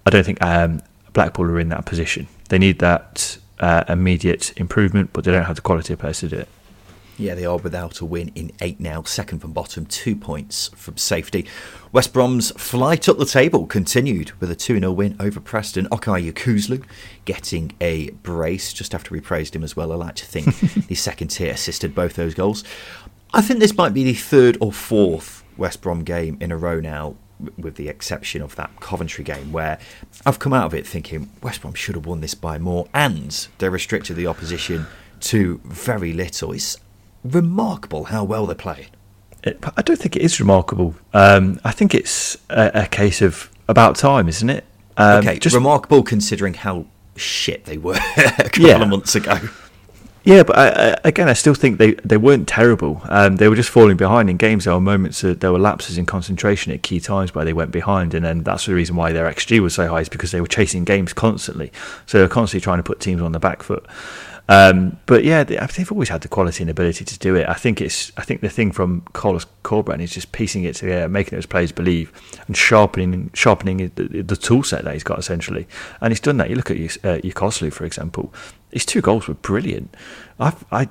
I 0.05 0.09
don't 0.09 0.23
think 0.23 0.41
um, 0.41 0.81
Blackpool 1.13 1.45
are 1.45 1.59
in 1.59 1.69
that 1.69 1.86
position. 1.86 2.27
They 2.49 2.57
need 2.57 2.79
that 2.79 3.38
uh, 3.59 3.83
immediate 3.89 4.57
improvement, 4.57 5.11
but 5.11 5.25
they 5.25 5.31
don't 5.31 5.45
have 5.45 5.57
the 5.57 5.61
quality 5.61 5.93
of 5.93 5.99
players 5.99 6.19
to 6.19 6.29
do 6.29 6.38
it. 6.38 6.47
Yeah, 7.18 7.34
they 7.34 7.45
are 7.45 7.57
without 7.57 8.01
a 8.01 8.05
win 8.05 8.32
in 8.36 8.51
eight 8.59 8.80
now, 8.80 9.03
second 9.03 9.39
from 9.39 9.53
bottom, 9.53 9.86
two 9.86 10.18
points 10.18 10.70
from 10.76 10.97
safety. 10.97 11.45
West 11.93 12.11
Brom's 12.11 12.51
flight 12.51 13.07
up 13.07 13.18
the 13.18 13.26
table 13.26 13.68
continued 13.68 14.32
with 14.41 14.51
a 14.51 14.55
2 14.55 14.80
0 14.80 14.91
win 14.91 15.16
over 15.18 15.39
Preston. 15.39 15.88
Okay 15.93 16.30
Yokuslu 16.30 16.84
getting 17.24 17.72
a 17.80 18.09
brace 18.11 18.74
just 18.74 18.93
after 18.93 19.13
we 19.13 19.22
praised 19.22 19.55
him 19.55 19.63
as 19.63 19.78
well. 19.78 19.93
I 19.93 19.95
like 19.95 20.16
to 20.16 20.26
think 20.26 20.45
the 20.88 20.95
second 20.95 21.30
tier 21.30 21.53
assisted 21.53 21.95
both 21.95 22.16
those 22.16 22.34
goals. 22.34 22.66
I 23.34 23.41
think 23.41 23.59
this 23.59 23.78
might 23.78 23.93
be 23.93 24.03
the 24.03 24.13
third 24.13 24.57
or 24.59 24.74
fourth 24.74 25.43
West 25.55 25.82
Brom 25.82 26.03
game 26.03 26.38
in 26.41 26.51
a 26.51 26.57
row 26.57 26.82
now, 26.82 27.16
with 27.57 27.76
the 27.76 27.88
exception 27.88 28.41
of 28.41 28.57
that 28.57 28.78
Coventry 28.82 29.24
game, 29.24 29.53
where 29.53 29.80
I've 30.26 30.39
come 30.39 30.53
out 30.53 30.66
of 30.66 30.74
it 30.74 30.86
thinking 30.86 31.30
West 31.41 31.61
Brom 31.61 31.76
should 31.76 31.95
have 31.95 32.05
won 32.05 32.20
this 32.20 32.34
by 32.34 32.57
more, 32.57 32.88
and 32.93 33.47
they 33.59 33.70
restricted 33.70 34.18
the 34.18 34.28
opposition 34.28 34.86
to 35.22 35.61
very 35.63 36.11
little. 36.11 36.51
It's 36.51 36.78
remarkable 37.26 38.05
how 38.05 38.23
well 38.23 38.45
they're 38.45 38.55
playing. 38.55 38.88
It, 39.43 39.63
I 39.78 39.82
don't 39.82 39.97
think 39.97 40.15
it 40.15 40.21
is 40.21 40.39
remarkable. 40.39 40.95
Um, 41.13 41.59
I 41.63 41.71
think 41.71 41.93
it's 41.93 42.38
a, 42.49 42.71
a, 42.73 42.88
case 42.88 43.21
of 43.21 43.51
about 43.67 43.95
time, 43.95 44.28
isn't 44.28 44.49
it? 44.49 44.65
Um, 44.97 45.19
okay, 45.19 45.38
just 45.38 45.55
remarkable 45.55 46.01
considering 46.03 46.55
how 46.55 46.86
shit 47.15 47.65
they 47.65 47.78
were 47.78 47.99
a 48.17 48.49
couple 48.49 48.67
yeah. 48.67 48.82
of 48.82 48.88
months 48.88 49.15
ago. 49.15 49.38
Yeah, 50.26 50.41
but 50.41 50.57
I, 50.57 50.99
again, 51.03 51.30
I 51.30 51.34
still 51.34 51.53
think 51.53 51.78
they, 51.78 51.91
they 52.03 52.17
weren't 52.17 52.47
terrible. 52.47 52.99
Um, 53.03 53.36
they 53.36 53.47
were 53.47 53.55
just 53.55 53.69
falling 53.69 53.95
behind 53.95 54.28
in 54.28 54.38
games. 54.38 54.65
There 54.65 54.73
were 54.73 54.82
moments 54.82 55.21
that 55.21 55.39
there 55.39 55.51
were 55.51 55.59
lapses 55.59 55.99
in 55.99 56.07
concentration 56.07 56.73
at 56.73 56.82
key 56.82 56.99
times 56.99 57.36
where 57.36 57.45
they 57.45 57.53
went 57.53 57.69
behind, 57.69 58.15
and 58.15 58.26
then 58.26 58.41
that's 58.41 58.65
the 58.65 58.73
reason 58.73 58.95
why 58.95 59.11
their 59.11 59.32
XG 59.32 59.59
was 59.59 59.76
so 59.76 59.88
high 59.88 60.01
is 60.01 60.09
because 60.09 60.32
they 60.32 60.41
were 60.41 60.47
chasing 60.47 60.84
games 60.84 61.13
constantly. 61.13 61.71
So 62.07 62.17
they 62.17 62.23
were 62.23 62.30
constantly 62.30 62.63
trying 62.63 62.80
to 62.80 62.84
put 62.84 62.99
teams 62.99 63.21
on 63.21 63.34
the 63.34 63.39
back 63.39 63.61
foot. 63.61 63.86
Um, 64.48 65.00
but 65.06 65.24
yeah, 65.24 65.43
they've 65.43 65.91
always 65.91 66.10
had 66.10 66.22
the 66.22 66.28
quality 66.28 66.64
and 66.64 66.70
ability 66.70 67.04
to 67.06 67.20
do 67.20 67.36
it. 67.36 67.48
I 67.50 67.54
think 67.54 67.82
it's 67.82 68.12
I 68.16 68.22
think 68.22 68.41
the 68.41 68.50
thing 68.50 68.72
from 68.72 69.02
Carlos 69.14 69.46
Corberán 69.64 70.02
is 70.02 70.14
just 70.14 70.32
piecing 70.32 70.64
it 70.64 70.76
together, 70.76 71.10
making 71.10 71.36
those 71.36 71.48
players 71.48 71.72
believe, 71.72 72.12
and 72.48 72.56
sharpening 72.56 73.32
sharpening 73.34 73.91
the, 73.96 74.22
the 74.22 74.36
tool 74.36 74.64
set 74.64 74.84
that 74.84 74.93
he's 74.93 75.04
got 75.04 75.18
essentially. 75.18 75.68
And 76.02 76.12
he's 76.12 76.20
done 76.20 76.38
that. 76.38 76.50
You 76.50 76.56
look 76.56 76.70
at 76.70 76.78
uh, 76.78 77.20
Yokuslu, 77.22 77.74
for 77.74 77.86
example. 77.86 78.34
His 78.72 78.86
two 78.86 79.02
goals 79.02 79.28
were 79.28 79.36
brilliant. 79.36 79.96
I've, 80.38 80.66
I 80.72 80.89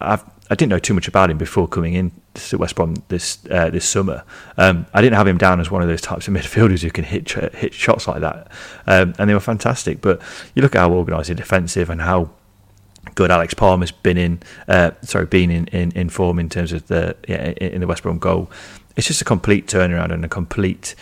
I've, 0.00 0.24
I 0.50 0.54
didn't 0.54 0.70
know 0.70 0.80
too 0.80 0.92
much 0.92 1.06
about 1.06 1.30
him 1.30 1.38
before 1.38 1.68
coming 1.68 1.94
in 1.94 2.10
to 2.34 2.58
West 2.58 2.74
Brom 2.74 2.96
this 3.08 3.38
uh, 3.50 3.70
this 3.70 3.88
summer. 3.88 4.24
Um, 4.58 4.86
I 4.92 5.00
didn't 5.00 5.16
have 5.16 5.26
him 5.26 5.38
down 5.38 5.60
as 5.60 5.70
one 5.70 5.82
of 5.82 5.88
those 5.88 6.00
types 6.00 6.28
of 6.28 6.34
midfielders 6.34 6.82
who 6.82 6.90
can 6.90 7.04
hit 7.04 7.30
hit 7.54 7.72
shots 7.72 8.06
like 8.06 8.20
that, 8.20 8.50
um, 8.86 9.14
and 9.18 9.30
they 9.30 9.34
were 9.34 9.40
fantastic. 9.40 10.00
But 10.02 10.20
you 10.54 10.60
look 10.60 10.74
at 10.74 10.80
how 10.80 10.92
organised 10.92 11.34
defensive 11.34 11.88
and 11.88 12.02
how 12.02 12.30
good 13.14 13.30
Alex 13.30 13.54
Palmer's 13.54 13.90
been 13.90 14.18
in, 14.18 14.40
uh, 14.68 14.92
sorry, 15.02 15.26
been 15.26 15.50
in, 15.50 15.66
in, 15.68 15.92
in 15.92 16.08
form 16.08 16.38
in 16.38 16.48
terms 16.48 16.72
of 16.72 16.86
the 16.88 17.16
yeah, 17.28 17.50
in 17.50 17.80
the 17.80 17.86
West 17.86 18.02
Brom 18.02 18.18
goal. 18.18 18.50
It's 18.96 19.06
just 19.06 19.22
a 19.22 19.24
complete 19.24 19.66
turnaround 19.66 20.12
and 20.12 20.24
a 20.24 20.28
complete 20.28 20.94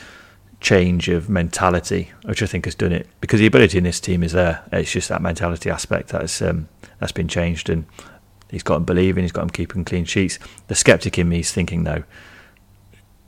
change 0.60 1.08
of 1.08 1.28
mentality, 1.28 2.12
which 2.24 2.42
I 2.42 2.46
think 2.46 2.66
has 2.66 2.74
done 2.74 2.92
it 2.92 3.08
because 3.20 3.40
the 3.40 3.46
ability 3.46 3.78
in 3.78 3.84
this 3.84 4.00
team 4.00 4.22
is 4.22 4.32
there. 4.32 4.62
It's 4.72 4.92
just 4.92 5.08
that 5.08 5.22
mentality 5.22 5.70
aspect 5.70 6.10
that's 6.10 6.40
um, 6.42 6.68
that's 6.98 7.12
been 7.12 7.28
changed, 7.28 7.68
and 7.70 7.86
he's 8.50 8.62
got 8.62 8.74
them 8.74 8.84
believing, 8.84 9.24
he's 9.24 9.32
got 9.32 9.42
them 9.42 9.50
keeping 9.50 9.84
clean 9.84 10.04
sheets. 10.04 10.38
The 10.68 10.74
skeptic 10.74 11.18
in 11.18 11.28
me 11.28 11.40
is 11.40 11.52
thinking, 11.52 11.84
though, 11.84 12.04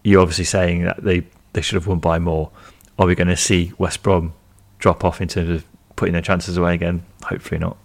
you're 0.04 0.20
obviously 0.20 0.44
saying 0.44 0.84
that 0.84 1.02
they 1.02 1.24
they 1.52 1.62
should 1.62 1.76
have 1.76 1.86
won 1.86 1.98
by 1.98 2.18
more. 2.18 2.50
Are 2.98 3.06
we 3.06 3.14
going 3.14 3.28
to 3.28 3.36
see 3.36 3.72
West 3.78 4.02
Brom 4.02 4.34
drop 4.78 5.04
off 5.04 5.20
in 5.20 5.28
terms 5.28 5.48
of 5.48 5.64
putting 5.96 6.12
their 6.12 6.22
chances 6.22 6.56
away 6.56 6.74
again? 6.74 7.04
Hopefully 7.24 7.58
not. 7.58 7.76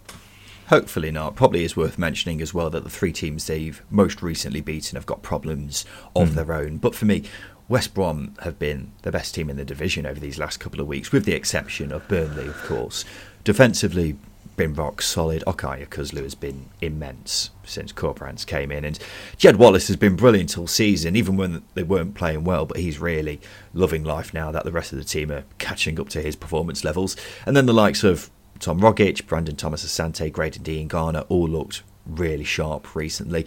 Hopefully 0.68 1.10
not. 1.10 1.34
Probably 1.34 1.64
is 1.64 1.76
worth 1.76 1.98
mentioning 1.98 2.42
as 2.42 2.52
well 2.52 2.68
that 2.70 2.84
the 2.84 2.90
three 2.90 3.12
teams 3.12 3.46
they've 3.46 3.82
most 3.90 4.22
recently 4.22 4.60
beaten 4.60 4.96
have 4.96 5.06
got 5.06 5.22
problems 5.22 5.84
of 6.14 6.30
mm. 6.30 6.34
their 6.34 6.52
own. 6.52 6.76
But 6.76 6.94
for 6.94 7.06
me, 7.06 7.24
West 7.68 7.94
Brom 7.94 8.34
have 8.42 8.58
been 8.58 8.92
the 9.02 9.12
best 9.12 9.34
team 9.34 9.48
in 9.48 9.56
the 9.56 9.64
division 9.64 10.06
over 10.06 10.20
these 10.20 10.38
last 10.38 10.58
couple 10.58 10.80
of 10.80 10.86
weeks, 10.86 11.10
with 11.10 11.24
the 11.24 11.34
exception 11.34 11.92
of 11.92 12.06
Burnley, 12.08 12.46
of 12.46 12.56
course. 12.64 13.04
Defensively, 13.44 14.16
been 14.58 14.74
rock 14.74 15.00
solid. 15.00 15.42
Okay 15.46 15.86
Yokuslu 15.86 16.22
has 16.22 16.34
been 16.34 16.68
immense 16.82 17.50
since 17.64 17.92
Corberán's 17.92 18.44
came 18.44 18.70
in, 18.70 18.84
and 18.84 18.98
Jed 19.38 19.56
Wallace 19.56 19.86
has 19.86 19.96
been 19.96 20.16
brilliant 20.16 20.58
all 20.58 20.66
season, 20.66 21.16
even 21.16 21.38
when 21.38 21.62
they 21.74 21.82
weren't 21.82 22.14
playing 22.14 22.44
well. 22.44 22.66
But 22.66 22.78
he's 22.78 22.98
really 22.98 23.40
loving 23.72 24.04
life 24.04 24.34
now 24.34 24.50
that 24.50 24.64
the 24.64 24.72
rest 24.72 24.92
of 24.92 24.98
the 24.98 25.04
team 25.04 25.30
are 25.30 25.44
catching 25.56 25.98
up 25.98 26.10
to 26.10 26.20
his 26.20 26.36
performance 26.36 26.84
levels. 26.84 27.16
And 27.46 27.56
then 27.56 27.66
the 27.66 27.72
likes 27.72 28.04
of 28.04 28.30
Tom 28.60 28.80
Rogic, 28.80 29.26
Brandon 29.26 29.56
Thomas 29.56 29.84
Asante, 29.84 30.30
Grady 30.32 30.58
Diangana 30.58 31.24
all 31.28 31.48
looked 31.48 31.82
really 32.06 32.44
sharp 32.44 32.94
recently. 32.94 33.46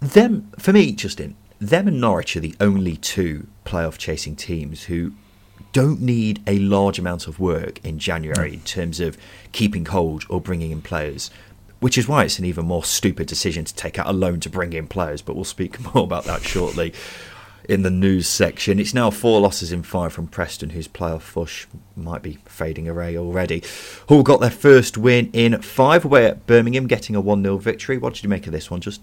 Them, 0.00 0.50
for 0.58 0.72
me, 0.72 0.92
Justin, 0.92 1.36
them 1.58 1.88
and 1.88 2.00
Norwich 2.00 2.36
are 2.36 2.40
the 2.40 2.54
only 2.60 2.96
two 2.96 3.46
playoff 3.66 3.98
chasing 3.98 4.34
teams 4.34 4.84
who 4.84 5.12
don't 5.72 6.00
need 6.00 6.42
a 6.46 6.58
large 6.58 6.98
amount 6.98 7.26
of 7.26 7.38
work 7.38 7.84
in 7.84 7.98
January 7.98 8.54
in 8.54 8.60
terms 8.60 8.98
of 8.98 9.18
keeping 9.52 9.84
hold 9.86 10.24
or 10.28 10.40
bringing 10.40 10.70
in 10.70 10.82
players, 10.82 11.30
which 11.80 11.98
is 11.98 12.08
why 12.08 12.24
it's 12.24 12.38
an 12.38 12.44
even 12.44 12.64
more 12.64 12.82
stupid 12.82 13.26
decision 13.26 13.64
to 13.64 13.74
take 13.74 13.98
out 13.98 14.06
a 14.06 14.12
loan 14.12 14.40
to 14.40 14.48
bring 14.50 14.72
in 14.72 14.86
players. 14.86 15.22
But 15.22 15.36
we'll 15.36 15.44
speak 15.44 15.78
more 15.94 16.04
about 16.04 16.24
that 16.24 16.42
shortly 16.42 16.94
in 17.70 17.82
the 17.82 17.90
news 17.90 18.26
section. 18.26 18.80
It's 18.80 18.92
now 18.92 19.10
four 19.10 19.40
losses 19.40 19.70
in 19.70 19.84
five 19.84 20.12
from 20.12 20.26
Preston, 20.26 20.70
whose 20.70 20.88
playoff 20.88 21.22
fush 21.22 21.68
might 21.94 22.20
be 22.20 22.38
fading 22.44 22.88
away 22.88 23.16
already. 23.16 23.62
Hull 24.08 24.24
got 24.24 24.40
their 24.40 24.50
first 24.50 24.98
win 24.98 25.30
in 25.32 25.62
five 25.62 26.04
away 26.04 26.26
at 26.26 26.48
Birmingham, 26.48 26.88
getting 26.88 27.14
a 27.14 27.20
1 27.20 27.44
0 27.44 27.58
victory. 27.58 27.96
What 27.96 28.14
did 28.14 28.24
you 28.24 28.28
make 28.28 28.46
of 28.48 28.52
this 28.52 28.72
one, 28.72 28.80
just? 28.80 29.00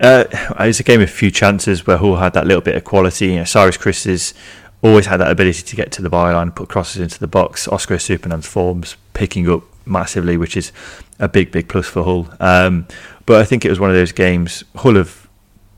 Uh, 0.00 0.24
it 0.30 0.66
was 0.66 0.78
a 0.78 0.84
game 0.84 1.00
of 1.00 1.10
few 1.10 1.32
chances 1.32 1.84
where 1.84 1.96
Hull 1.96 2.16
had 2.16 2.34
that 2.34 2.46
little 2.46 2.62
bit 2.62 2.76
of 2.76 2.84
quality. 2.84 3.26
You 3.26 3.36
know, 3.38 3.44
Cyrus 3.44 3.76
Christie 3.76 4.10
has 4.10 4.32
always 4.80 5.06
had 5.06 5.16
that 5.16 5.32
ability 5.32 5.62
to 5.62 5.76
get 5.76 5.90
to 5.92 6.02
the 6.02 6.10
byline, 6.10 6.54
put 6.54 6.68
crosses 6.68 7.02
into 7.02 7.18
the 7.18 7.26
box. 7.26 7.66
Oscar 7.66 7.96
Estupiñán's 7.96 8.46
forms 8.46 8.96
picking 9.12 9.50
up 9.50 9.64
massively, 9.84 10.36
which 10.36 10.56
is 10.56 10.70
a 11.18 11.28
big, 11.28 11.50
big 11.50 11.68
plus 11.68 11.86
for 11.86 12.04
Hull. 12.04 12.28
Um, 12.38 12.86
but 13.26 13.40
I 13.40 13.44
think 13.44 13.64
it 13.64 13.70
was 13.70 13.80
one 13.80 13.90
of 13.90 13.96
those 13.96 14.12
games. 14.12 14.62
Hull 14.76 14.94
have 14.94 15.21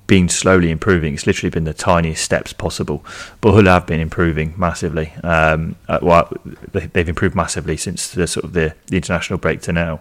been 0.06 0.28
slowly 0.28 0.70
improving. 0.70 1.14
It's 1.14 1.26
literally 1.26 1.50
been 1.50 1.64
the 1.64 1.74
tiniest 1.74 2.22
steps 2.22 2.52
possible. 2.52 3.04
But 3.40 3.52
Hull 3.52 3.64
have 3.64 3.86
been 3.86 4.00
improving 4.00 4.54
massively. 4.56 5.12
Um, 5.22 5.76
uh, 5.88 5.98
well, 6.02 6.32
they've 6.72 7.08
improved 7.08 7.34
massively 7.34 7.76
since 7.76 8.10
the 8.10 8.26
sort 8.26 8.44
of 8.44 8.52
the, 8.52 8.74
the 8.86 8.96
international 8.96 9.38
break 9.38 9.62
to 9.62 9.72
now. 9.72 10.00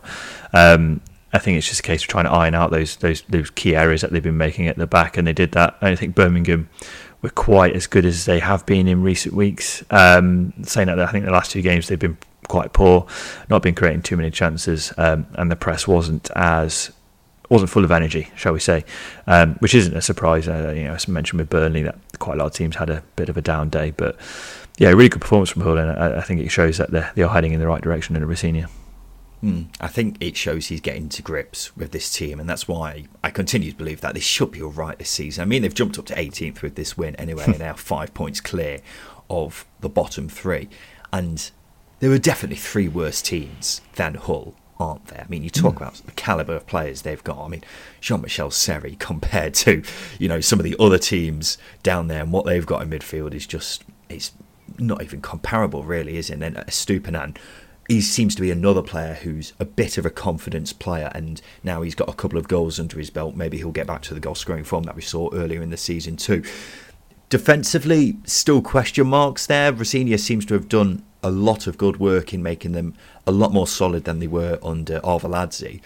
Um, 0.54 1.02
I 1.32 1.40
think 1.40 1.58
it's 1.58 1.68
just 1.68 1.80
a 1.80 1.84
case 1.84 2.04
of 2.04 2.10
trying 2.10 2.26
to 2.26 2.32
iron 2.32 2.54
out 2.54 2.70
those 2.70 2.98
those 2.98 3.24
those 3.24 3.50
key 3.50 3.76
areas 3.76 4.02
that 4.02 4.12
they've 4.12 4.22
been 4.22 4.38
making 4.38 4.68
at 4.68 4.78
the 4.78 4.86
back, 4.86 5.18
and 5.18 5.26
they 5.26 5.34
did 5.34 5.54
that. 5.54 5.76
I 5.82 5.96
think 5.96 6.14
Birmingham 6.14 6.70
were 7.24 7.30
quite 7.30 7.76
as 7.76 7.88
good 7.88 8.06
as 8.06 8.26
they 8.26 8.40
have 8.40 8.66
been 8.68 8.88
in 8.88 9.02
recent 9.02 9.34
weeks. 9.34 9.84
Um, 9.90 10.54
saying 10.64 10.88
that, 10.88 11.00
I 11.00 11.08
think 11.08 11.26
the 11.26 11.32
last 11.32 11.50
two 11.50 11.64
games 11.64 11.88
they've 11.88 11.98
been 11.98 12.18
quite 12.48 12.74
poor, 12.74 13.08
not 13.50 13.64
been 13.64 13.74
creating 13.74 14.04
too 14.04 14.18
many 14.18 14.30
chances, 14.30 14.94
um, 14.98 15.26
and 15.34 15.50
the 15.50 15.56
press 15.56 15.88
wasn't 15.88 16.30
as 16.36 16.92
wasn't 17.50 17.70
full 17.70 17.84
of 17.84 17.92
energy, 17.92 18.30
shall 18.36 18.54
we 18.54 18.60
say, 18.60 18.86
um, 19.28 19.56
which 19.56 19.76
isn't 19.76 19.96
a 19.96 20.02
surprise. 20.02 20.48
Uh, 20.48 20.74
you 20.76 20.86
know, 20.86 20.94
as 20.94 21.08
I 21.08 21.12
mentioned 21.12 21.40
with 21.40 21.50
Burnley, 21.50 21.84
that 21.84 21.98
quite 22.20 22.36
a 22.36 22.38
lot 22.38 22.46
of 22.48 22.54
teams 22.54 22.76
had 22.76 22.90
a 22.90 23.04
bit 23.16 23.30
of 23.30 23.38
a 23.38 23.42
down 23.42 23.70
day, 23.70 23.92
but 23.92 24.18
yeah, 24.78 24.90
really 24.90 25.10
good 25.10 25.22
performance 25.22 25.50
from 25.50 25.62
Hull, 25.62 25.78
and 25.78 25.92
I, 25.92 26.20
I 26.20 26.22
think 26.22 26.42
it 26.42 26.50
shows 26.50 26.78
that 26.78 26.92
they're, 26.92 27.12
they 27.16 27.24
are 27.24 27.30
heading 27.30 27.54
in 27.54 27.60
the 27.60 27.68
right 27.68 27.82
direction 27.82 28.16
in 28.16 28.26
Rosenior. 28.26 28.68
Mm, 29.44 29.68
I 29.82 29.88
think 29.88 30.18
it 30.22 30.38
shows 30.38 30.68
he's 30.68 30.80
getting 30.80 31.10
to 31.10 31.22
grips 31.22 31.76
with 31.76 31.92
this 31.92 32.10
team, 32.10 32.40
and 32.40 32.50
that's 32.50 32.68
why 32.68 33.06
I 33.24 33.30
continue 33.30 33.72
to 33.72 33.78
believe 33.78 34.00
that 34.02 34.14
this 34.14 34.24
should 34.24 34.52
be 34.52 34.62
all 34.62 34.72
right 34.72 34.98
this 34.98 35.10
season. 35.10 35.42
I 35.42 35.46
mean, 35.46 35.62
they've 35.62 35.74
jumped 35.74 36.00
up 36.00 36.06
to 36.06 36.16
18th 36.16 36.62
with 36.62 36.76
this 36.76 36.98
win 36.98 37.16
anyway, 37.18 37.44
and 37.46 37.60
now 37.60 37.74
five 37.74 38.14
points 38.14 38.40
clear 38.40 38.80
of 39.30 39.66
the 39.82 39.90
bottom 39.90 40.30
three, 40.30 40.70
and 41.12 41.52
there 42.00 42.12
are 42.12 42.18
definitely 42.18 42.56
three 42.56 42.88
worse 42.88 43.22
teams 43.22 43.82
than 43.96 44.16
Hull, 44.16 44.56
aren't 44.80 45.08
there? 45.08 45.24
I 45.26 45.30
mean, 45.30 45.44
you 45.44 45.50
talk 45.50 45.76
mm. 45.76 45.78
about 45.78 45.94
the 45.96 46.12
caliber 46.14 46.56
of 46.56 46.68
players 46.68 47.02
they've 47.02 47.24
got. 47.24 47.44
I 47.44 47.48
mean, 47.48 47.64
Jean-Michel 48.02 48.52
Seri 48.52 48.96
compared 49.00 49.54
to 49.56 49.84
you 50.20 50.28
know 50.28 50.42
some 50.42 50.60
of 50.60 50.64
the 50.64 50.76
other 50.80 50.98
teams 50.98 51.58
down 51.82 52.08
there 52.08 52.22
and 52.22 52.32
what 52.32 52.46
they've 52.46 52.66
got 52.66 52.82
in 52.82 52.90
midfield 52.90 53.34
is 53.34 53.48
just 53.48 53.84
it's 54.10 54.32
not 54.78 55.04
even 55.04 55.22
comparable, 55.22 55.84
really, 55.84 56.18
is 56.18 56.30
it? 56.30 56.42
And 56.42 56.56
Estupiñán 56.56 57.38
he 57.88 58.02
seems 58.02 58.34
to 58.36 58.42
be 58.42 58.52
another 58.52 58.82
player 58.82 59.14
who's 59.14 59.54
a 59.60 59.66
bit 59.66 59.98
of 59.98 60.06
a 60.06 60.10
confidence 60.10 60.72
player, 60.72 61.12
and 61.14 61.42
now 61.64 61.82
he's 61.82 61.96
got 61.96 62.10
a 62.10 62.14
couple 62.14 62.40
of 62.40 62.48
goals 62.48 62.80
under 62.80 62.98
his 62.98 63.10
belt. 63.10 63.36
Maybe 63.36 63.58
he'll 63.58 63.72
get 63.72 63.88
back 63.88 64.02
to 64.04 64.14
the 64.14 64.20
goal 64.20 64.36
scoring 64.36 64.64
form 64.64 64.84
that 64.84 64.96
we 64.96 65.02
saw 65.02 65.30
earlier 65.34 65.62
in 65.62 65.70
the 65.70 65.78
season 65.78 66.16
too. 66.16 66.44
Defensively, 67.30 68.18
still 68.26 68.62
question 68.62 69.08
marks 69.08 69.48
there. 69.48 69.74
Rosenior 69.74 70.18
seems 70.18 70.46
to 70.46 70.54
have 70.54 70.70
done 70.70 71.04
a 71.24 71.32
lot 71.32 71.68
of 71.68 71.78
good 71.78 71.98
work 71.98 72.34
in 72.34 72.44
making 72.44 72.74
them 72.74 72.94
a 73.26 73.32
lot 73.32 73.54
more 73.54 73.68
solid 73.68 74.04
than 74.04 74.20
they 74.20 74.28
were 74.28 74.60
under 74.62 75.00
Arveladze. 75.00 75.82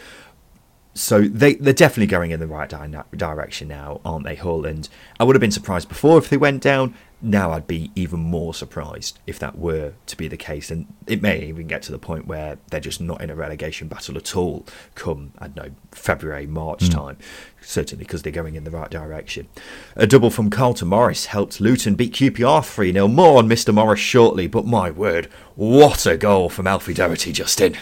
So 0.99 1.21
they 1.21 1.55
they're 1.55 1.73
definitely 1.73 2.07
going 2.07 2.31
in 2.31 2.39
the 2.39 2.47
right 2.47 2.69
di- 2.69 3.03
direction 3.15 3.67
now, 3.67 4.01
aren't 4.03 4.25
they, 4.25 4.35
Hull? 4.35 4.65
And 4.65 4.87
I 5.19 5.23
would 5.23 5.35
have 5.35 5.41
been 5.41 5.51
surprised 5.51 5.89
before 5.89 6.17
if 6.17 6.29
they 6.29 6.37
went 6.37 6.61
down 6.61 6.93
now 7.21 7.51
I'd 7.51 7.65
be 7.65 7.91
even 7.95 8.19
more 8.19 8.53
surprised 8.53 9.17
if 9.25 9.39
that 9.39 9.57
were 9.57 9.93
to 10.05 10.17
be 10.17 10.27
the 10.27 10.37
case, 10.37 10.69
and 10.69 10.85
it 11.07 11.21
may 11.21 11.45
even 11.45 11.65
get 11.65 11.81
to 11.83 11.91
the 11.91 11.97
point 11.97 12.27
where 12.27 12.59
they're 12.69 12.79
just 12.79 13.01
not 13.01 13.21
in 13.21 13.31
a 13.31 13.35
relegation 13.35 13.87
battle 13.87 14.17
at 14.17 14.35
all 14.35 14.65
come 14.93 15.31
I 15.39 15.47
don't 15.47 15.55
know 15.55 15.75
February 15.91 16.45
March 16.45 16.81
mm. 16.85 16.93
time. 16.93 17.17
Certainly 17.61 18.03
because 18.03 18.21
they're 18.21 18.31
going 18.31 18.55
in 18.55 18.63
the 18.63 18.71
right 18.71 18.89
direction. 18.89 19.47
A 19.95 20.05
double 20.05 20.29
from 20.29 20.49
Carlton 20.49 20.89
Morris 20.89 21.25
helped 21.25 21.59
Luton 21.59 21.95
beat 21.95 22.13
QPR 22.13 22.63
3 22.63 22.93
0. 22.93 23.07
More 23.07 23.39
on 23.39 23.49
Mr. 23.49 23.73
Morris 23.73 23.99
shortly, 23.99 24.47
but 24.47 24.65
my 24.65 24.91
word, 24.91 25.25
what 25.55 26.05
a 26.05 26.17
goal 26.17 26.49
from 26.49 26.67
Alfie 26.67 26.93
Doughty, 26.93 27.31
Justin. 27.31 27.75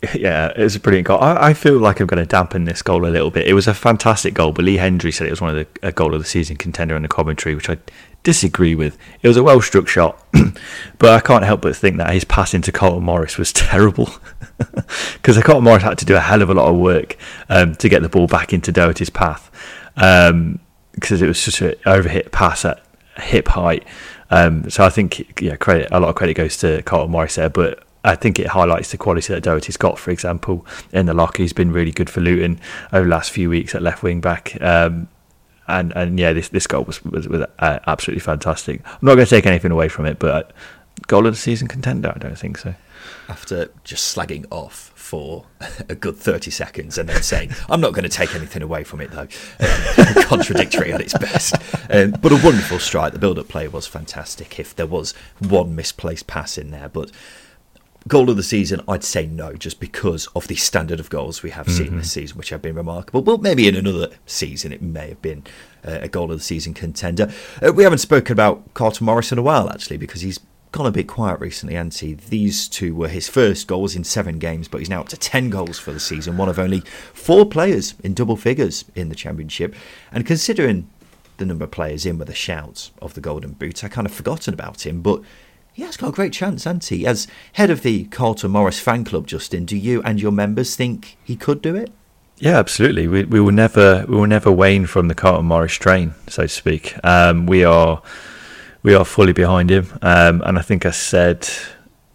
Yeah, 0.14 0.52
it 0.56 0.62
was 0.62 0.76
a 0.76 0.80
brilliant 0.80 1.08
goal. 1.08 1.20
I, 1.20 1.48
I, 1.48 1.54
feel 1.54 1.78
like 1.78 2.00
I'm 2.00 2.06
going 2.06 2.22
to 2.22 2.26
dampen 2.26 2.64
this 2.64 2.82
goal 2.82 3.04
a 3.04 3.10
little 3.10 3.30
bit. 3.30 3.48
It 3.48 3.54
was 3.54 3.66
a 3.66 3.74
fantastic 3.74 4.32
goal, 4.32 4.52
but 4.52 4.64
Lee 4.64 4.76
Hendry 4.76 5.10
said 5.10 5.26
it 5.26 5.30
was 5.30 5.40
one 5.40 5.56
of 5.56 5.66
the 5.80 5.92
goal 5.92 6.14
of 6.14 6.20
the 6.20 6.28
season 6.28 6.56
contender 6.56 6.94
in 6.94 7.02
the 7.02 7.08
commentary, 7.08 7.54
which 7.54 7.68
I 7.68 7.78
disagree 8.22 8.74
with. 8.74 8.96
It 9.22 9.28
was 9.28 9.36
a 9.36 9.42
well 9.42 9.60
struck 9.60 9.88
shot, 9.88 10.24
but 10.98 11.10
I 11.10 11.20
can't 11.20 11.44
help 11.44 11.62
but 11.62 11.74
think 11.74 11.96
that 11.96 12.12
his 12.12 12.24
pass 12.24 12.54
into 12.54 12.70
Carlton 12.70 13.02
Morris 13.02 13.38
was 13.38 13.52
terrible 13.54 14.10
because 15.14 15.42
Carlton 15.42 15.64
Morris 15.64 15.82
had 15.82 15.98
to 15.98 16.04
do 16.04 16.14
a 16.14 16.20
hell 16.20 16.42
of 16.42 16.50
a 16.50 16.54
lot 16.54 16.68
of 16.68 16.76
work 16.76 17.16
um, 17.48 17.74
to 17.76 17.88
get 17.88 18.02
the 18.02 18.08
ball 18.08 18.26
back 18.26 18.52
into 18.52 18.70
Doughty's 18.70 19.10
path 19.10 19.50
because 19.94 20.30
um, 20.30 20.60
it 20.94 21.26
was 21.26 21.40
such 21.40 21.60
an 21.60 21.72
overhit 21.86 22.30
pass 22.30 22.64
at 22.64 22.80
hip 23.16 23.48
height. 23.48 23.84
Um, 24.30 24.70
so 24.70 24.84
I 24.84 24.90
think 24.90 25.40
yeah, 25.40 25.56
credit 25.56 25.88
a 25.90 25.98
lot 25.98 26.10
of 26.10 26.14
credit 26.14 26.34
goes 26.34 26.56
to 26.58 26.82
Carlton 26.82 27.10
Morris 27.10 27.34
there, 27.34 27.48
but 27.48 27.82
I 28.04 28.14
think 28.14 28.38
it 28.38 28.48
highlights 28.48 28.90
the 28.90 28.98
quality 28.98 29.32
that 29.32 29.42
Doughty's 29.42 29.76
got. 29.76 29.98
For 29.98 30.10
example, 30.10 30.66
in 30.92 31.06
the 31.06 31.14
lock, 31.14 31.36
he's 31.36 31.52
been 31.52 31.72
really 31.72 31.90
good 31.90 32.08
for 32.08 32.20
Luton 32.20 32.60
over 32.92 33.04
the 33.04 33.10
last 33.10 33.30
few 33.30 33.50
weeks 33.50 33.74
at 33.74 33.82
left 33.82 34.02
wing 34.02 34.20
back. 34.20 34.60
Um, 34.62 35.08
and 35.66 35.92
and 35.94 36.18
yeah, 36.18 36.32
this 36.32 36.48
this 36.48 36.66
goal 36.66 36.84
was 36.84 37.04
was, 37.04 37.28
was 37.28 37.46
uh, 37.58 37.78
absolutely 37.86 38.20
fantastic. 38.20 38.80
I'm 38.86 38.98
not 39.02 39.16
going 39.16 39.26
to 39.26 39.30
take 39.30 39.46
anything 39.46 39.70
away 39.70 39.88
from 39.88 40.06
it, 40.06 40.18
but 40.18 40.52
goal 41.06 41.26
of 41.26 41.34
the 41.34 41.38
season 41.38 41.68
contender, 41.68 42.12
I 42.14 42.18
don't 42.18 42.38
think 42.38 42.58
so. 42.58 42.74
After 43.28 43.70
just 43.84 44.14
slagging 44.16 44.46
off 44.50 44.92
for 44.94 45.46
a 45.88 45.94
good 45.94 46.16
30 46.16 46.50
seconds 46.50 46.98
and 46.98 47.08
then 47.08 47.22
saying, 47.22 47.52
I'm 47.70 47.80
not 47.80 47.92
going 47.92 48.04
to 48.04 48.08
take 48.08 48.34
anything 48.34 48.62
away 48.62 48.84
from 48.84 49.00
it, 49.00 49.10
though. 49.10 49.28
Um, 49.60 50.22
contradictory 50.24 50.92
at 50.92 51.00
its 51.00 51.16
best. 51.16 51.54
Um, 51.90 52.12
but 52.12 52.32
a 52.32 52.40
wonderful 52.44 52.78
strike. 52.78 53.12
The 53.12 53.18
build 53.18 53.38
up 53.38 53.48
play 53.48 53.68
was 53.68 53.86
fantastic. 53.86 54.58
If 54.58 54.74
there 54.74 54.86
was 54.86 55.12
one 55.38 55.74
misplaced 55.74 56.26
pass 56.26 56.58
in 56.58 56.70
there, 56.70 56.88
but 56.88 57.10
goal 58.08 58.30
of 58.30 58.36
the 58.36 58.42
season, 58.42 58.80
I'd 58.88 59.04
say 59.04 59.26
no, 59.26 59.52
just 59.54 59.78
because 59.78 60.26
of 60.34 60.48
the 60.48 60.56
standard 60.56 60.98
of 60.98 61.10
goals 61.10 61.42
we 61.42 61.50
have 61.50 61.66
mm-hmm. 61.66 61.84
seen 61.84 61.96
this 61.98 62.12
season, 62.12 62.38
which 62.38 62.50
have 62.50 62.62
been 62.62 62.74
remarkable. 62.74 63.22
Well, 63.22 63.38
maybe 63.38 63.68
in 63.68 63.76
another 63.76 64.10
season, 64.26 64.72
it 64.72 64.82
may 64.82 65.10
have 65.10 65.22
been 65.22 65.44
uh, 65.86 65.98
a 66.02 66.08
goal 66.08 66.32
of 66.32 66.38
the 66.38 66.44
season 66.44 66.74
contender. 66.74 67.30
Uh, 67.62 67.72
we 67.72 67.84
haven't 67.84 67.98
spoken 67.98 68.32
about 68.32 68.74
Carlton 68.74 69.04
Morris 69.04 69.30
in 69.30 69.38
a 69.38 69.42
while, 69.42 69.70
actually, 69.70 69.98
because 69.98 70.22
he's 70.22 70.40
gone 70.72 70.86
a 70.86 70.90
bit 70.90 71.08
quiet 71.08 71.40
recently, 71.40 71.76
he? 71.98 72.14
These 72.14 72.68
two 72.68 72.94
were 72.94 73.08
his 73.08 73.28
first 73.28 73.66
goals 73.66 73.94
in 73.94 74.04
seven 74.04 74.38
games, 74.38 74.68
but 74.68 74.78
he's 74.78 74.90
now 74.90 75.00
up 75.00 75.08
to 75.08 75.16
10 75.16 75.50
goals 75.50 75.78
for 75.78 75.92
the 75.92 76.00
season, 76.00 76.36
one 76.36 76.48
of 76.48 76.58
only 76.58 76.80
four 77.12 77.46
players 77.46 77.94
in 78.02 78.14
double 78.14 78.36
figures 78.36 78.84
in 78.94 79.08
the 79.08 79.14
Championship. 79.14 79.74
And 80.12 80.26
considering 80.26 80.88
the 81.38 81.46
number 81.46 81.64
of 81.64 81.70
players 81.70 82.04
in 82.04 82.18
with 82.18 82.28
a 82.28 82.34
shout 82.34 82.90
of 83.00 83.14
the 83.14 83.20
Golden 83.20 83.52
Boot, 83.52 83.82
I 83.82 83.88
kind 83.88 84.06
of 84.06 84.12
forgotten 84.12 84.52
about 84.52 84.84
him, 84.84 85.00
but 85.00 85.22
he 85.78 85.84
has 85.84 85.96
got 85.96 86.08
a 86.08 86.12
great 86.12 86.32
chance, 86.32 86.64
hasn't 86.64 86.84
he? 86.86 87.06
As 87.06 87.28
head 87.52 87.70
of 87.70 87.82
the 87.82 88.06
Carlton 88.06 88.50
Morris 88.50 88.80
fan 88.80 89.04
club, 89.04 89.28
Justin, 89.28 89.64
do 89.64 89.76
you 89.76 90.02
and 90.02 90.20
your 90.20 90.32
members 90.32 90.74
think 90.74 91.16
he 91.22 91.36
could 91.36 91.62
do 91.62 91.76
it? 91.76 91.92
Yeah, 92.38 92.58
absolutely. 92.58 93.06
We 93.06 93.22
we 93.22 93.38
will 93.38 93.52
never 93.52 94.04
we 94.08 94.16
will 94.16 94.26
never 94.26 94.50
wane 94.50 94.86
from 94.86 95.06
the 95.06 95.14
Carlton 95.14 95.46
Morris 95.46 95.74
train, 95.74 96.14
so 96.26 96.42
to 96.42 96.48
speak. 96.48 96.96
Um, 97.04 97.46
we 97.46 97.62
are 97.62 98.02
we 98.82 98.92
are 98.92 99.04
fully 99.04 99.32
behind 99.32 99.70
him, 99.70 99.96
um, 100.02 100.42
and 100.44 100.58
I 100.58 100.62
think 100.62 100.84
I 100.84 100.90
said 100.90 101.48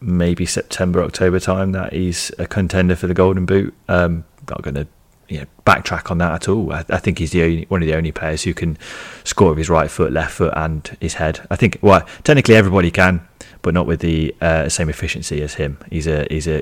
maybe 0.02 0.46
September 0.46 1.02
October 1.02 1.40
time 1.40 1.72
that 1.72 1.94
he's 1.94 2.34
a 2.38 2.46
contender 2.46 2.98
for 2.98 3.08
the 3.08 3.14
Golden 3.14 3.46
Boot. 3.46 3.74
Um, 3.88 4.26
not 4.50 4.62
going 4.62 4.76
to 4.76 4.88
you 5.28 5.40
know, 5.40 5.46
backtrack 5.66 6.12
on 6.12 6.18
that 6.20 6.34
at 6.34 6.50
all. 6.50 6.72
I, 6.74 6.86
I, 6.90 6.98
think 6.98 7.20
he's 7.20 7.32
the 7.32 7.44
only, 7.44 7.66
one 7.70 7.82
of 7.82 7.88
the 7.88 7.96
only 7.96 8.12
players 8.12 8.44
who 8.44 8.54
can 8.54 8.78
score 9.24 9.50
with 9.50 9.58
his 9.58 9.70
right 9.70 9.90
foot, 9.90 10.12
left 10.12 10.34
foot, 10.34 10.54
and 10.56 10.98
his 11.00 11.16
head. 11.16 11.46
I 11.50 11.56
think 11.56 11.80
well, 11.82 12.06
technically 12.24 12.56
everybody 12.56 12.92
can, 12.92 13.28
but 13.62 13.74
not 13.74 13.88
with 13.88 14.02
the 14.02 14.36
uh, 14.42 14.70
same 14.70 14.90
efficiency 14.90 15.42
as 15.42 15.56
him. 15.56 15.78
He's 15.90 16.08
a 16.08 16.28
he's 16.30 16.48
a 16.48 16.62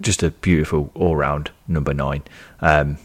just 0.00 0.22
a 0.22 0.30
beautiful 0.30 0.90
all 0.94 1.16
round 1.16 1.50
number 1.68 1.94
nine. 1.94 2.22
Um, 2.60 2.98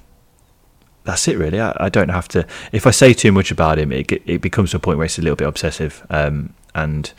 that's 1.03 1.27
it 1.27 1.37
really. 1.37 1.59
I, 1.59 1.75
I, 1.79 1.89
don't 1.89 2.09
have 2.09 2.27
to. 2.29 2.45
If 2.71 2.85
I 2.85 2.91
say 2.91 3.13
too 3.13 3.31
much 3.31 3.51
about 3.51 3.79
him, 3.79 3.91
it 3.91 4.11
it 4.11 4.41
becomes 4.41 4.73
a 4.73 4.79
point 4.79 4.97
where 4.97 5.05
it's 5.05 5.17
a 5.17 5.21
little 5.21 5.35
bit 5.35 5.47
obsessive, 5.47 6.05
um, 6.09 6.53
and 6.75 7.11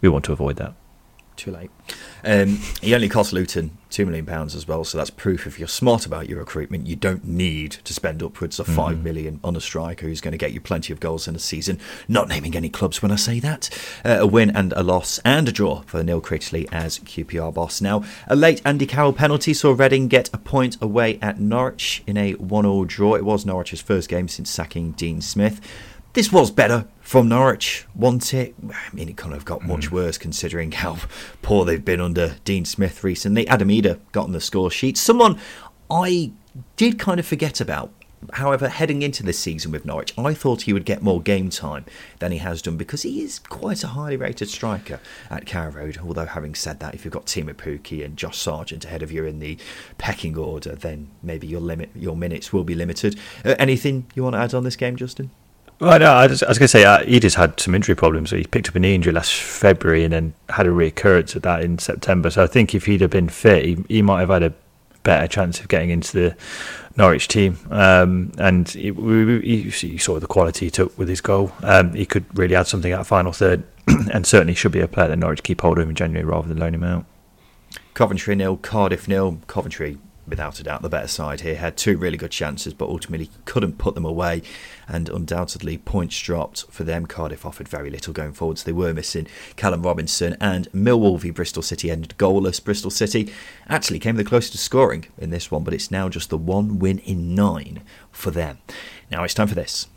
we 0.00 0.08
want 0.08 0.24
to 0.26 0.32
avoid 0.32 0.56
that. 0.56 0.74
Too 1.36 1.52
late. 1.52 1.70
Um, 2.24 2.60
he 2.80 2.94
only 2.94 3.08
cost 3.08 3.32
Luton 3.32 3.76
two 3.90 4.04
million 4.04 4.26
pounds 4.26 4.54
as 4.54 4.68
well, 4.68 4.84
so 4.84 4.98
that's 4.98 5.10
proof 5.10 5.46
if 5.46 5.58
you're 5.58 5.68
smart 5.68 6.06
about 6.06 6.28
your 6.28 6.38
recruitment, 6.38 6.86
you 6.86 6.96
don't 6.96 7.24
need 7.24 7.72
to 7.84 7.94
spend 7.94 8.22
upwards 8.22 8.58
of 8.58 8.66
mm-hmm. 8.66 8.76
five 8.76 9.02
million 9.02 9.40
on 9.42 9.56
a 9.56 9.60
striker 9.60 10.06
who's 10.06 10.20
going 10.20 10.32
to 10.32 10.38
get 10.38 10.52
you 10.52 10.60
plenty 10.60 10.92
of 10.92 11.00
goals 11.00 11.26
in 11.26 11.34
a 11.34 11.38
season. 11.38 11.78
Not 12.06 12.28
naming 12.28 12.54
any 12.54 12.68
clubs 12.68 13.02
when 13.02 13.10
I 13.10 13.16
say 13.16 13.40
that. 13.40 13.70
Uh, 14.04 14.18
a 14.20 14.26
win 14.26 14.54
and 14.54 14.72
a 14.74 14.82
loss 14.82 15.18
and 15.24 15.48
a 15.48 15.52
draw 15.52 15.82
for 15.82 16.02
Neil 16.02 16.20
Critchley 16.20 16.68
as 16.70 16.98
QPR 17.00 17.52
boss. 17.54 17.80
Now, 17.80 18.04
a 18.26 18.36
late 18.36 18.60
Andy 18.64 18.86
Carroll 18.86 19.12
penalty 19.12 19.54
saw 19.54 19.72
Reading 19.72 20.08
get 20.08 20.28
a 20.32 20.38
point 20.38 20.76
away 20.80 21.18
at 21.22 21.40
Norwich 21.40 22.02
in 22.06 22.16
a 22.16 22.32
one-all 22.34 22.84
draw. 22.84 23.14
It 23.14 23.24
was 23.24 23.46
Norwich's 23.46 23.80
first 23.80 24.08
game 24.08 24.28
since 24.28 24.50
sacking 24.50 24.92
Dean 24.92 25.20
Smith. 25.20 25.60
This 26.18 26.32
was 26.32 26.50
better 26.50 26.84
from 26.98 27.28
Norwich, 27.28 27.86
wasn't 27.94 28.34
it? 28.34 28.56
I 28.68 28.92
mean, 28.92 29.08
it 29.08 29.16
couldn't 29.16 29.34
have 29.34 29.44
got 29.44 29.64
much 29.64 29.86
mm. 29.86 29.92
worse 29.92 30.18
considering 30.18 30.72
how 30.72 30.98
poor 31.42 31.64
they've 31.64 31.84
been 31.84 32.00
under 32.00 32.34
Dean 32.44 32.64
Smith 32.64 33.04
recently. 33.04 33.46
Adam 33.46 33.68
Idah 33.68 34.00
got 34.10 34.24
on 34.24 34.32
the 34.32 34.40
score 34.40 34.68
sheet. 34.68 34.98
Someone 34.98 35.38
I 35.88 36.32
did 36.74 36.98
kind 36.98 37.20
of 37.20 37.26
forget 37.26 37.60
about. 37.60 37.92
However, 38.32 38.68
heading 38.68 39.02
into 39.02 39.22
this 39.22 39.38
season 39.38 39.70
with 39.70 39.84
Norwich, 39.84 40.12
I 40.18 40.34
thought 40.34 40.62
he 40.62 40.72
would 40.72 40.84
get 40.84 41.02
more 41.02 41.22
game 41.22 41.50
time 41.50 41.84
than 42.18 42.32
he 42.32 42.38
has 42.38 42.62
done 42.62 42.76
because 42.76 43.02
he 43.02 43.22
is 43.22 43.38
quite 43.38 43.84
a 43.84 43.86
highly 43.86 44.16
rated 44.16 44.48
striker 44.48 44.98
at 45.30 45.46
Carrow 45.46 45.70
Road. 45.70 45.98
Although, 46.04 46.26
having 46.26 46.56
said 46.56 46.80
that, 46.80 46.96
if 46.96 47.04
you've 47.04 47.14
got 47.14 47.26
Teemu 47.26 47.54
Pukki 47.54 48.04
and 48.04 48.16
Josh 48.16 48.38
Sargent 48.38 48.84
ahead 48.84 49.04
of 49.04 49.12
you 49.12 49.24
in 49.24 49.38
the 49.38 49.56
pecking 49.98 50.36
order, 50.36 50.74
then 50.74 51.10
maybe 51.22 51.46
your 51.46 51.60
limit, 51.60 51.90
your 51.94 52.16
minutes 52.16 52.52
will 52.52 52.64
be 52.64 52.74
limited. 52.74 53.16
Uh, 53.44 53.54
anything 53.60 54.06
you 54.16 54.24
want 54.24 54.34
to 54.34 54.40
add 54.40 54.52
on 54.52 54.64
this 54.64 54.74
game, 54.74 54.96
Justin? 54.96 55.30
Well, 55.80 55.98
no, 56.00 56.12
I, 56.12 56.26
was, 56.26 56.42
was 56.42 56.58
going 56.58 56.64
to 56.64 56.68
say 56.68 56.84
uh, 56.84 57.04
Idah's 57.04 57.36
had 57.36 57.60
some 57.60 57.74
injury 57.74 57.94
problems. 57.94 58.32
He 58.32 58.44
picked 58.44 58.68
up 58.68 58.74
a 58.74 58.80
knee 58.80 58.96
injury 58.96 59.12
last 59.12 59.32
February 59.32 60.02
and 60.02 60.12
then 60.12 60.34
had 60.48 60.66
a 60.66 60.70
reoccurrence 60.70 61.36
of 61.36 61.42
that 61.42 61.62
in 61.62 61.78
September. 61.78 62.30
So 62.30 62.42
I 62.42 62.48
think 62.48 62.74
if 62.74 62.86
he'd 62.86 63.00
have 63.00 63.10
been 63.10 63.28
fit, 63.28 63.64
he, 63.64 63.84
he 63.88 64.02
might 64.02 64.20
have 64.20 64.30
had 64.30 64.42
a 64.42 64.54
better 65.04 65.28
chance 65.28 65.60
of 65.60 65.68
getting 65.68 65.90
into 65.90 66.12
the 66.12 66.36
Norwich 66.96 67.28
team. 67.28 67.58
Um, 67.70 68.32
and 68.38 68.68
he, 68.68 68.92
he, 68.92 69.70
he, 69.70 69.98
saw 69.98 70.18
the 70.18 70.26
quality 70.26 70.66
he 70.66 70.70
took 70.70 70.98
with 70.98 71.08
his 71.08 71.20
goal. 71.20 71.52
Um, 71.62 71.94
he 71.94 72.06
could 72.06 72.24
really 72.36 72.56
add 72.56 72.66
something 72.66 72.90
at 72.90 73.06
final 73.06 73.30
third, 73.32 73.62
and 73.86 74.26
certainly 74.26 74.54
should 74.54 74.72
be 74.72 74.80
a 74.80 74.88
player 74.88 75.08
that 75.08 75.16
Norwich 75.16 75.44
keep 75.44 75.60
hold 75.60 75.78
of 75.78 75.88
in 75.88 75.94
January 75.94 76.24
rather 76.24 76.48
than 76.48 76.58
loan 76.58 76.74
him 76.74 76.82
out. 76.82 77.04
Coventry 77.94 78.34
nil, 78.34 78.56
Cardiff 78.56 79.06
nil. 79.06 79.38
Coventry 79.46 79.98
without 80.28 80.60
a 80.60 80.62
doubt 80.62 80.82
the 80.82 80.88
better 80.88 81.08
side 81.08 81.40
here. 81.40 81.56
Had 81.56 81.76
two 81.76 81.96
really 81.96 82.16
good 82.16 82.30
chances, 82.30 82.74
but 82.74 82.88
ultimately 82.88 83.30
couldn't 83.44 83.78
put 83.78 83.94
them 83.94 84.04
away. 84.04 84.42
And 84.86 85.08
undoubtedly, 85.08 85.78
points 85.78 86.20
dropped 86.20 86.64
for 86.70 86.84
them. 86.84 87.06
Cardiff 87.06 87.44
offered 87.44 87.68
very 87.68 87.90
little 87.90 88.12
going 88.12 88.32
forwards. 88.32 88.64
They 88.64 88.72
were 88.72 88.94
missing 88.94 89.26
Callum 89.56 89.82
Robinson 89.82 90.36
and 90.40 90.70
Millwall 90.72 91.18
v 91.18 91.30
Bristol 91.30 91.62
City 91.62 91.90
ended 91.90 92.14
goalless. 92.18 92.62
Bristol 92.62 92.90
City 92.90 93.32
actually 93.68 93.98
came 93.98 94.16
the 94.16 94.24
closest 94.24 94.52
to 94.52 94.58
scoring 94.58 95.06
in 95.18 95.30
this 95.30 95.50
one, 95.50 95.64
but 95.64 95.74
it's 95.74 95.90
now 95.90 96.08
just 96.08 96.30
the 96.30 96.38
one 96.38 96.78
win 96.78 96.98
in 97.00 97.34
nine 97.34 97.82
for 98.10 98.30
them. 98.30 98.58
Now 99.10 99.24
it's 99.24 99.34
time 99.34 99.48
for 99.48 99.54
this. 99.54 99.88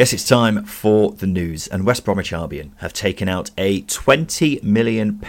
Yes, 0.00 0.14
it's 0.14 0.26
time 0.26 0.64
for 0.64 1.12
the 1.12 1.26
news, 1.26 1.66
and 1.66 1.84
West 1.84 2.06
Bromwich 2.06 2.32
Albion 2.32 2.72
have 2.78 2.94
taken 2.94 3.28
out 3.28 3.50
a 3.58 3.82
£20 3.82 4.62
million 4.62 5.20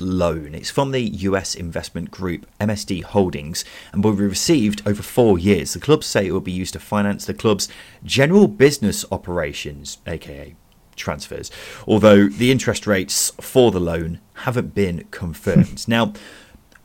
loan. 0.00 0.54
It's 0.54 0.70
from 0.70 0.92
the 0.92 1.02
US 1.02 1.54
investment 1.54 2.10
group 2.10 2.46
MSD 2.58 3.02
Holdings 3.02 3.62
and 3.92 4.02
will 4.02 4.14
be 4.14 4.24
received 4.24 4.80
over 4.86 5.02
four 5.02 5.38
years. 5.38 5.74
The 5.74 5.80
clubs 5.80 6.06
say 6.06 6.26
it 6.26 6.32
will 6.32 6.40
be 6.40 6.50
used 6.50 6.72
to 6.72 6.80
finance 6.80 7.26
the 7.26 7.34
club's 7.34 7.68
general 8.04 8.48
business 8.48 9.04
operations, 9.12 9.98
aka 10.06 10.56
transfers, 10.96 11.50
although 11.86 12.26
the 12.26 12.50
interest 12.50 12.86
rates 12.86 13.32
for 13.38 13.70
the 13.70 13.80
loan 13.80 14.20
haven't 14.32 14.74
been 14.74 15.04
confirmed. 15.10 15.86
now, 15.88 16.14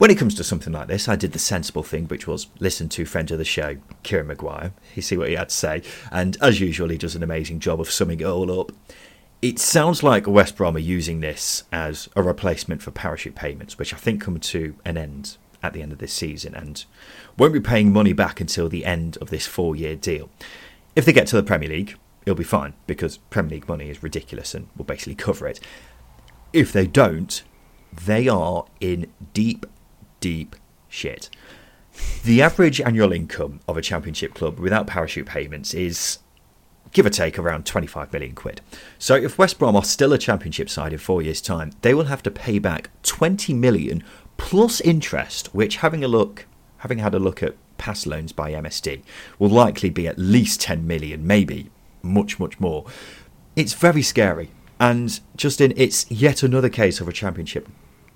when 0.02 0.10
it 0.10 0.18
comes 0.18 0.34
to 0.34 0.44
something 0.44 0.74
like 0.74 0.88
this, 0.88 1.08
I 1.08 1.16
did 1.16 1.32
the 1.32 1.38
sensible 1.38 1.84
thing, 1.84 2.08
which 2.08 2.26
was 2.26 2.48
listen 2.58 2.90
to 2.90 3.06
friend 3.06 3.30
of 3.30 3.38
the 3.38 3.46
show, 3.46 3.78
Kieran 4.02 4.26
Maguire. 4.26 4.74
You 4.96 5.04
see 5.04 5.16
what 5.16 5.30
he 5.30 5.36
had 5.36 5.50
to 5.50 5.56
say, 5.56 5.84
and 6.12 6.38
as 6.42 6.60
usual, 6.60 6.90
he 6.90 6.98
does 6.98 7.16
an 7.16 7.22
amazing 7.22 7.60
job 7.60 7.80
of 7.80 7.92
summing 7.92 8.20
it 8.20 8.26
all 8.26 8.62
up. 8.62 8.72
It 9.44 9.60
sounds 9.60 10.02
like 10.02 10.26
West 10.26 10.58
Brom 10.58 10.76
are 10.76 10.80
using 10.80 11.20
this 11.20 11.66
as 11.72 12.10
a 12.16 12.24
replacement 12.24 12.82
for 12.82 12.90
parachute 12.90 13.36
payments, 13.36 13.78
which 13.78 13.94
I 13.94 13.98
think 13.98 14.24
come 14.24 14.40
to 14.40 14.76
an 14.86 14.98
end 14.98 15.38
at 15.62 15.74
the 15.74 15.84
end 15.84 15.92
of 15.92 16.00
this 16.00 16.14
season 16.14 16.56
and 16.56 16.84
won't 17.38 17.54
be 17.54 17.60
paying 17.60 17.94
money 17.94 18.14
back 18.14 18.42
until 18.42 18.70
the 18.70 18.86
end 18.86 19.20
of 19.22 19.30
this 19.30 19.46
four 19.46 19.76
year 19.76 19.96
deal. 19.96 20.32
If 20.96 21.06
they 21.06 21.14
get 21.14 21.28
to 21.28 21.36
the 21.36 21.44
Premier 21.44 21.70
League, 21.70 21.96
it'll 22.26 22.36
be 22.36 22.44
fine 22.44 22.74
because 22.88 23.18
Premier 23.30 23.52
League 23.52 23.68
money 23.68 23.92
is 23.92 24.02
ridiculous 24.02 24.56
and 24.56 24.68
will 24.76 24.84
basically 24.84 25.14
cover 25.14 25.46
it. 25.46 25.60
If 26.54 26.74
they 26.74 26.88
don't, 26.88 27.44
they 27.94 28.28
are 28.28 28.66
in 28.80 29.06
deep 29.36 29.68
deep 30.22 30.56
shit. 30.88 31.30
The 32.24 32.42
average 32.42 32.80
annual 32.80 33.12
income 33.12 33.60
of 33.68 33.76
a 33.76 33.82
championship 33.82 34.34
club 34.34 34.60
without 34.60 34.88
parachute 34.88 35.26
payments 35.26 35.74
is 35.74 36.20
give 36.94 37.06
or 37.06 37.10
take 37.10 37.38
around 37.38 37.66
25 37.66 38.14
million 38.14 38.34
quid. 38.34 38.62
So 38.98 39.16
if 39.16 39.38
West 39.38 39.60
Brom 39.60 39.76
are 39.76 39.84
still 39.84 40.14
a 40.14 40.18
championship 40.18 40.70
side 40.70 40.94
in 40.94 41.00
4 41.00 41.22
years 41.22 41.42
time, 41.42 41.72
they 41.82 41.94
will 41.94 42.06
have 42.06 42.24
to 42.24 42.32
pay 42.32 42.60
back 42.60 42.90
20 43.04 43.54
million 43.54 44.04
plus 44.38 44.80
interest, 44.82 45.54
which 45.54 45.78
having 45.78 46.04
a 46.04 46.08
look 46.08 46.46
having 46.78 46.98
had 46.98 47.14
a 47.14 47.20
look 47.20 47.44
at 47.44 47.56
past 47.78 48.08
loans 48.08 48.32
by 48.32 48.52
MSD 48.52 49.04
will 49.38 49.50
likely 49.50 49.90
be 49.90 50.08
at 50.08 50.18
least 50.18 50.62
10 50.62 50.88
million, 50.88 51.26
maybe 51.26 51.70
much 52.02 52.40
much 52.40 52.60
more. 52.60 52.86
It's 53.56 53.74
very 53.74 54.02
scary. 54.02 54.50
And 54.80 55.20
Justin, 55.36 55.74
it's 55.78 56.10
yet 56.10 56.42
another 56.42 56.70
case 56.70 57.00
of 57.00 57.08
a 57.08 57.14
championship 57.14 57.68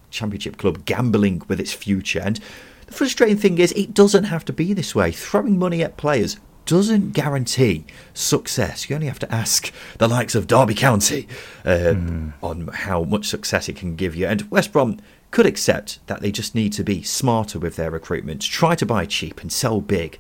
Championship 0.10 0.58
club 0.58 0.86
gambling 0.86 1.42
with 1.48 1.60
its 1.60 1.74
future. 1.74 2.20
And 2.20 2.40
the 2.88 2.94
frustrating 2.94 3.38
thing 3.38 3.58
is, 3.58 3.72
it 3.74 3.94
doesn't 3.94 4.26
have 4.26 4.46
to 4.46 4.54
be 4.54 4.74
this 4.74 4.96
way. 4.96 5.12
Throwing 5.12 5.58
money 5.58 5.84
at 5.84 5.98
players 5.98 6.38
doesn't 6.66 7.12
guarantee 7.12 7.86
success. 8.14 8.90
You 8.90 8.96
only 8.96 9.08
have 9.08 9.20
to 9.20 9.34
ask 9.34 9.72
the 9.98 10.08
likes 10.08 10.36
of 10.36 10.48
Derby 10.48 10.74
County 10.74 11.28
mm. 11.64 12.34
on 12.42 12.68
how 12.68 13.04
much 13.04 13.28
success 13.28 13.70
it 13.70 13.76
can 13.76 13.96
give 13.96 14.16
you. 14.16 14.28
And 14.28 14.50
West 14.50 14.72
Brom 14.72 15.00
could 15.32 15.46
accept 15.46 16.00
that 16.08 16.22
they 16.22 16.32
just 16.32 16.56
need 16.56 16.74
to 16.74 16.84
be 16.84 17.04
smarter 17.04 17.60
with 17.60 17.76
their 17.76 17.92
recruitment, 17.92 18.42
try 18.42 18.74
to 18.76 18.86
buy 18.86 19.06
cheap 19.06 19.42
and 19.42 19.52
sell 19.52 19.82
big. 19.82 20.18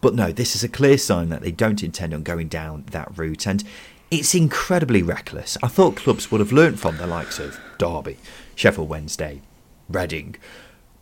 But 0.00 0.14
no, 0.14 0.32
this 0.32 0.56
is 0.56 0.64
a 0.64 0.68
clear 0.68 0.98
sign 0.98 1.28
that 1.28 1.42
they 1.42 1.52
don't 1.52 1.82
intend 1.82 2.14
on 2.14 2.22
going 2.22 2.48
down 2.48 2.84
that 2.90 3.16
route. 3.16 3.46
And 3.46 3.62
it's 4.10 4.34
incredibly 4.34 5.02
reckless. 5.02 5.56
I 5.62 5.68
thought 5.68 5.96
clubs 5.96 6.30
would 6.30 6.40
have 6.40 6.52
learnt 6.52 6.78
from 6.78 6.96
the 6.96 7.06
likes 7.06 7.38
of 7.38 7.58
Derby, 7.78 8.18
Sheffield 8.56 8.88
Wednesday, 8.88 9.42
Reading. 9.88 10.34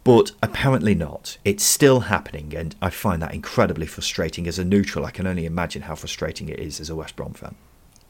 But 0.03 0.33
apparently 0.43 0.95
not. 0.95 1.39
It's 1.47 1.65
still 1.65 2.01
happening, 2.01 2.55
and 2.55 2.77
I 2.83 2.91
find 2.91 3.23
that 3.23 3.33
incredibly 3.33 3.87
frustrating. 3.87 4.47
As 4.47 4.59
a 4.59 4.65
neutral, 4.65 5.07
I 5.07 5.11
can 5.11 5.27
only 5.27 5.47
imagine 5.47 5.83
how 5.83 5.95
frustrating 5.95 6.51
it 6.51 6.59
is 6.59 6.79
as 6.79 6.91
a 6.91 6.95
West 6.95 7.17
Brom 7.17 7.33
fan. 7.33 7.55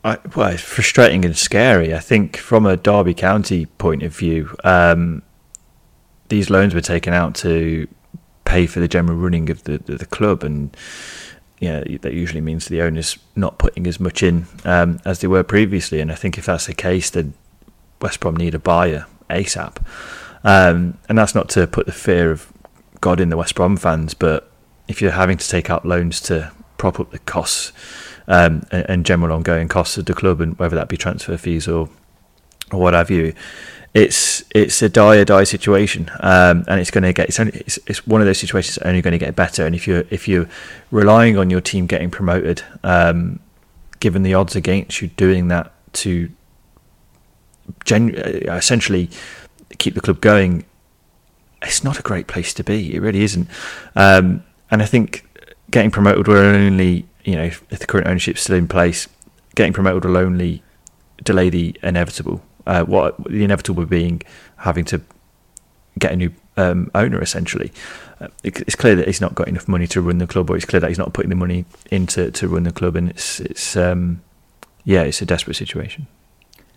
I, 0.03 0.19
well, 0.35 0.49
it's 0.49 0.63
frustrating 0.63 1.25
and 1.25 1.37
scary. 1.37 1.95
I 1.95 2.01
think 2.01 2.37
from 2.37 2.67
a 2.67 2.77
Derby 2.77 3.15
County 3.15 3.67
point 3.67 4.03
of 4.03 4.15
view, 4.15 4.57
um, 4.65 5.23
these 6.31 6.51
loans 6.51 6.75
were 6.75 6.81
taken 6.81 7.13
out 7.15 7.37
to 7.37 7.87
pay 8.45 8.67
for 8.67 8.81
the 8.81 8.89
general 8.89 9.17
running 9.17 9.49
of 9.49 9.63
the, 9.63 9.79
the, 9.79 9.95
the 9.95 10.07
club, 10.07 10.43
and 10.43 10.77
yeah, 11.61 11.85
that 12.01 12.13
usually 12.13 12.41
means 12.41 12.67
the 12.67 12.83
owners 12.83 13.19
not 13.37 13.59
putting 13.59 13.87
as 13.87 14.01
much 14.01 14.21
in 14.23 14.47
um, 14.65 14.99
as 15.05 15.21
they 15.21 15.29
were 15.29 15.45
previously. 15.45 16.01
And 16.01 16.11
I 16.11 16.17
think 16.17 16.39
if 16.39 16.47
that's 16.47 16.67
the 16.67 16.75
case, 16.75 17.09
then 17.09 17.35
West 18.03 18.19
Brom 18.19 18.37
need 18.37 18.55
a 18.55 18.59
buyer 18.59 19.07
ASAP. 19.31 19.77
Um, 20.45 20.99
and 21.09 21.17
that's 21.17 21.35
not 21.35 21.49
to 21.51 21.67
put 21.67 21.87
the 21.87 21.93
fear 21.93 22.31
of 22.31 22.53
God 23.01 23.21
in 23.21 23.31
the 23.31 23.37
West 23.37 23.55
Brom 23.55 23.77
fans, 23.77 24.15
but 24.15 24.51
if 24.89 25.01
you're 25.01 25.13
having 25.13 25.39
to 25.39 25.49
take 25.49 25.71
out 25.71 25.85
loans 25.85 26.21
to 26.23 26.53
prop 26.77 27.01
up 27.01 27.11
the 27.11 27.19
costs 27.21 27.73
um, 28.27 28.67
and, 28.71 28.87
and, 28.89 29.07
general 29.07 29.33
ongoing 29.33 29.69
costs 29.69 29.97
of 29.97 30.05
the 30.07 30.15
club, 30.15 30.41
and 30.41 30.59
whether 30.59 30.77
that 30.77 30.89
be 30.89 30.97
transfer 30.97 31.37
fees 31.37 31.69
or 31.69 31.89
or 32.73 32.81
what 32.81 32.95
have 32.95 33.11
you, 33.11 33.35
it's 33.95 34.43
it's 34.55 34.83
a 34.83 34.89
dire 34.89 35.25
dire 35.25 35.45
situation, 35.45 36.11
um, 36.21 36.65
and 36.67 36.81
it's 36.81 36.91
going 36.91 37.05
to 37.05 37.13
get 37.13 37.29
it's, 37.29 37.39
only, 37.39 37.53
it's, 37.61 37.79
it's 37.87 38.07
one 38.07 38.21
of 38.21 38.27
those 38.27 38.39
situations 38.39 38.79
only 38.79 39.01
going 39.01 39.13
to 39.13 39.19
get 39.19 39.37
better. 39.37 39.65
And 39.67 39.75
if 39.75 39.87
you're 39.87 40.05
if 40.11 40.27
you're 40.27 40.49
relying 40.91 41.39
on 41.39 41.51
your 41.51 41.61
team 41.61 41.87
getting 41.87 42.11
promoted, 42.11 42.63
um, 42.83 43.41
given 44.01 44.23
the 44.23 44.35
odds 44.35 44.57
against 44.57 45.01
you 45.01 45.09
doing 45.09 45.49
that 45.49 45.73
to 45.95 46.31
genu- 47.85 48.17
uh, 48.17 48.55
essentially 48.55 49.11
keep 49.79 49.95
the 49.95 50.01
club 50.01 50.21
going, 50.21 50.65
it's 51.63 51.83
not 51.85 51.99
a 51.99 52.03
great 52.03 52.27
place 52.27 52.53
to 52.55 52.65
be. 52.65 52.95
It 52.95 53.01
really 53.01 53.23
isn't. 53.23 53.49
Um, 53.97 54.45
and 54.71 54.83
I 54.83 54.87
think 54.87 55.27
getting 55.71 55.91
promoted 55.91 56.29
will 56.29 56.37
only, 56.37 57.07
you 57.25 57.37
know, 57.37 57.45
if 57.45 57.69
the 57.69 57.87
current 57.87 58.07
ownership's 58.07 58.43
still 58.43 58.57
in 58.57 58.69
place, 58.69 59.09
getting 59.55 59.73
promoted 59.73 60.05
will 60.05 60.17
only 60.17 60.63
delay 61.23 61.51
the 61.51 61.77
inevitable. 61.83 62.43
Uh, 62.67 62.83
what 62.85 63.23
the 63.25 63.45
inevitable 63.45 63.85
being 63.85 64.23
having 64.59 64.87
to 64.87 65.01
get 65.99 66.13
a 66.13 66.17
new 66.17 66.33
um, 66.57 66.91
owner 66.95 67.21
essentially. 67.21 67.73
Uh, 68.21 68.29
it, 68.43 68.61
it's 68.61 68.77
clear 68.77 68.95
that 68.95 69.07
he's 69.07 69.21
not 69.21 69.35
got 69.35 69.49
enough 69.49 69.69
money 69.69 69.87
to 69.89 70.01
run 70.01 70.19
the 70.19 70.27
club, 70.27 70.49
or 70.51 70.57
it's 70.57 70.65
clear 70.65 70.81
that 70.81 70.89
he's 70.89 70.99
not 70.99 71.13
putting 71.13 71.29
the 71.29 71.37
money 71.37 71.65
into 71.91 72.31
to 72.31 72.49
run 72.49 72.63
the 72.63 72.73
club, 72.73 72.97
and 72.97 73.11
it's 73.11 73.41
it's 73.41 73.77
um, 73.77 74.23
yeah, 74.85 75.03
it's 75.03 75.21
a 75.21 75.27
desperate 75.27 75.57
situation. 75.57 76.07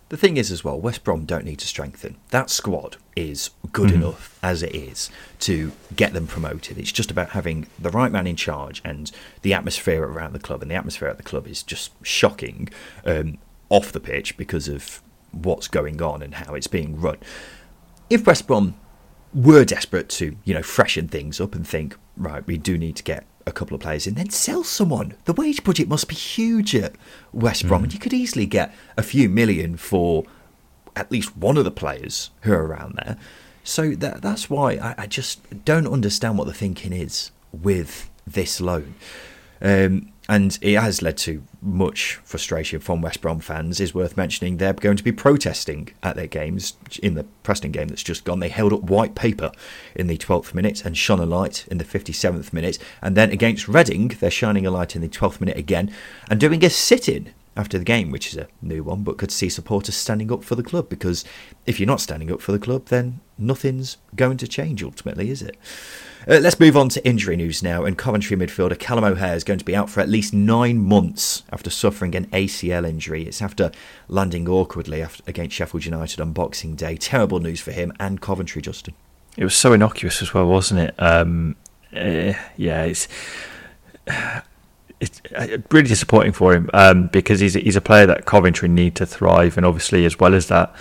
The 0.09 0.17
thing 0.17 0.37
is, 0.37 0.51
as 0.51 0.63
well, 0.63 0.79
West 0.79 1.03
Brom 1.03 1.25
don't 1.25 1.43
need 1.43 1.59
to 1.59 1.67
strengthen. 1.67 2.15
That 2.29 2.49
squad 2.49 2.95
is 3.15 3.49
good 3.73 3.89
mm-hmm. 3.89 4.03
enough 4.03 4.39
as 4.41 4.63
it 4.63 4.73
is 4.73 5.09
to 5.39 5.73
get 5.95 6.13
them 6.13 6.27
promoted. 6.27 6.77
It's 6.77 6.93
just 6.93 7.11
about 7.11 7.31
having 7.31 7.67
the 7.77 7.89
right 7.89 8.11
man 8.11 8.25
in 8.25 8.37
charge 8.37 8.81
and 8.85 9.11
the 9.41 9.53
atmosphere 9.53 10.03
around 10.03 10.31
the 10.31 10.39
club. 10.39 10.61
And 10.61 10.71
the 10.71 10.75
atmosphere 10.75 11.09
at 11.09 11.17
the 11.17 11.23
club 11.23 11.45
is 11.45 11.61
just 11.61 11.91
shocking 12.03 12.69
um, 13.05 13.37
off 13.69 13.91
the 13.91 13.99
pitch 13.99 14.37
because 14.37 14.69
of 14.69 15.01
what's 15.31 15.67
going 15.67 16.01
on 16.01 16.21
and 16.21 16.35
how 16.35 16.53
it's 16.53 16.67
being 16.67 16.99
run. 16.99 17.17
If 18.09 18.25
West 18.25 18.47
Brom 18.47 18.75
were 19.33 19.65
desperate 19.65 20.07
to, 20.09 20.37
you 20.45 20.53
know, 20.53 20.63
freshen 20.63 21.09
things 21.09 21.41
up 21.41 21.53
and 21.53 21.67
think, 21.67 21.97
right, 22.15 22.47
we 22.47 22.57
do 22.57 22.77
need 22.77 22.95
to 22.95 23.03
get 23.03 23.25
a 23.47 23.51
couple 23.51 23.73
of 23.73 23.81
players 23.81 24.05
in, 24.05 24.15
then 24.15 24.29
sell 24.29 24.63
someone. 24.63 25.15
The 25.25 25.33
wage 25.33 25.63
budget 25.63 25.87
must 25.87 26.07
be 26.07 26.15
huge 26.15 26.75
at 26.75 26.95
West 27.31 27.67
Brom, 27.67 27.81
mm. 27.81 27.85
and 27.85 27.93
you 27.93 27.99
could 27.99 28.13
easily 28.13 28.45
get 28.45 28.73
a 28.97 29.01
few 29.01 29.29
million 29.29 29.77
for 29.77 30.25
at 30.95 31.11
least 31.11 31.35
one 31.37 31.57
of 31.57 31.63
the 31.63 31.71
players 31.71 32.29
who 32.41 32.53
are 32.53 32.65
around 32.65 32.95
there. 32.95 33.17
So 33.63 33.91
that, 33.91 34.21
that's 34.21 34.49
why 34.49 34.73
I, 34.73 34.95
I 34.99 35.07
just 35.07 35.65
don't 35.65 35.87
understand 35.87 36.37
what 36.37 36.47
the 36.47 36.53
thinking 36.53 36.93
is 36.93 37.31
with 37.51 38.09
this 38.25 38.59
loan. 38.59 38.95
Um, 39.61 40.11
and 40.29 40.59
it 40.61 40.77
has 40.77 41.01
led 41.01 41.17
to 41.19 41.43
much 41.61 42.15
frustration 42.23 42.79
from 42.79 43.01
West 43.01 43.21
Brom 43.21 43.39
fans. 43.39 43.79
Is 43.79 43.93
worth 43.93 44.17
mentioning 44.17 44.57
they're 44.57 44.73
going 44.73 44.97
to 44.97 45.03
be 45.03 45.11
protesting 45.11 45.89
at 46.03 46.15
their 46.15 46.27
games 46.27 46.73
in 47.01 47.15
the 47.15 47.23
Preston 47.43 47.71
game 47.71 47.87
that's 47.87 48.03
just 48.03 48.25
gone. 48.25 48.39
They 48.39 48.49
held 48.49 48.73
up 48.73 48.83
white 48.83 49.15
paper 49.15 49.51
in 49.95 50.07
the 50.07 50.17
12th 50.17 50.53
minute 50.53 50.83
and 50.83 50.97
shone 50.97 51.19
a 51.19 51.25
light 51.25 51.65
in 51.71 51.77
the 51.77 51.85
57th 51.85 52.51
minute, 52.51 52.77
and 53.01 53.15
then 53.15 53.31
against 53.31 53.67
Reading 53.67 54.09
they're 54.19 54.29
shining 54.29 54.65
a 54.65 54.71
light 54.71 54.95
in 54.95 55.01
the 55.01 55.07
12th 55.07 55.39
minute 55.39 55.57
again 55.57 55.91
and 56.29 56.39
doing 56.39 56.63
a 56.63 56.69
sit-in 56.69 57.33
after 57.55 57.79
the 57.79 57.83
game, 57.83 58.11
which 58.11 58.27
is 58.27 58.37
a 58.37 58.47
new 58.61 58.83
one, 58.83 59.03
but 59.03 59.17
could 59.17 59.31
see 59.31 59.49
supporters 59.49 59.95
standing 59.95 60.31
up 60.31 60.43
for 60.43 60.55
the 60.55 60.63
club 60.63 60.89
because 60.89 61.25
if 61.65 61.79
you're 61.79 61.87
not 61.87 61.99
standing 61.99 62.31
up 62.31 62.39
for 62.39 62.51
the 62.51 62.59
club, 62.59 62.85
then 62.87 63.19
nothing's 63.37 63.97
going 64.15 64.37
to 64.37 64.47
change 64.47 64.83
ultimately, 64.83 65.31
is 65.31 65.41
it? 65.41 65.57
Uh, 66.29 66.39
let's 66.39 66.59
move 66.59 66.75
on 66.75 66.89
to 66.89 67.07
injury 67.07 67.37
news 67.37 67.63
now. 67.63 67.85
And 67.85 67.97
Coventry 67.97 68.35
midfielder 68.35 68.77
Callum 68.77 69.05
O'Hare 69.05 69.35
is 69.35 69.45
going 69.45 69.59
to 69.59 69.65
be 69.65 69.75
out 69.75 69.89
for 69.89 70.01
at 70.01 70.09
least 70.09 70.33
nine 70.33 70.77
months 70.77 71.43
after 71.53 71.69
suffering 71.69 72.15
an 72.15 72.25
ACL 72.27 72.85
injury. 72.85 73.23
It's 73.23 73.41
after 73.41 73.71
landing 74.09 74.49
awkwardly 74.49 75.01
after, 75.01 75.23
against 75.25 75.55
Sheffield 75.55 75.85
United 75.85 76.19
on 76.19 76.33
Boxing 76.33 76.75
Day. 76.75 76.97
Terrible 76.97 77.39
news 77.39 77.61
for 77.61 77.71
him 77.71 77.93
and 77.97 78.19
Coventry, 78.19 78.61
Justin. 78.61 78.93
It 79.37 79.45
was 79.45 79.55
so 79.55 79.71
innocuous 79.71 80.21
as 80.21 80.33
well, 80.33 80.47
wasn't 80.47 80.81
it? 80.81 80.95
Um, 80.97 81.55
uh, 81.95 82.33
yeah, 82.57 82.83
it's. 82.83 83.07
It's 84.99 85.21
uh, 85.35 85.59
really 85.69 85.87
disappointing 85.87 86.31
for 86.31 86.55
him 86.55 86.71
um, 86.73 87.05
because 87.05 87.39
he's 87.39 87.53
he's 87.53 87.75
a 87.75 87.81
player 87.81 88.07
that 88.07 88.25
Coventry 88.25 88.67
need 88.67 88.95
to 88.95 89.05
thrive, 89.05 89.55
and 89.55 89.63
obviously 89.63 90.05
as 90.05 90.17
well 90.17 90.33
as 90.33 90.47
that, 90.47 90.75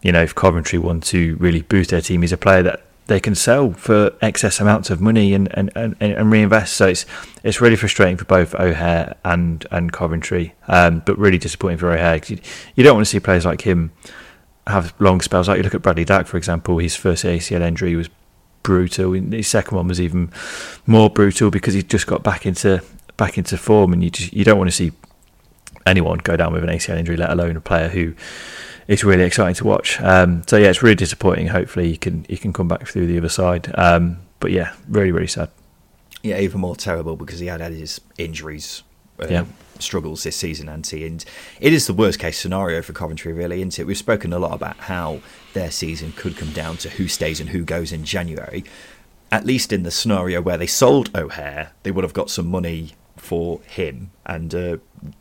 you 0.00 0.10
know, 0.10 0.22
if 0.22 0.34
Coventry 0.34 0.78
want 0.78 1.04
to 1.08 1.36
really 1.36 1.60
boost 1.60 1.90
their 1.90 2.00
team, 2.00 2.22
he's 2.22 2.32
a 2.32 2.38
player 2.38 2.62
that 2.62 2.87
they 3.08 3.18
can 3.18 3.34
sell 3.34 3.72
for 3.72 4.12
excess 4.20 4.60
amounts 4.60 4.90
of 4.90 5.00
money 5.00 5.34
and, 5.34 5.48
and, 5.56 5.70
and, 5.74 5.96
and 6.00 6.30
reinvest. 6.30 6.74
So 6.74 6.88
it's 6.88 7.06
it's 7.42 7.60
really 7.60 7.76
frustrating 7.76 8.16
for 8.16 8.26
both 8.26 8.54
O'Hare 8.54 9.16
and 9.24 9.66
and 9.70 9.92
Coventry, 9.92 10.54
um, 10.68 11.02
but 11.04 11.18
really 11.18 11.38
disappointing 11.38 11.78
for 11.78 11.90
O'Hare 11.90 12.16
because 12.16 12.30
you, 12.30 12.38
you 12.76 12.84
don't 12.84 12.94
want 12.94 13.06
to 13.06 13.10
see 13.10 13.18
players 13.18 13.44
like 13.44 13.62
him 13.62 13.90
have 14.66 14.94
long 14.98 15.20
spells. 15.20 15.48
Like 15.48 15.56
you 15.56 15.62
look 15.62 15.74
at 15.74 15.82
Bradley 15.82 16.04
Dack, 16.04 16.26
for 16.26 16.36
example, 16.36 16.78
his 16.78 16.94
first 16.94 17.24
ACL 17.24 17.62
injury 17.62 17.96
was 17.96 18.08
brutal. 18.62 19.12
His 19.12 19.48
second 19.48 19.76
one 19.76 19.88
was 19.88 20.00
even 20.00 20.30
more 20.86 21.08
brutal 21.08 21.50
because 21.50 21.74
he 21.74 21.82
just 21.82 22.06
got 22.06 22.22
back 22.22 22.44
into 22.44 22.82
back 23.16 23.38
into 23.38 23.56
form, 23.56 23.94
and 23.94 24.04
you 24.04 24.10
just 24.10 24.34
you 24.34 24.44
don't 24.44 24.58
want 24.58 24.68
to 24.68 24.76
see 24.76 24.92
anyone 25.86 26.18
go 26.18 26.36
down 26.36 26.52
with 26.52 26.62
an 26.62 26.68
ACL 26.68 26.98
injury, 26.98 27.16
let 27.16 27.30
alone 27.30 27.56
a 27.56 27.60
player 27.62 27.88
who 27.88 28.14
is 28.88 29.04
really 29.04 29.24
exciting 29.24 29.54
to 29.54 29.64
watch. 29.64 30.00
Um, 30.00 30.42
so 30.46 30.56
yeah, 30.56 30.68
it's 30.68 30.82
really 30.82 30.96
disappointing. 30.96 31.48
Hopefully, 31.48 31.88
you 31.88 31.98
can 31.98 32.26
you 32.28 32.38
can 32.38 32.52
come 32.52 32.66
back 32.66 32.88
through 32.88 33.06
the 33.06 33.18
other 33.18 33.28
side. 33.28 33.72
Um, 33.78 34.18
but 34.40 34.50
yeah, 34.50 34.74
really 34.88 35.12
really 35.12 35.28
sad. 35.28 35.50
Yeah, 36.22 36.40
even 36.40 36.60
more 36.60 36.74
terrible 36.74 37.14
because 37.14 37.38
he 37.38 37.46
had 37.46 37.60
had 37.60 37.72
his 37.72 38.00
injuries. 38.16 38.82
Uh, 39.20 39.26
yeah. 39.28 39.44
Struggles 39.80 40.24
this 40.24 40.34
season, 40.34 40.68
Anti, 40.68 41.06
and 41.06 41.24
it 41.60 41.72
is 41.72 41.86
the 41.86 41.92
worst 41.92 42.18
case 42.18 42.36
scenario 42.36 42.82
for 42.82 42.92
Coventry, 42.92 43.32
really, 43.32 43.58
isn't 43.58 43.78
it? 43.78 43.86
We've 43.86 43.96
spoken 43.96 44.32
a 44.32 44.38
lot 44.38 44.52
about 44.52 44.76
how 44.76 45.20
their 45.52 45.70
season 45.70 46.12
could 46.12 46.36
come 46.36 46.52
down 46.52 46.78
to 46.78 46.90
who 46.90 47.06
stays 47.06 47.38
and 47.38 47.50
who 47.50 47.64
goes 47.64 47.92
in 47.92 48.04
January. 48.04 48.64
At 49.30 49.46
least 49.46 49.72
in 49.72 49.84
the 49.84 49.92
scenario 49.92 50.40
where 50.40 50.58
they 50.58 50.66
sold 50.66 51.16
O'Hare, 51.16 51.72
they 51.84 51.92
would 51.92 52.02
have 52.02 52.12
got 52.12 52.28
some 52.28 52.48
money 52.48 52.92
for 53.18 53.60
him 53.62 54.10
and 54.26 54.54
uh, 54.54 54.76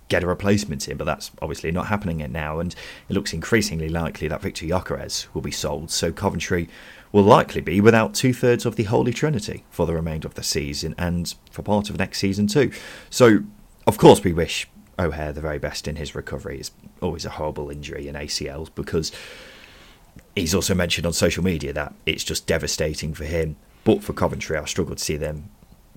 get 0.10 0.24
a 0.24 0.28
replacement 0.28 0.88
in, 0.88 0.98
but 0.98 1.06
that's 1.06 1.32
obviously 1.42 1.72
not 1.72 1.88
happening 1.88 2.26
now, 2.32 2.60
and 2.60 2.76
it 3.10 3.14
looks 3.14 3.34
increasingly 3.34 3.90
likely 3.90 4.28
that 4.28 4.42
Viktor 4.42 4.66
Gyökeres 4.66 5.28
will 5.34 5.42
be 5.42 5.52
sold. 5.52 5.92
So 5.92 6.12
Coventry 6.12 6.70
will 7.12 7.24
likely 7.24 7.62
be 7.62 7.82
without 7.82 8.14
two 8.14 8.34
thirds 8.34 8.66
of 8.66 8.76
the 8.76 8.84
Holy 8.84 9.14
Trinity 9.14 9.64
for 9.70 9.86
the 9.86 9.94
remainder 9.94 10.28
of 10.28 10.36
the 10.36 10.44
season 10.44 10.94
and 10.98 11.34
for 11.50 11.62
part 11.62 11.90
of 11.90 11.98
next 11.98 12.20
season 12.20 12.48
too. 12.48 12.72
So, 13.10 13.40
of 13.86 13.98
course, 13.98 14.24
we 14.24 14.34
wish 14.34 14.68
O'Hare 15.00 15.34
the 15.34 15.42
very 15.42 15.60
best 15.60 15.88
in 15.88 15.96
his 15.96 16.16
recovery. 16.16 16.60
It's 16.60 16.72
always 17.02 17.26
a 17.26 17.32
horrible 17.32 17.70
injury 17.70 18.08
in 18.08 18.16
ACLs 18.16 18.70
because 18.74 19.12
he's 20.36 20.54
also 20.54 20.76
mentioned 20.76 21.06
on 21.06 21.14
social 21.14 21.44
media 21.44 21.74
that 21.74 21.94
it's 22.06 22.24
just 22.24 22.48
devastating 22.48 23.14
for 23.14 23.26
him. 23.26 23.56
But 23.84 24.04
for 24.04 24.14
Coventry, 24.14 24.58
I 24.58 24.66
struggle 24.66 24.96
to 24.96 25.04
see 25.04 25.18
them 25.18 25.50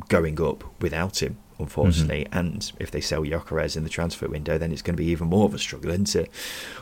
going 0.09 0.40
up 0.40 0.64
without 0.80 1.22
him 1.22 1.38
unfortunately. 1.61 2.25
Mm-hmm. 2.25 2.39
And 2.39 2.73
if 2.79 2.91
they 2.91 3.01
sell 3.01 3.23
Gyökeres 3.23 3.77
in 3.77 3.85
the 3.85 3.91
transfer 3.91 4.29
window, 4.29 4.59
then 4.59 4.73
it's 4.73 4.83
going 4.83 4.97
to 4.97 5.03
be 5.03 5.11
even 5.11 5.29
more 5.29 5.45
of 5.45 5.55
a 5.55 5.59
struggle, 5.59 5.91
isn't 5.91 6.17
it? 6.17 6.31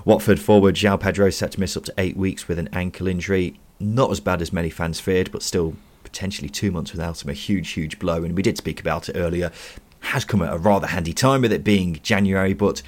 Watford 0.05 0.41
forward 0.41 0.75
João 0.75 0.99
Pedro 0.99 1.31
set 1.31 1.53
to 1.53 1.61
miss 1.61 1.77
up 1.77 1.85
to 1.85 1.95
eight 1.99 2.17
weeks 2.17 2.49
with 2.49 2.59
an 2.59 2.69
ankle 2.73 3.07
injury. 3.07 3.59
Not 3.81 4.11
as 4.11 4.21
bad 4.21 4.43
as 4.43 4.53
many 4.53 4.71
fans 4.71 5.01
feared, 5.01 5.31
but 5.31 5.43
still 5.43 5.75
potentially 6.03 6.49
two 6.49 6.71
months 6.71 6.93
without 6.93 7.23
him, 7.23 7.31
a 7.31 7.35
huge, 7.35 7.71
huge 7.71 7.99
blow. 7.99 8.25
And 8.25 8.35
we 8.35 8.43
did 8.43 8.57
speak 8.57 8.81
about 8.81 9.09
it 9.09 9.17
earlier. 9.17 9.53
Has 10.01 10.25
come 10.25 10.43
at 10.43 10.53
a 10.53 10.59
rather 10.59 10.87
handy 10.87 11.13
time 11.13 11.43
with 11.43 11.53
it 11.53 11.65
being 11.65 11.99
January, 12.03 12.55
but 12.55 12.83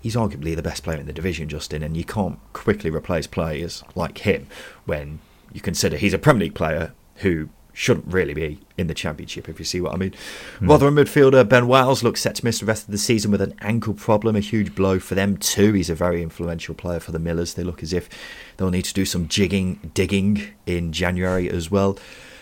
he's 0.00 0.16
arguably 0.16 0.54
the 0.54 0.62
best 0.62 0.82
player 0.82 0.98
in 0.98 1.06
the 1.06 1.12
division, 1.12 1.48
Justin, 1.48 1.82
and 1.82 1.96
you 1.96 2.04
can't 2.04 2.38
quickly 2.52 2.90
replace 2.90 3.26
players 3.26 3.82
like 3.94 4.18
him 4.18 4.46
when 4.84 5.20
you 5.52 5.60
consider 5.60 5.96
he's 5.96 6.12
a 6.12 6.18
Premier 6.18 6.44
League 6.44 6.54
player 6.54 6.92
who 7.16 7.48
shouldn't 7.72 8.06
really 8.06 8.34
be 8.34 8.60
in 8.76 8.86
the 8.86 8.94
championship, 8.94 9.48
if 9.48 9.58
you 9.58 9.64
see 9.64 9.80
what 9.80 9.94
I 9.94 9.96
mean. 9.96 10.14
Mm. 10.60 10.68
Rotherham 10.68 10.96
midfielder 10.96 11.48
Ben 11.48 11.66
Wiles 11.66 12.02
looks 12.02 12.20
set 12.20 12.34
to 12.36 12.44
miss 12.44 12.58
the 12.58 12.66
rest 12.66 12.84
of 12.84 12.92
the 12.92 12.98
season 12.98 13.30
with 13.30 13.40
an 13.40 13.54
ankle 13.60 13.94
problem, 13.94 14.36
a 14.36 14.40
huge 14.40 14.74
blow 14.74 14.98
for 14.98 15.14
them 15.14 15.36
too. 15.36 15.72
He's 15.72 15.90
a 15.90 15.94
very 15.94 16.22
influential 16.22 16.74
player 16.74 17.00
for 17.00 17.12
the 17.12 17.18
Millers. 17.18 17.54
They 17.54 17.64
look 17.64 17.82
as 17.82 17.92
if 17.92 18.08
they'll 18.56 18.70
need 18.70 18.84
to 18.84 18.94
do 18.94 19.04
some 19.04 19.28
jigging, 19.28 19.92
digging 19.94 20.48
in 20.66 20.92
January 20.92 21.48
as 21.48 21.70
well. 21.70 21.98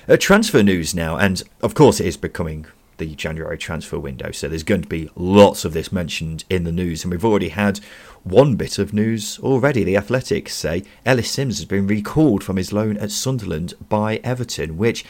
Uh, 0.09 0.17
transfer 0.17 0.63
news 0.63 0.95
now, 0.95 1.17
and 1.17 1.43
of 1.63 1.75
course 1.75 2.01
it 2.01 2.07
is 2.07 2.17
becoming 2.17 2.67
the 3.01 3.17
January 3.17 3.59
transfer 3.59 3.99
window, 3.99 4.31
so 4.31 4.49
there's 4.49 4.63
going 4.63 4.83
to 4.83 4.89
be 4.89 5.11
lots 5.17 5.65
of 5.65 5.73
this 5.73 5.91
mentioned 5.91 6.45
in 6.49 6.63
the 6.63 6.71
news, 6.71 7.03
and 7.03 7.11
we've 7.11 7.25
already 7.25 7.49
had 7.49 7.81
one 8.23 8.55
bit 8.55 8.79
of 8.79 8.93
news 8.93 9.41
already. 9.41 9.83
The 9.83 9.97
Athletics 9.97 10.55
say 10.55 10.85
Ellis 11.05 11.31
Simms 11.31 11.59
has 11.59 11.65
been 11.65 11.89
recalled 11.89 12.45
from 12.45 12.57
his 12.57 12.73
loan 12.73 12.97
at 12.99 13.11
Sunderland 13.11 13.75
by 13.89 14.21
Everton, 14.23 14.77
which 14.77 15.05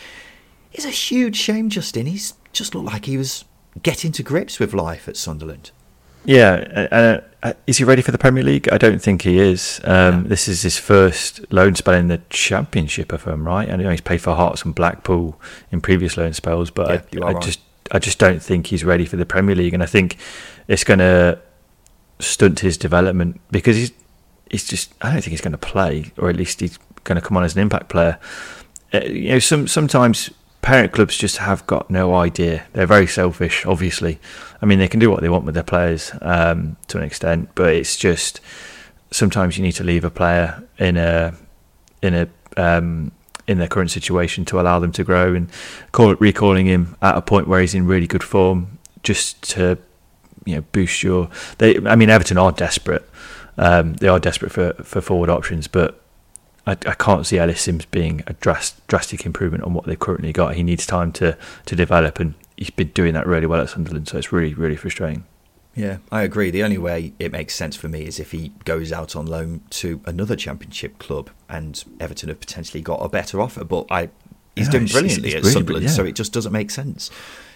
is 0.72 0.86
a 0.86 0.90
huge 0.90 1.36
shame, 1.36 1.68
Justin. 1.68 2.06
He's 2.06 2.34
just 2.52 2.74
looked 2.74 2.86
like 2.86 3.04
he 3.04 3.18
was 3.18 3.44
getting 3.82 4.12
to 4.12 4.22
grips 4.22 4.58
with 4.58 4.72
life 4.72 5.08
at 5.08 5.16
Sunderland. 5.16 5.72
Yeah, 6.24 6.88
uh, 6.92 7.20
uh, 7.42 7.52
is 7.66 7.78
he 7.78 7.84
ready 7.84 8.02
for 8.02 8.12
the 8.12 8.18
Premier 8.18 8.42
League? 8.42 8.68
I 8.70 8.78
don't 8.78 9.00
think 9.00 9.22
he 9.22 9.38
is. 9.38 9.80
Um, 9.84 10.22
yeah. 10.22 10.28
This 10.28 10.48
is 10.48 10.62
his 10.62 10.76
first 10.76 11.50
loan 11.50 11.74
spell 11.74 11.94
in 11.94 12.08
the 12.08 12.20
Championship, 12.28 13.12
if 13.12 13.26
I'm 13.26 13.46
right. 13.46 13.70
I 13.70 13.76
know 13.76 13.90
he's 13.90 14.02
played 14.02 14.20
for 14.20 14.34
Hearts 14.34 14.62
and 14.62 14.74
Blackpool 14.74 15.40
in 15.72 15.80
previous 15.80 16.16
loan 16.16 16.34
spells, 16.34 16.70
but 16.70 17.08
yeah, 17.12 17.24
I, 17.24 17.28
I 17.28 17.32
right. 17.32 17.42
just 17.42 17.60
I 17.90 17.98
just 17.98 18.18
don't 18.18 18.42
think 18.42 18.68
he's 18.68 18.84
ready 18.84 19.04
for 19.04 19.16
the 19.16 19.26
Premier 19.26 19.54
League, 19.54 19.74
and 19.74 19.82
I 19.82 19.86
think 19.86 20.16
it's 20.68 20.84
going 20.84 21.00
to 21.00 21.38
stunt 22.18 22.60
his 22.60 22.76
development 22.76 23.40
because 23.50 23.76
he's 23.76 23.92
he's 24.50 24.66
just 24.66 24.92
I 25.00 25.12
don't 25.12 25.22
think 25.22 25.30
he's 25.30 25.40
going 25.40 25.52
to 25.52 25.58
play, 25.58 26.12
or 26.18 26.28
at 26.28 26.36
least 26.36 26.60
he's 26.60 26.78
going 27.04 27.20
to 27.20 27.26
come 27.26 27.36
on 27.36 27.44
as 27.44 27.54
an 27.54 27.62
impact 27.62 27.88
player. 27.88 28.18
Uh, 28.92 29.00
you 29.04 29.30
know, 29.30 29.38
some 29.38 29.66
sometimes 29.66 30.30
parent 30.62 30.92
clubs 30.92 31.16
just 31.16 31.38
have 31.38 31.66
got 31.66 31.90
no 31.90 32.14
idea. 32.14 32.64
They're 32.72 32.86
very 32.86 33.06
selfish, 33.06 33.64
obviously. 33.64 34.18
I 34.60 34.66
mean, 34.66 34.78
they 34.78 34.88
can 34.88 35.00
do 35.00 35.10
what 35.10 35.22
they 35.22 35.28
want 35.28 35.44
with 35.44 35.54
their 35.54 35.64
players 35.64 36.12
um, 36.20 36.76
to 36.88 36.98
an 36.98 37.04
extent, 37.04 37.50
but 37.54 37.74
it's 37.74 37.96
just 37.96 38.40
sometimes 39.10 39.56
you 39.56 39.64
need 39.64 39.72
to 39.72 39.84
leave 39.84 40.04
a 40.04 40.10
player 40.10 40.62
in 40.78 40.96
a 40.96 41.34
in 42.02 42.14
a 42.14 42.28
um, 42.56 43.12
in 43.46 43.58
their 43.58 43.68
current 43.68 43.90
situation 43.90 44.44
to 44.46 44.60
allow 44.60 44.78
them 44.78 44.92
to 44.92 45.04
grow 45.04 45.34
and 45.34 45.50
call 45.92 46.10
it 46.10 46.20
recalling 46.20 46.66
him 46.66 46.96
at 47.02 47.16
a 47.16 47.22
point 47.22 47.48
where 47.48 47.60
he's 47.60 47.74
in 47.74 47.86
really 47.86 48.06
good 48.06 48.22
form 48.22 48.78
just 49.02 49.42
to 49.42 49.78
you 50.44 50.56
know 50.56 50.64
boost 50.72 51.02
your. 51.02 51.30
They, 51.58 51.78
I 51.86 51.96
mean, 51.96 52.10
Everton 52.10 52.38
are 52.38 52.52
desperate. 52.52 53.08
Um, 53.56 53.94
they 53.94 54.08
are 54.08 54.18
desperate 54.18 54.52
for, 54.52 54.72
for 54.82 55.00
forward 55.00 55.28
options, 55.28 55.68
but 55.68 56.00
I, 56.66 56.72
I 56.72 56.94
can't 56.94 57.26
see 57.26 57.38
Ellis 57.38 57.60
Simms 57.60 57.84
being 57.84 58.22
a 58.26 58.32
drast, 58.34 58.86
drastic 58.86 59.26
improvement 59.26 59.64
on 59.64 59.74
what 59.74 59.84
they've 59.84 59.98
currently 59.98 60.32
got. 60.32 60.54
He 60.54 60.62
needs 60.62 60.86
time 60.86 61.12
to 61.12 61.36
to 61.66 61.76
develop, 61.76 62.20
and 62.20 62.34
he's 62.56 62.70
been 62.70 62.88
doing 62.88 63.14
that 63.14 63.26
really 63.26 63.46
well 63.46 63.60
at 63.60 63.70
Sunderland. 63.70 64.08
So 64.08 64.18
it's 64.18 64.32
really 64.32 64.54
really 64.54 64.76
frustrating. 64.76 65.24
Yeah, 65.80 65.96
I 66.12 66.22
agree. 66.22 66.50
The 66.50 66.62
only 66.62 66.76
way 66.76 67.14
it 67.18 67.32
makes 67.32 67.54
sense 67.54 67.74
for 67.74 67.88
me 67.88 68.04
is 68.04 68.20
if 68.20 68.32
he 68.32 68.52
goes 68.66 68.92
out 68.92 69.16
on 69.16 69.24
loan 69.24 69.62
to 69.70 70.02
another 70.04 70.36
Championship 70.36 70.98
club, 70.98 71.30
and 71.48 71.82
Everton 71.98 72.28
have 72.28 72.38
potentially 72.38 72.82
got 72.82 72.96
a 72.96 73.08
better 73.08 73.40
offer. 73.40 73.64
But 73.64 73.86
I, 73.90 74.10
he's 74.54 74.66
yeah, 74.66 74.72
doing 74.72 74.86
brilliantly 74.86 75.34
at 75.34 75.46
Sunderland, 75.46 75.86
yeah. 75.86 75.90
so 75.90 76.04
it 76.04 76.14
just 76.14 76.34
doesn't 76.34 76.52
make 76.52 76.70
sense. 76.70 77.10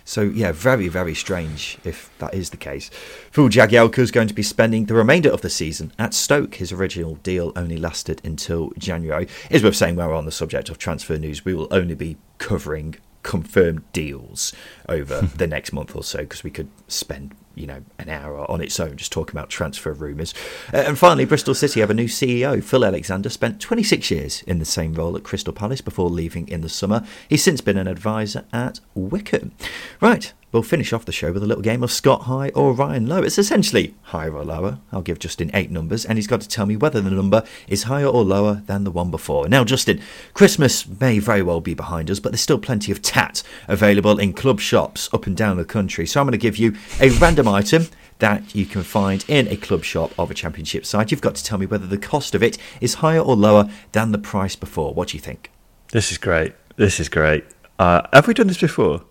So 0.06 0.22
yeah, 0.22 0.52
very 0.52 0.88
very 0.88 1.14
strange 1.14 1.78
if 1.84 2.10
that 2.18 2.32
is 2.32 2.48
the 2.48 2.56
case. 2.56 2.88
Phil 3.30 3.50
Jagielka 3.50 3.98
is 3.98 4.10
going 4.10 4.28
to 4.28 4.34
be 4.34 4.42
spending 4.42 4.86
the 4.86 4.94
remainder 4.94 5.30
of 5.30 5.42
the 5.42 5.50
season 5.50 5.92
at 5.98 6.14
Stoke. 6.14 6.54
His 6.54 6.72
original 6.72 7.16
deal 7.16 7.52
only 7.56 7.76
lasted 7.76 8.22
until 8.24 8.72
January. 8.78 9.28
It's 9.50 9.62
worth 9.62 9.76
saying 9.76 9.96
while 9.96 10.08
we're 10.08 10.14
on 10.14 10.24
the 10.24 10.32
subject 10.32 10.70
of 10.70 10.78
transfer 10.78 11.18
news, 11.18 11.44
we 11.44 11.52
will 11.52 11.68
only 11.70 11.94
be 11.94 12.16
covering 12.38 12.96
confirmed 13.22 13.82
deals 13.92 14.54
over 14.88 15.20
the 15.36 15.46
next 15.46 15.74
month 15.74 15.94
or 15.94 16.04
so 16.04 16.20
because 16.20 16.42
we 16.42 16.50
could 16.50 16.68
spend 16.88 17.34
you 17.54 17.66
know 17.66 17.82
an 17.98 18.08
hour 18.08 18.50
on 18.50 18.60
its 18.60 18.78
own 18.80 18.96
just 18.96 19.12
talking 19.12 19.34
about 19.34 19.48
transfer 19.50 19.92
rumours. 19.92 20.34
Uh, 20.72 20.78
and 20.78 20.98
finally, 20.98 21.24
Bristol 21.24 21.54
City 21.54 21.80
have 21.80 21.90
a 21.90 21.94
new 21.94 22.08
CEO. 22.08 22.62
Phil 22.62 22.84
Alexander 22.84 23.28
spent 23.28 23.60
26 23.60 24.10
years 24.10 24.42
in 24.42 24.58
the 24.58 24.64
same 24.64 24.94
role 24.94 25.16
at 25.16 25.22
Crystal 25.22 25.52
Palace 25.52 25.80
before 25.80 26.10
leaving 26.10 26.48
in 26.48 26.60
the 26.60 26.68
summer. 26.68 27.06
He's 27.28 27.42
since 27.42 27.60
been 27.60 27.78
an 27.78 27.88
advisor 27.88 28.44
at 28.52 28.80
Wycombe. 28.94 29.52
Right, 30.00 30.32
We'll 30.54 30.62
finish 30.62 30.92
off 30.92 31.04
the 31.04 31.10
show 31.10 31.32
with 31.32 31.42
a 31.42 31.46
little 31.48 31.64
game 31.64 31.82
of 31.82 31.90
Scott 31.90 32.22
High 32.22 32.50
or 32.50 32.74
Ryan 32.74 33.08
Low. 33.08 33.24
It's 33.24 33.38
essentially 33.38 33.96
higher 34.02 34.32
or 34.32 34.44
lower. 34.44 34.78
I'll 34.92 35.02
give 35.02 35.18
Justin 35.18 35.50
eight 35.52 35.68
numbers, 35.68 36.04
and 36.04 36.16
he's 36.16 36.28
got 36.28 36.42
to 36.42 36.48
tell 36.48 36.64
me 36.64 36.76
whether 36.76 37.00
the 37.00 37.10
number 37.10 37.42
is 37.66 37.82
higher 37.82 38.06
or 38.06 38.22
lower 38.22 38.62
than 38.66 38.84
the 38.84 38.92
one 38.92 39.10
before. 39.10 39.48
Now, 39.48 39.64
Justin, 39.64 40.00
Christmas 40.32 40.86
may 40.86 41.18
very 41.18 41.42
well 41.42 41.60
be 41.60 41.74
behind 41.74 42.08
us, 42.08 42.20
but 42.20 42.30
there's 42.30 42.40
still 42.40 42.60
plenty 42.60 42.92
of 42.92 43.02
tat 43.02 43.42
available 43.66 44.16
in 44.20 44.32
club 44.32 44.60
shops 44.60 45.10
up 45.12 45.26
and 45.26 45.36
down 45.36 45.56
the 45.56 45.64
country. 45.64 46.06
So 46.06 46.20
I'm 46.20 46.26
going 46.26 46.30
to 46.30 46.38
give 46.38 46.56
you 46.56 46.76
a 47.00 47.10
random 47.10 47.48
item 47.48 47.88
that 48.20 48.54
you 48.54 48.64
can 48.64 48.84
find 48.84 49.24
in 49.26 49.48
a 49.48 49.56
club 49.56 49.82
shop 49.82 50.16
of 50.16 50.30
a 50.30 50.34
championship 50.34 50.86
side. 50.86 51.10
You've 51.10 51.20
got 51.20 51.34
to 51.34 51.42
tell 51.42 51.58
me 51.58 51.66
whether 51.66 51.88
the 51.88 51.98
cost 51.98 52.32
of 52.32 52.44
it 52.44 52.58
is 52.80 52.94
higher 52.94 53.18
or 53.18 53.34
lower 53.34 53.68
than 53.90 54.12
the 54.12 54.18
price 54.18 54.54
before. 54.54 54.94
What 54.94 55.08
do 55.08 55.16
you 55.16 55.20
think? 55.20 55.50
This 55.90 56.12
is 56.12 56.18
great. 56.18 56.54
This 56.76 57.00
is 57.00 57.08
great. 57.08 57.44
Uh, 57.76 58.02
have 58.12 58.28
we 58.28 58.34
done 58.34 58.46
this 58.46 58.60
before? 58.60 59.02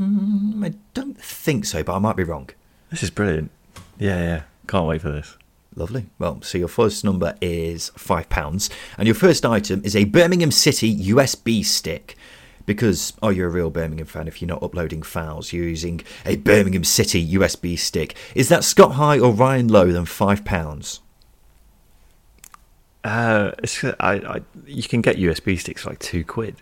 Mm, 0.00 0.64
I 0.64 0.74
don't 0.94 1.18
think 1.20 1.64
so, 1.64 1.82
but 1.82 1.94
I 1.94 1.98
might 1.98 2.16
be 2.16 2.24
wrong. 2.24 2.50
This 2.90 3.02
is 3.02 3.10
brilliant. 3.10 3.50
Yeah, 3.98 4.18
yeah. 4.18 4.42
Can't 4.66 4.86
wait 4.86 5.02
for 5.02 5.10
this. 5.10 5.36
Lovely. 5.74 6.06
Well, 6.18 6.40
so 6.42 6.58
your 6.58 6.68
first 6.68 7.04
number 7.04 7.34
is 7.40 7.90
£5, 7.96 8.70
and 8.98 9.06
your 9.06 9.14
first 9.14 9.44
item 9.44 9.82
is 9.84 9.94
a 9.94 10.04
Birmingham 10.04 10.50
City 10.50 10.94
USB 10.96 11.64
stick. 11.64 12.16
Because, 12.64 13.12
oh, 13.22 13.28
you're 13.28 13.46
a 13.46 13.52
real 13.52 13.70
Birmingham 13.70 14.06
fan 14.06 14.26
if 14.26 14.42
you're 14.42 14.48
not 14.48 14.62
uploading 14.62 15.02
files, 15.02 15.52
you're 15.52 15.68
using 15.68 16.00
a 16.24 16.36
Birmingham 16.36 16.82
City 16.82 17.24
USB 17.34 17.78
stick. 17.78 18.16
Is 18.34 18.48
that 18.48 18.64
Scott 18.64 18.92
High 18.92 19.20
or 19.20 19.32
Ryan 19.32 19.68
Low 19.68 19.92
than 19.92 20.04
£5? 20.04 21.00
Uh, 23.04 23.52
I, 24.00 24.12
I, 24.14 24.40
you 24.66 24.82
can 24.82 25.00
get 25.00 25.16
USB 25.16 25.60
sticks 25.60 25.82
for 25.82 25.90
like 25.90 26.00
two 26.00 26.24
quid. 26.24 26.56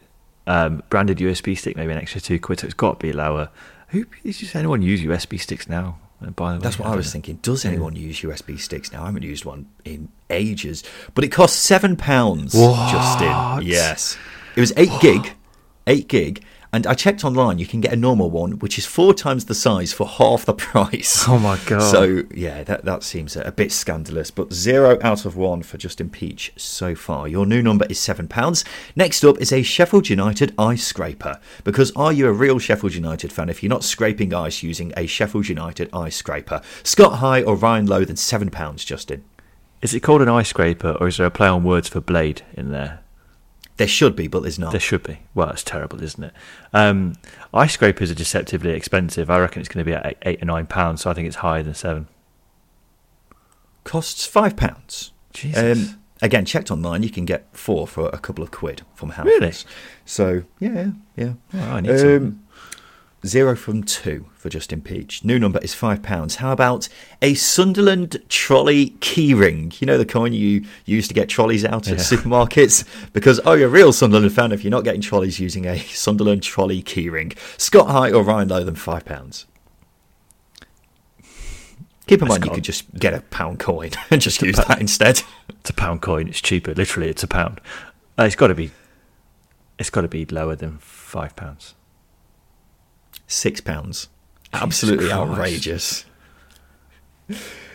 Um, 0.47 0.83
branded 0.91 1.19
USB 1.19 1.57
stick, 1.57 1.77
maybe 1.77 1.93
an 1.93 1.99
extra 1.99 2.21
two 2.21 2.39
quid. 2.39 2.61
So 2.61 2.67
it's 2.67 2.75
got 2.75 3.01
to 3.01 3.07
be 3.07 3.13
lower. 3.13 3.49
Who 3.89 4.05
is 4.25 4.39
just 4.39 4.55
anyone 4.55 4.83
use 4.83 5.01
USB 5.03 5.41
sticks 5.41 5.69
now? 5.69 5.99
Uh, 6.23 6.31
By 6.31 6.53
the 6.53 6.59
way, 6.59 6.63
That's 6.63 6.79
what 6.79 6.87
I 6.87 6.91
don't 6.91 6.97
was 6.99 7.07
know. 7.07 7.13
thinking. 7.13 7.39
Does 7.43 7.65
anyone 7.65 7.97
use 7.97 8.21
USB 8.21 8.59
sticks 8.61 8.93
now? 8.93 9.03
I 9.03 9.07
haven't 9.07 9.23
used 9.23 9.45
one 9.45 9.67
in 9.85 10.09
ages, 10.31 10.85
but 11.15 11.25
it 11.25 11.29
costs 11.29 11.59
seven 11.59 11.97
pounds. 11.97 12.53
Justin, 12.53 13.63
yes, 13.67 14.19
it 14.57 14.61
was 14.61 14.73
eight 14.77 14.93
gig, 15.01 15.33
eight 15.87 16.09
gig, 16.09 16.45
and 16.75 16.89
I 16.89 16.95
checked 16.95 17.25
online. 17.25 17.61
You 17.61 17.67
can 17.67 17.81
get 17.81 17.93
a 17.93 17.97
normal 17.97 18.31
one, 18.31 18.59
which 18.59 18.79
is 18.79 18.85
four 18.85 19.15
times 19.15 19.45
the 19.45 19.55
size 19.55 19.93
for 19.93 20.09
half 20.09 20.45
the 20.45 20.55
price. 20.73 21.25
Oh 21.29 21.39
my 21.39 21.57
God. 21.67 21.79
So 21.79 22.25
yeah, 22.35 22.65
that 22.65 22.85
that 22.85 23.05
seems 23.05 23.37
a 23.37 23.53
bit 23.53 23.71
scandalous. 23.71 24.33
But 24.33 24.53
zero 24.53 24.99
out 25.01 25.25
of 25.25 25.37
one 25.37 25.63
for 25.63 25.79
Justin 25.79 26.11
Peach 26.11 26.53
so 26.57 26.97
far. 26.97 27.29
Your 27.29 27.47
new 27.47 27.63
number 27.63 27.87
is 27.89 28.01
seven 28.01 28.27
pounds. 28.27 28.65
Next 28.97 29.25
up 29.25 29.39
is 29.39 29.53
a 29.53 29.63
Sheffield 29.63 30.09
United 30.09 30.53
ice 30.59 30.85
scraper. 30.85 31.39
Because 31.63 31.93
are 31.95 32.13
you 32.13 32.27
a 32.27 32.33
real 32.33 32.59
Sheffield 32.59 32.95
United 32.95 33.33
fan 33.33 33.49
if 33.49 33.63
you're 33.63 33.71
not 33.71 33.85
scraping 33.85 34.35
ice 34.35 34.65
using 34.65 34.93
a 34.97 35.07
Sheffield 35.07 35.49
United 35.49 35.89
ice 35.93 36.17
scraper? 36.17 36.61
Scott 36.83 37.19
High 37.21 37.43
or 37.43 37.55
Ryan 37.55 37.87
Lowe 37.87 38.05
than 38.05 38.17
seven 38.17 38.51
pounds, 38.51 38.85
Justin. 38.85 39.23
Is 39.81 39.95
it 39.95 40.01
called 40.01 40.23
an 40.23 40.29
ice 40.29 40.49
scraper, 40.49 40.97
or 40.99 41.07
is 41.07 41.19
there 41.19 41.27
a 41.27 41.31
play 41.31 41.47
on 41.47 41.63
words 41.63 41.89
for 41.89 42.01
blade 42.01 42.43
in 42.55 42.73
there? 42.73 43.04
There 43.77 43.89
should 43.89 44.15
be, 44.15 44.29
but 44.29 44.43
there's 44.43 44.59
not. 44.59 44.71
There 44.71 44.81
should 44.81 45.03
be. 45.03 45.19
Well, 45.35 45.51
it's 45.51 45.65
terrible, 45.65 46.03
isn't 46.03 46.23
it? 46.23 46.33
Um, 46.73 47.15
ice 47.53 47.73
scrapers 47.73 48.11
are 48.11 48.15
deceptively 48.15 48.71
expensive. 48.71 49.29
I 49.31 49.41
reckon 49.41 49.61
it's 49.61 49.69
going 49.69 49.85
to 49.85 49.91
be 49.91 49.95
at 49.95 50.07
eight, 50.07 50.19
eight 50.23 50.43
or 50.43 50.47
nine 50.47 50.67
pounds, 50.67 51.03
so 51.03 51.11
I 51.11 51.15
think 51.15 51.27
it's 51.27 51.37
higher 51.37 51.63
than 51.63 51.75
seven. 51.75 52.07
Costs 53.83 54.27
five 54.27 54.57
pounds. 54.57 55.13
Jesus. 55.33 55.91
Um, 55.91 56.01
again, 56.23 56.45
checked 56.45 56.71
online. 56.71 57.03
You 57.03 57.11
can 57.11 57.25
get 57.25 57.49
four 57.53 57.89
for 57.89 58.09
a 58.11 58.19
couple 58.19 58.45
of 58.45 58.53
quid 58.53 58.83
from 58.95 59.13
Halfords. 59.13 59.25
Really? 59.25 59.53
So 60.05 60.45
yeah, 60.61 60.91
yeah. 61.17 61.33
Oh, 61.53 61.59
I 61.59 61.81
need 61.81 61.99
some. 61.99 62.44
Zero 63.25 63.57
from 63.57 63.83
two 63.85 64.27
for 64.37 64.51
Justin 64.51 64.83
Peach. 64.83 65.25
New 65.25 65.39
number 65.39 65.59
is 65.61 65.73
five 65.73 66.03
pounds. 66.03 66.37
How 66.37 66.53
about 66.53 66.89
a 67.23 67.33
Sunderland 67.35 68.21
trolley 68.29 68.91
keyring? 69.01 69.81
You 69.81 69.87
know 69.87 69.97
the 69.97 70.05
coin 70.05 70.35
you 70.35 70.65
use 70.85 71.09
to 71.09 71.15
get 71.15 71.31
trolleys 71.31 71.65
out 71.65 71.89
at 71.89 71.97
Yeah. 71.97 72.05
supermarkets? 72.05 72.85
Because 73.15 73.41
oh, 73.47 73.55
you're 73.55 73.69
a 73.69 73.71
real 73.71 73.95
Sunderland 73.95 74.35
fan 74.35 74.53
if 74.53 74.63
you're 74.63 74.71
not 74.71 74.85
getting 74.85 75.01
trolleys 75.01 75.41
using 75.41 75.65
a 75.65 75.79
Sunderland 75.79 76.43
trolley 76.43 76.83
keyring. 76.83 77.35
Scott 77.59 77.89
High 77.89 78.11
or 78.13 78.23
Ryan 78.23 78.49
Low 78.49 78.63
than 78.63 78.75
five 78.75 79.07
pounds. 79.07 79.47
Keep 82.07 82.21
in 82.21 82.27
It's 82.27 82.33
mind 82.35 82.45
you 82.45 82.51
could 82.51 82.65
just 82.65 82.93
get 82.97 83.15
a 83.15 83.23
pound 83.23 83.59
coin 83.59 83.91
and 84.11 84.21
just 84.21 84.43
use 84.43 84.57
pa- 84.57 84.65
that 84.65 84.81
instead. 84.81 85.23
It's 85.49 85.71
a 85.71 85.75
pound 85.75 86.03
coin. 86.03 86.29
It's 86.29 86.43
cheaper. 86.43 86.75
Literally, 86.75 87.09
it's 87.09 87.23
a 87.23 87.27
pound. 87.27 87.63
Uh, 88.19 88.25
it's 88.25 88.37
got 88.37 88.49
to 88.49 88.55
be. 88.55 88.71
It's 89.79 89.89
got 89.89 90.03
to 90.03 90.09
be 90.09 90.27
lower 90.27 90.55
than 90.55 90.77
five 90.79 91.35
pounds. 91.35 91.75
Six 93.27 93.61
pounds. 93.61 94.09
Absolutely 94.53 95.11
outrageous. 95.11 96.05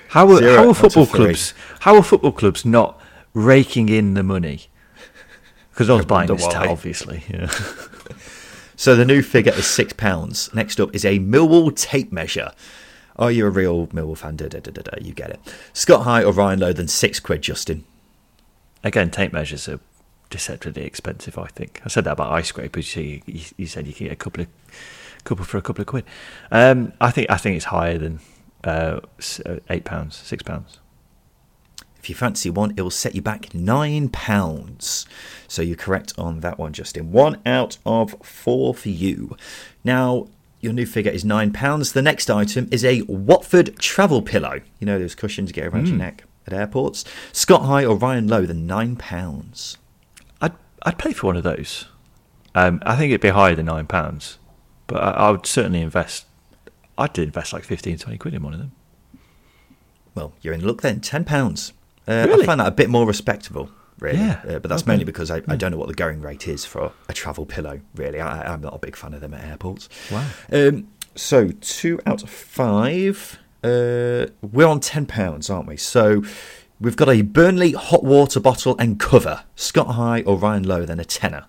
How 0.09 0.31
are, 0.31 0.41
how 0.41 0.69
are 0.69 0.73
football 0.73 1.05
clubs? 1.05 1.53
How 1.81 1.95
are 1.95 2.03
football 2.03 2.31
clubs 2.31 2.65
not 2.65 2.99
raking 3.33 3.89
in 3.89 4.13
the 4.13 4.23
money? 4.23 4.67
Because 5.71 5.89
I 5.89 5.93
was 5.95 6.05
I 6.05 6.07
buying 6.07 6.27
this 6.27 6.47
tat, 6.47 6.67
obviously. 6.67 7.23
Yeah. 7.29 7.51
So 8.79 8.95
the 8.95 9.03
new 9.03 9.21
figure 9.21 9.51
is 9.51 9.67
six 9.67 9.91
pounds. 9.91 10.49
Next 10.53 10.79
up 10.79 10.95
is 10.95 11.03
a 11.03 11.19
Millwall 11.19 11.75
tape 11.75 12.13
measure. 12.13 12.53
Are 13.17 13.29
you 13.29 13.45
a 13.45 13.49
real 13.49 13.87
Millwall 13.87 14.17
fan? 14.17 14.37
Da, 14.37 14.47
da, 14.47 14.61
da, 14.61 14.71
da, 14.71 14.81
da, 14.83 14.91
you 15.01 15.11
get 15.11 15.31
it. 15.31 15.55
Scott 15.73 16.03
High 16.03 16.23
or 16.23 16.31
Ryan 16.31 16.61
Lowe 16.61 16.71
than 16.71 16.87
six 16.87 17.19
quid, 17.19 17.41
Justin. 17.41 17.83
Again, 18.81 19.11
tape 19.11 19.33
measures 19.33 19.67
are 19.67 19.81
deceptively 20.29 20.83
expensive. 20.85 21.37
I 21.37 21.47
think 21.47 21.81
I 21.83 21.89
said 21.89 22.05
that 22.05 22.13
about 22.13 22.31
ice 22.31 22.47
scrapers. 22.47 22.95
You, 22.95 23.21
you, 23.25 23.41
you 23.57 23.67
said 23.67 23.85
you 23.85 23.91
can 23.91 24.05
get 24.05 24.13
a 24.13 24.15
couple 24.15 24.43
of 24.43 24.47
couple 25.23 25.45
for 25.45 25.57
a 25.57 25.61
couple 25.61 25.81
of 25.81 25.87
quid. 25.87 26.05
Um, 26.51 26.93
I 26.99 27.11
think 27.11 27.29
I 27.29 27.37
think 27.37 27.55
it's 27.55 27.65
higher 27.65 27.97
than 27.97 28.19
uh, 28.63 28.99
uh, 29.45 29.57
eight 29.69 29.85
pounds, 29.85 30.15
six 30.15 30.43
pounds. 30.43 30.79
If 31.97 32.09
you 32.09 32.15
fancy 32.15 32.49
one, 32.49 32.73
it 32.77 32.81
will 32.81 32.89
set 32.89 33.13
you 33.13 33.21
back 33.21 33.53
nine 33.53 34.07
pounds. 34.09 35.05
So 35.47 35.61
you're 35.61 35.75
correct 35.75 36.13
on 36.17 36.39
that 36.39 36.57
one, 36.57 36.71
Justin. 36.71 37.11
One 37.11 37.41
out 37.45 37.77
of 37.85 38.15
four 38.23 38.73
for 38.73 38.87
you. 38.89 39.35
Now, 39.83 40.27
your 40.61 40.71
new 40.71 40.85
figure 40.85 41.11
is 41.11 41.25
nine 41.25 41.51
pounds. 41.51 41.91
The 41.91 42.01
next 42.01 42.29
item 42.29 42.69
is 42.71 42.85
a 42.85 43.01
Watford 43.03 43.77
travel 43.79 44.21
pillow. 44.21 44.61
You 44.79 44.87
know 44.87 44.97
those 44.97 45.15
cushions 45.15 45.49
you 45.49 45.53
get 45.53 45.67
around 45.67 45.87
your 45.87 45.97
neck 45.97 46.23
at 46.47 46.53
airports. 46.53 47.03
Scott 47.31 47.63
High 47.63 47.85
or 47.85 47.95
Ryan 47.95 48.27
Lowe 48.27 48.45
than 48.45 48.65
nine 48.65 48.95
pounds. 48.95 49.77
I'd 50.41 50.53
I'd 50.83 50.97
pay 50.97 51.13
for 51.13 51.27
one 51.27 51.37
of 51.37 51.43
those. 51.43 51.85
Um, 52.55 52.81
I 52.85 52.95
think 52.95 53.11
it'd 53.11 53.21
be 53.21 53.29
higher 53.29 53.55
than 53.55 53.67
nine 53.67 53.87
pounds, 53.87 54.37
but 54.89 55.01
I, 55.01 55.11
I 55.11 55.31
would 55.31 55.45
certainly 55.45 55.81
invest. 55.81 56.25
I'd 56.97 57.17
invest 57.17 57.53
like 57.53 57.63
15, 57.63 57.97
20 57.97 58.17
quid 58.17 58.33
in 58.33 58.43
one 58.43 58.53
of 58.53 58.59
them. 58.59 58.71
Well, 60.15 60.33
you're 60.41 60.53
in 60.53 60.65
luck 60.67 60.81
then. 60.81 60.99
Ten 60.99 61.23
pounds. 61.23 61.71
Uh, 62.07 62.25
Really? 62.27 62.43
I 62.43 62.45
find 62.45 62.59
that 62.59 62.67
a 62.67 62.71
bit 62.71 62.89
more 62.89 63.05
respectable, 63.05 63.69
really. 63.99 64.17
Yeah, 64.17 64.41
Uh, 64.45 64.59
but 64.59 64.63
that's 64.69 64.81
okay. 64.81 64.91
mainly 64.91 65.05
because 65.05 65.31
I, 65.31 65.37
I 65.47 65.55
don't 65.55 65.71
know 65.71 65.77
what 65.77 65.87
the 65.87 65.93
going 65.93 66.19
rate 66.21 66.47
is 66.47 66.65
for 66.65 66.91
a 67.07 67.13
travel 67.13 67.45
pillow. 67.45 67.79
Really, 67.95 68.19
I, 68.19 68.51
I'm 68.53 68.59
not 68.61 68.73
a 68.73 68.79
big 68.79 68.95
fan 68.97 69.13
of 69.13 69.21
them 69.21 69.33
at 69.33 69.45
airports. 69.45 69.87
Wow. 70.11 70.27
Um, 70.51 70.89
so 71.15 71.49
two 71.61 71.99
out 72.05 72.23
of 72.23 72.29
five. 72.29 73.39
Uh, 73.63 74.25
we're 74.41 74.67
on 74.67 74.79
ten 74.81 75.05
pounds, 75.05 75.49
aren't 75.49 75.67
we? 75.67 75.77
So 75.77 76.23
we've 76.81 76.95
got 76.97 77.09
a 77.09 77.21
Burnley 77.21 77.73
hot 77.73 78.03
water 78.03 78.39
bottle 78.39 78.75
and 78.79 78.99
cover. 78.99 79.43
Scott 79.55 79.95
High 79.95 80.21
or 80.23 80.37
Ryan 80.37 80.63
Lowe 80.63 80.85
than 80.85 80.99
a 80.99 81.05
tenner. 81.05 81.45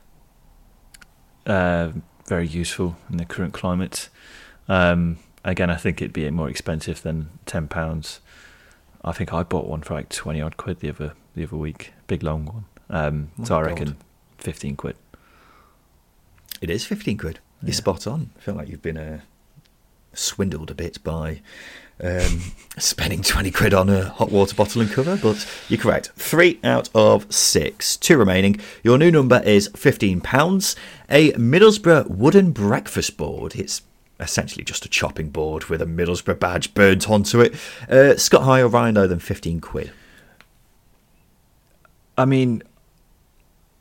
Uh, 1.46 1.92
very 2.30 2.46
useful 2.46 2.96
in 3.10 3.16
the 3.16 3.24
current 3.24 3.52
climate. 3.52 4.08
Um, 4.68 5.18
again, 5.44 5.68
I 5.68 5.74
think 5.76 6.00
it'd 6.00 6.12
be 6.12 6.30
more 6.30 6.48
expensive 6.48 7.02
than 7.02 7.28
ten 7.44 7.66
pounds. 7.66 8.20
I 9.04 9.10
think 9.12 9.32
I 9.34 9.42
bought 9.42 9.66
one 9.66 9.82
for 9.82 9.94
like 9.94 10.08
twenty 10.10 10.40
odd 10.40 10.56
quid 10.56 10.78
the 10.78 10.90
other 10.90 11.12
the 11.34 11.42
other 11.44 11.56
week, 11.56 11.92
big 12.06 12.22
long 12.22 12.44
one. 12.46 12.64
Um, 12.88 13.30
My 13.36 13.44
so 13.46 13.56
I 13.56 13.62
God. 13.62 13.66
reckon 13.66 13.96
fifteen 14.38 14.76
quid. 14.76 14.96
It 16.60 16.70
is 16.70 16.84
fifteen 16.86 17.18
quid. 17.18 17.40
You're 17.62 17.70
Yeah. 17.70 17.74
spot 17.76 18.06
on. 18.06 18.30
I 18.36 18.40
feel 18.40 18.54
like 18.54 18.68
you've 18.68 18.80
been 18.90 18.96
uh, 18.96 19.20
swindled 20.14 20.70
a 20.70 20.74
bit 20.74 21.02
by 21.02 21.40
um, 22.02 22.40
spending 22.78 23.22
twenty 23.22 23.50
quid 23.50 23.74
on 23.74 23.88
a 23.88 24.08
hot 24.08 24.30
water 24.30 24.54
bottle 24.54 24.82
and 24.82 24.90
cover, 24.90 25.16
but 25.16 25.46
you're 25.68 25.80
correct. 25.80 26.10
Three 26.16 26.58
out 26.64 26.88
of 26.94 27.32
six. 27.32 27.96
Two 27.96 28.16
remaining. 28.16 28.60
Your 28.82 28.98
new 28.98 29.10
number 29.10 29.40
is 29.44 29.68
fifteen 29.76 30.20
pounds. 30.20 30.76
A 31.08 31.32
Middlesbrough 31.32 32.08
wooden 32.08 32.52
breakfast 32.52 33.16
board. 33.16 33.54
It's 33.54 33.82
essentially 34.18 34.64
just 34.64 34.84
a 34.84 34.88
chopping 34.88 35.30
board 35.30 35.64
with 35.64 35.80
a 35.80 35.86
Middlesbrough 35.86 36.38
badge 36.38 36.74
burnt 36.74 37.08
onto 37.08 37.40
it. 37.40 37.54
Uh, 37.88 38.16
Scott 38.16 38.42
High 38.42 38.60
or 38.60 38.68
Ryan 38.68 38.94
Lowe 38.96 39.06
than 39.06 39.18
fifteen 39.18 39.60
quid. 39.60 39.92
I 42.18 42.26
mean, 42.26 42.62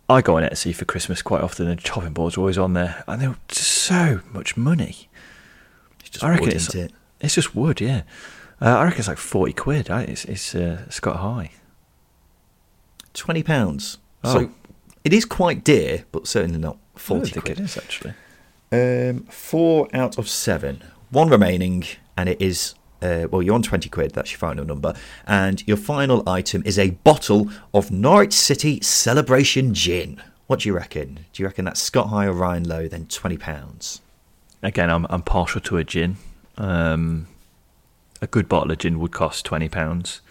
I 0.10 0.22
go 0.22 0.38
on 0.38 0.44
Etsy 0.44 0.74
for 0.74 0.86
Christmas 0.86 1.22
quite 1.22 1.42
often, 1.42 1.68
and 1.68 1.80
chopping 1.80 2.14
boards 2.14 2.38
are 2.38 2.40
always 2.40 2.58
on 2.58 2.74
there, 2.74 3.04
and 3.08 3.22
they're 3.22 3.36
just 3.50 3.68
so 3.68 4.22
much 4.32 4.56
money. 4.56 5.10
I 6.22 6.30
reckon 6.30 6.46
wood, 6.46 6.54
it's 6.54 6.70
isn't 6.70 6.86
it? 6.86 6.94
It's 7.22 7.36
just 7.36 7.56
wood, 7.56 7.82
yeah. 7.82 8.04
Uh, 8.62 8.78
I 8.78 8.84
reckon 8.86 9.00
it's 9.00 9.08
like 9.08 9.18
forty 9.18 9.54
quid. 9.54 9.90
I- 9.90 10.04
It's 10.04 10.26
it's 10.26 10.54
uh, 10.56 10.90
Scott 10.90 11.18
High. 11.18 11.52
Twenty 13.14 13.44
pounds. 13.44 13.98
Oh. 14.24 14.34
So 14.34 14.52
it 15.04 15.14
is 15.14 15.26
quite 15.26 15.64
dear, 15.64 16.06
but 16.12 16.28
certainly 16.28 16.60
not 16.60 16.78
forty 16.96 17.32
don't 17.32 17.34
think 17.34 17.46
quid. 17.46 17.60
it 17.60 17.64
is 17.64 17.78
actually. 17.78 18.14
Um, 18.72 19.24
four 19.26 19.88
out 19.94 20.18
of 20.18 20.30
seven. 20.30 20.84
One 21.10 21.30
remaining, 21.30 21.86
and 22.18 22.30
it 22.30 22.42
is. 22.42 22.76
Uh, 23.02 23.28
well, 23.32 23.42
you're 23.42 23.56
on 23.56 23.62
20 23.62 23.88
quid, 23.88 24.12
that's 24.12 24.30
your 24.34 24.40
final 24.40 24.66
number. 24.66 24.94
And 25.26 25.66
your 25.66 25.78
final 25.78 26.28
item 26.28 26.62
is 26.66 26.78
a 26.78 26.90
bottle 26.90 27.50
of 27.74 27.92
Norwich 27.92 28.34
City 28.34 28.82
Celebration 28.82 29.74
Gin. 29.74 30.22
What 30.48 30.60
do 30.60 30.68
you 30.68 30.76
reckon? 30.76 31.26
Do 31.32 31.42
you 31.42 31.48
reckon 31.48 31.64
that's 31.64 31.82
Scott 31.82 32.10
High 32.10 32.26
or 32.26 32.34
Ryan 32.34 32.68
Low? 32.68 32.90
then 32.90 33.06
£20? 33.06 34.02
Again, 34.62 34.90
I'm 34.90 35.08
I'm 35.10 35.22
partial 35.22 35.62
to 35.62 35.78
a 35.78 35.86
gin. 35.86 36.18
Um, 36.60 37.28
a 38.22 38.28
good 38.28 38.48
bottle 38.48 38.70
of 38.72 38.78
gin 38.78 39.00
would 39.00 39.12
cost 39.12 39.46
twenty 39.46 39.70
pounds. 39.70 40.22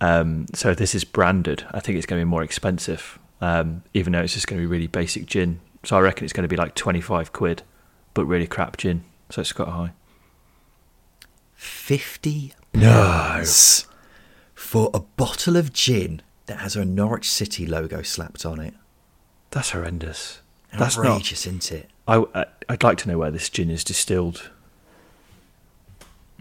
Um, 0.00 0.46
so 0.54 0.74
this 0.74 0.94
is 0.94 1.04
branded, 1.04 1.64
I 1.72 1.80
think 1.80 1.96
it's 1.96 2.06
going 2.06 2.20
to 2.20 2.24
be 2.24 2.28
more 2.30 2.42
expensive. 2.42 3.18
Um, 3.40 3.82
even 3.94 4.12
though 4.12 4.20
it's 4.22 4.32
just 4.34 4.46
going 4.46 4.60
to 4.60 4.66
be 4.66 4.70
really 4.70 4.86
basic 4.86 5.26
gin. 5.26 5.60
So 5.84 5.96
I 5.96 6.00
reckon 6.00 6.24
it's 6.24 6.32
going 6.32 6.44
to 6.44 6.48
be 6.48 6.56
like 6.56 6.74
twenty 6.74 7.00
five 7.00 7.32
quid, 7.32 7.62
but 8.14 8.24
really 8.24 8.46
crap 8.46 8.76
gin. 8.78 9.04
So 9.30 9.40
it's 9.40 9.50
Scott 9.50 9.68
High. 9.68 9.92
50 11.54 12.52
No. 12.74 13.42
for 14.54 14.90
a 14.92 15.00
bottle 15.00 15.56
of 15.56 15.72
gin 15.72 16.20
that 16.46 16.58
has 16.58 16.76
a 16.76 16.84
Norwich 16.84 17.30
City 17.30 17.66
logo 17.66 18.02
slapped 18.02 18.44
on 18.44 18.60
it. 18.60 18.74
That's 19.50 19.70
horrendous. 19.70 20.40
That's 20.78 20.96
not. 20.96 21.06
Outrageous, 21.06 21.46
isn't 21.46 21.72
it? 21.72 21.90
I, 22.06 22.22
I 22.34 22.44
I'd 22.68 22.82
like 22.82 22.98
to 22.98 23.08
know 23.08 23.18
where 23.18 23.30
this 23.30 23.48
gin 23.48 23.70
is 23.70 23.82
distilled. 23.84 24.50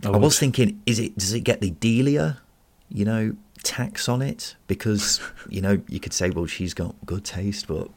I 0.04 0.18
was 0.18 0.38
thinking, 0.40 0.82
is 0.86 1.00
it 1.00 1.18
does 1.18 1.34
it 1.34 1.42
get 1.42 1.62
the 1.62 1.72
Delia, 1.72 2.42
you 2.90 3.06
know, 3.06 3.36
tax 3.64 4.08
on 4.08 4.22
it? 4.22 4.56
Because 4.68 5.20
you 5.50 5.62
know 5.62 5.82
you 5.88 6.00
could 6.00 6.14
say, 6.14 6.30
well, 6.30 6.46
she's 6.46 6.74
got 6.74 6.96
good 7.06 7.24
taste, 7.24 7.68
but 7.68 7.90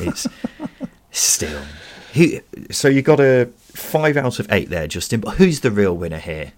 it's 0.00 0.26
Still, 1.14 1.60
who, 2.14 2.40
so 2.70 2.88
you 2.88 3.02
got 3.02 3.20
a 3.20 3.50
five 3.58 4.16
out 4.16 4.40
of 4.40 4.50
eight 4.50 4.70
there, 4.70 4.88
Justin. 4.88 5.20
But 5.20 5.32
who's 5.32 5.60
the 5.60 5.70
real 5.70 5.94
winner 5.94 6.18
here? 6.18 6.52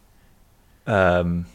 Um, 0.86 1.46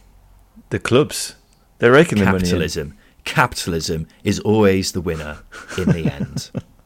the 0.70 0.80
clubs. 0.80 1.36
They're 1.78 1.94
raking 1.94 2.20
the 2.20 2.26
money. 2.26 2.40
Capitalism. 2.40 2.98
Capitalism 3.24 4.08
is 4.26 4.40
always 4.42 4.92
the 4.92 5.00
winner 5.00 5.40
in 5.78 5.92
the 5.92 6.12
end. 6.12 6.52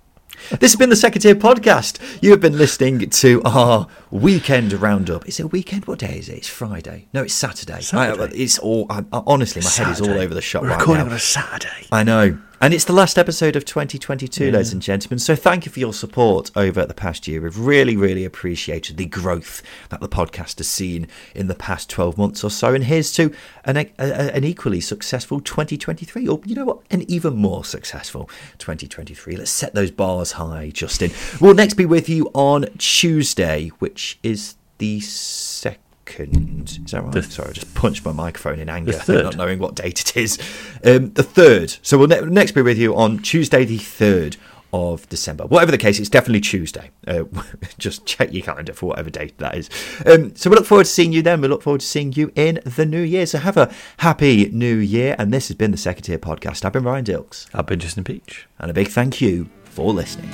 This 0.51 0.71
has 0.71 0.75
been 0.75 0.89
the 0.89 0.95
Second 0.95 1.21
Tier 1.21 1.35
Podcast. 1.35 1.99
You 2.21 2.31
have 2.31 2.41
been 2.41 2.57
listening 2.57 3.09
to 3.09 3.41
our 3.45 3.87
weekend 4.11 4.73
roundup. 4.73 5.27
Is 5.27 5.39
it 5.39 5.43
a 5.43 5.47
weekend? 5.47 5.85
What 5.85 5.99
day 5.99 6.17
is 6.19 6.29
it? 6.29 6.37
It's 6.37 6.47
Friday. 6.47 7.07
No, 7.13 7.23
it's 7.23 7.33
Saturday. 7.33 7.81
Saturday. 7.81 8.23
I- 8.23 8.41
it's 8.41 8.59
all. 8.59 8.85
I, 8.89 8.99
I- 9.11 9.23
honestly, 9.25 9.61
my 9.61 9.69
head 9.69 9.91
is 9.91 10.01
all 10.01 10.11
over 10.11 10.33
the 10.33 10.41
shop 10.41 10.63
We're 10.63 10.69
right 10.69 10.79
recording 10.79 11.05
now. 11.05 11.11
on 11.11 11.15
a 11.15 11.19
Saturday. 11.19 11.87
I 11.91 12.03
know. 12.03 12.37
And 12.63 12.73
it's 12.73 12.85
the 12.85 12.93
last 12.93 13.17
episode 13.17 13.57
of 13.57 13.65
2022, 13.65 14.49
ladies 14.49 14.71
and 14.71 14.81
gentlemen. 14.81 15.19
So 15.19 15.35
thank 15.35 15.65
you 15.65 15.71
for 15.73 15.81
your 15.81 15.91
support 15.91 16.49
over 16.55 16.85
the 16.85 16.93
past 16.93 17.27
year. 17.27 17.41
We've 17.41 17.59
really, 17.59 17.97
really 17.97 18.23
appreciated 18.23 18.95
the 18.95 19.05
growth 19.05 19.61
that 19.89 19.99
the 19.99 20.07
podcast 20.07 20.59
has 20.59 20.69
seen 20.69 21.09
in 21.35 21.47
the 21.47 21.55
past 21.55 21.89
12 21.89 22.17
months 22.17 22.41
or 22.41 22.49
so. 22.49 22.73
And 22.73 22.85
here's 22.85 23.11
to 23.15 23.35
an, 23.65 23.75
a- 23.75 23.91
an 23.99 24.45
equally 24.45 24.79
successful 24.79 25.41
2023, 25.41 26.25
or 26.25 26.39
you 26.45 26.55
know 26.55 26.63
what, 26.63 26.79
an 26.89 27.01
even 27.11 27.35
more 27.35 27.65
successful 27.65 28.29
2023. 28.59 29.35
Let's 29.35 29.51
set 29.51 29.75
those 29.75 29.91
bars 29.91 30.31
high, 30.31 30.69
Justin. 30.69 31.11
We'll 31.41 31.55
next 31.55 31.73
be 31.73 31.85
with 31.85 32.07
you 32.07 32.31
on 32.33 32.67
Tuesday, 32.77 33.71
which 33.79 34.19
is 34.23 34.55
the 34.77 35.01
second. 35.01 35.82
Is 36.07 36.91
that 36.91 37.03
right? 37.03 37.11
The- 37.11 37.23
Sorry, 37.23 37.49
I 37.49 37.53
just 37.53 37.73
punched 37.75 38.05
my 38.05 38.11
microphone 38.11 38.59
in 38.59 38.69
anger, 38.69 38.91
not 39.07 39.37
knowing 39.37 39.59
what 39.59 39.75
date 39.75 40.01
it 40.01 40.17
is. 40.17 40.37
Um, 40.83 41.11
the 41.13 41.23
third. 41.23 41.77
So 41.81 41.97
we'll 41.97 42.07
ne- 42.07 42.21
next 42.21 42.51
be 42.51 42.61
with 42.61 42.77
you 42.77 42.95
on 42.95 43.19
Tuesday, 43.19 43.65
the 43.65 43.77
third 43.77 44.37
of 44.75 45.07
December. 45.07 45.45
Whatever 45.45 45.71
the 45.71 45.77
case, 45.77 45.99
it's 45.99 46.09
definitely 46.09 46.41
Tuesday. 46.41 46.89
Uh, 47.07 47.25
just 47.77 48.05
check 48.07 48.33
your 48.33 48.43
calendar 48.43 48.73
for 48.73 48.87
whatever 48.87 49.09
date 49.11 49.37
that 49.37 49.55
is. 49.55 49.69
Um, 50.05 50.35
so 50.35 50.49
we 50.49 50.55
look 50.55 50.65
forward 50.65 50.85
to 50.85 50.89
seeing 50.91 51.13
you 51.13 51.21
then. 51.21 51.41
We 51.41 51.47
look 51.47 51.61
forward 51.61 51.81
to 51.81 51.85
seeing 51.87 52.11
you 52.13 52.31
in 52.35 52.59
the 52.65 52.85
new 52.85 53.01
year. 53.01 53.25
So 53.27 53.37
have 53.37 53.55
a 53.55 53.71
happy 53.97 54.49
new 54.51 54.75
year. 54.77 55.15
And 55.19 55.31
this 55.31 55.47
has 55.49 55.57
been 55.57 55.69
the 55.71 55.77
Second 55.77 56.03
Tier 56.03 56.17
Podcast. 56.17 56.65
I've 56.65 56.73
been 56.73 56.83
Ryan 56.83 57.05
Dilks, 57.05 57.47
I've 57.53 57.67
been 57.67 57.79
Justin 57.79 58.03
Peach. 58.03 58.47
and 58.59 58.71
a 58.71 58.73
big 58.73 58.87
thank 58.87 59.21
you 59.21 59.49
for 59.65 59.93
listening. 59.93 60.31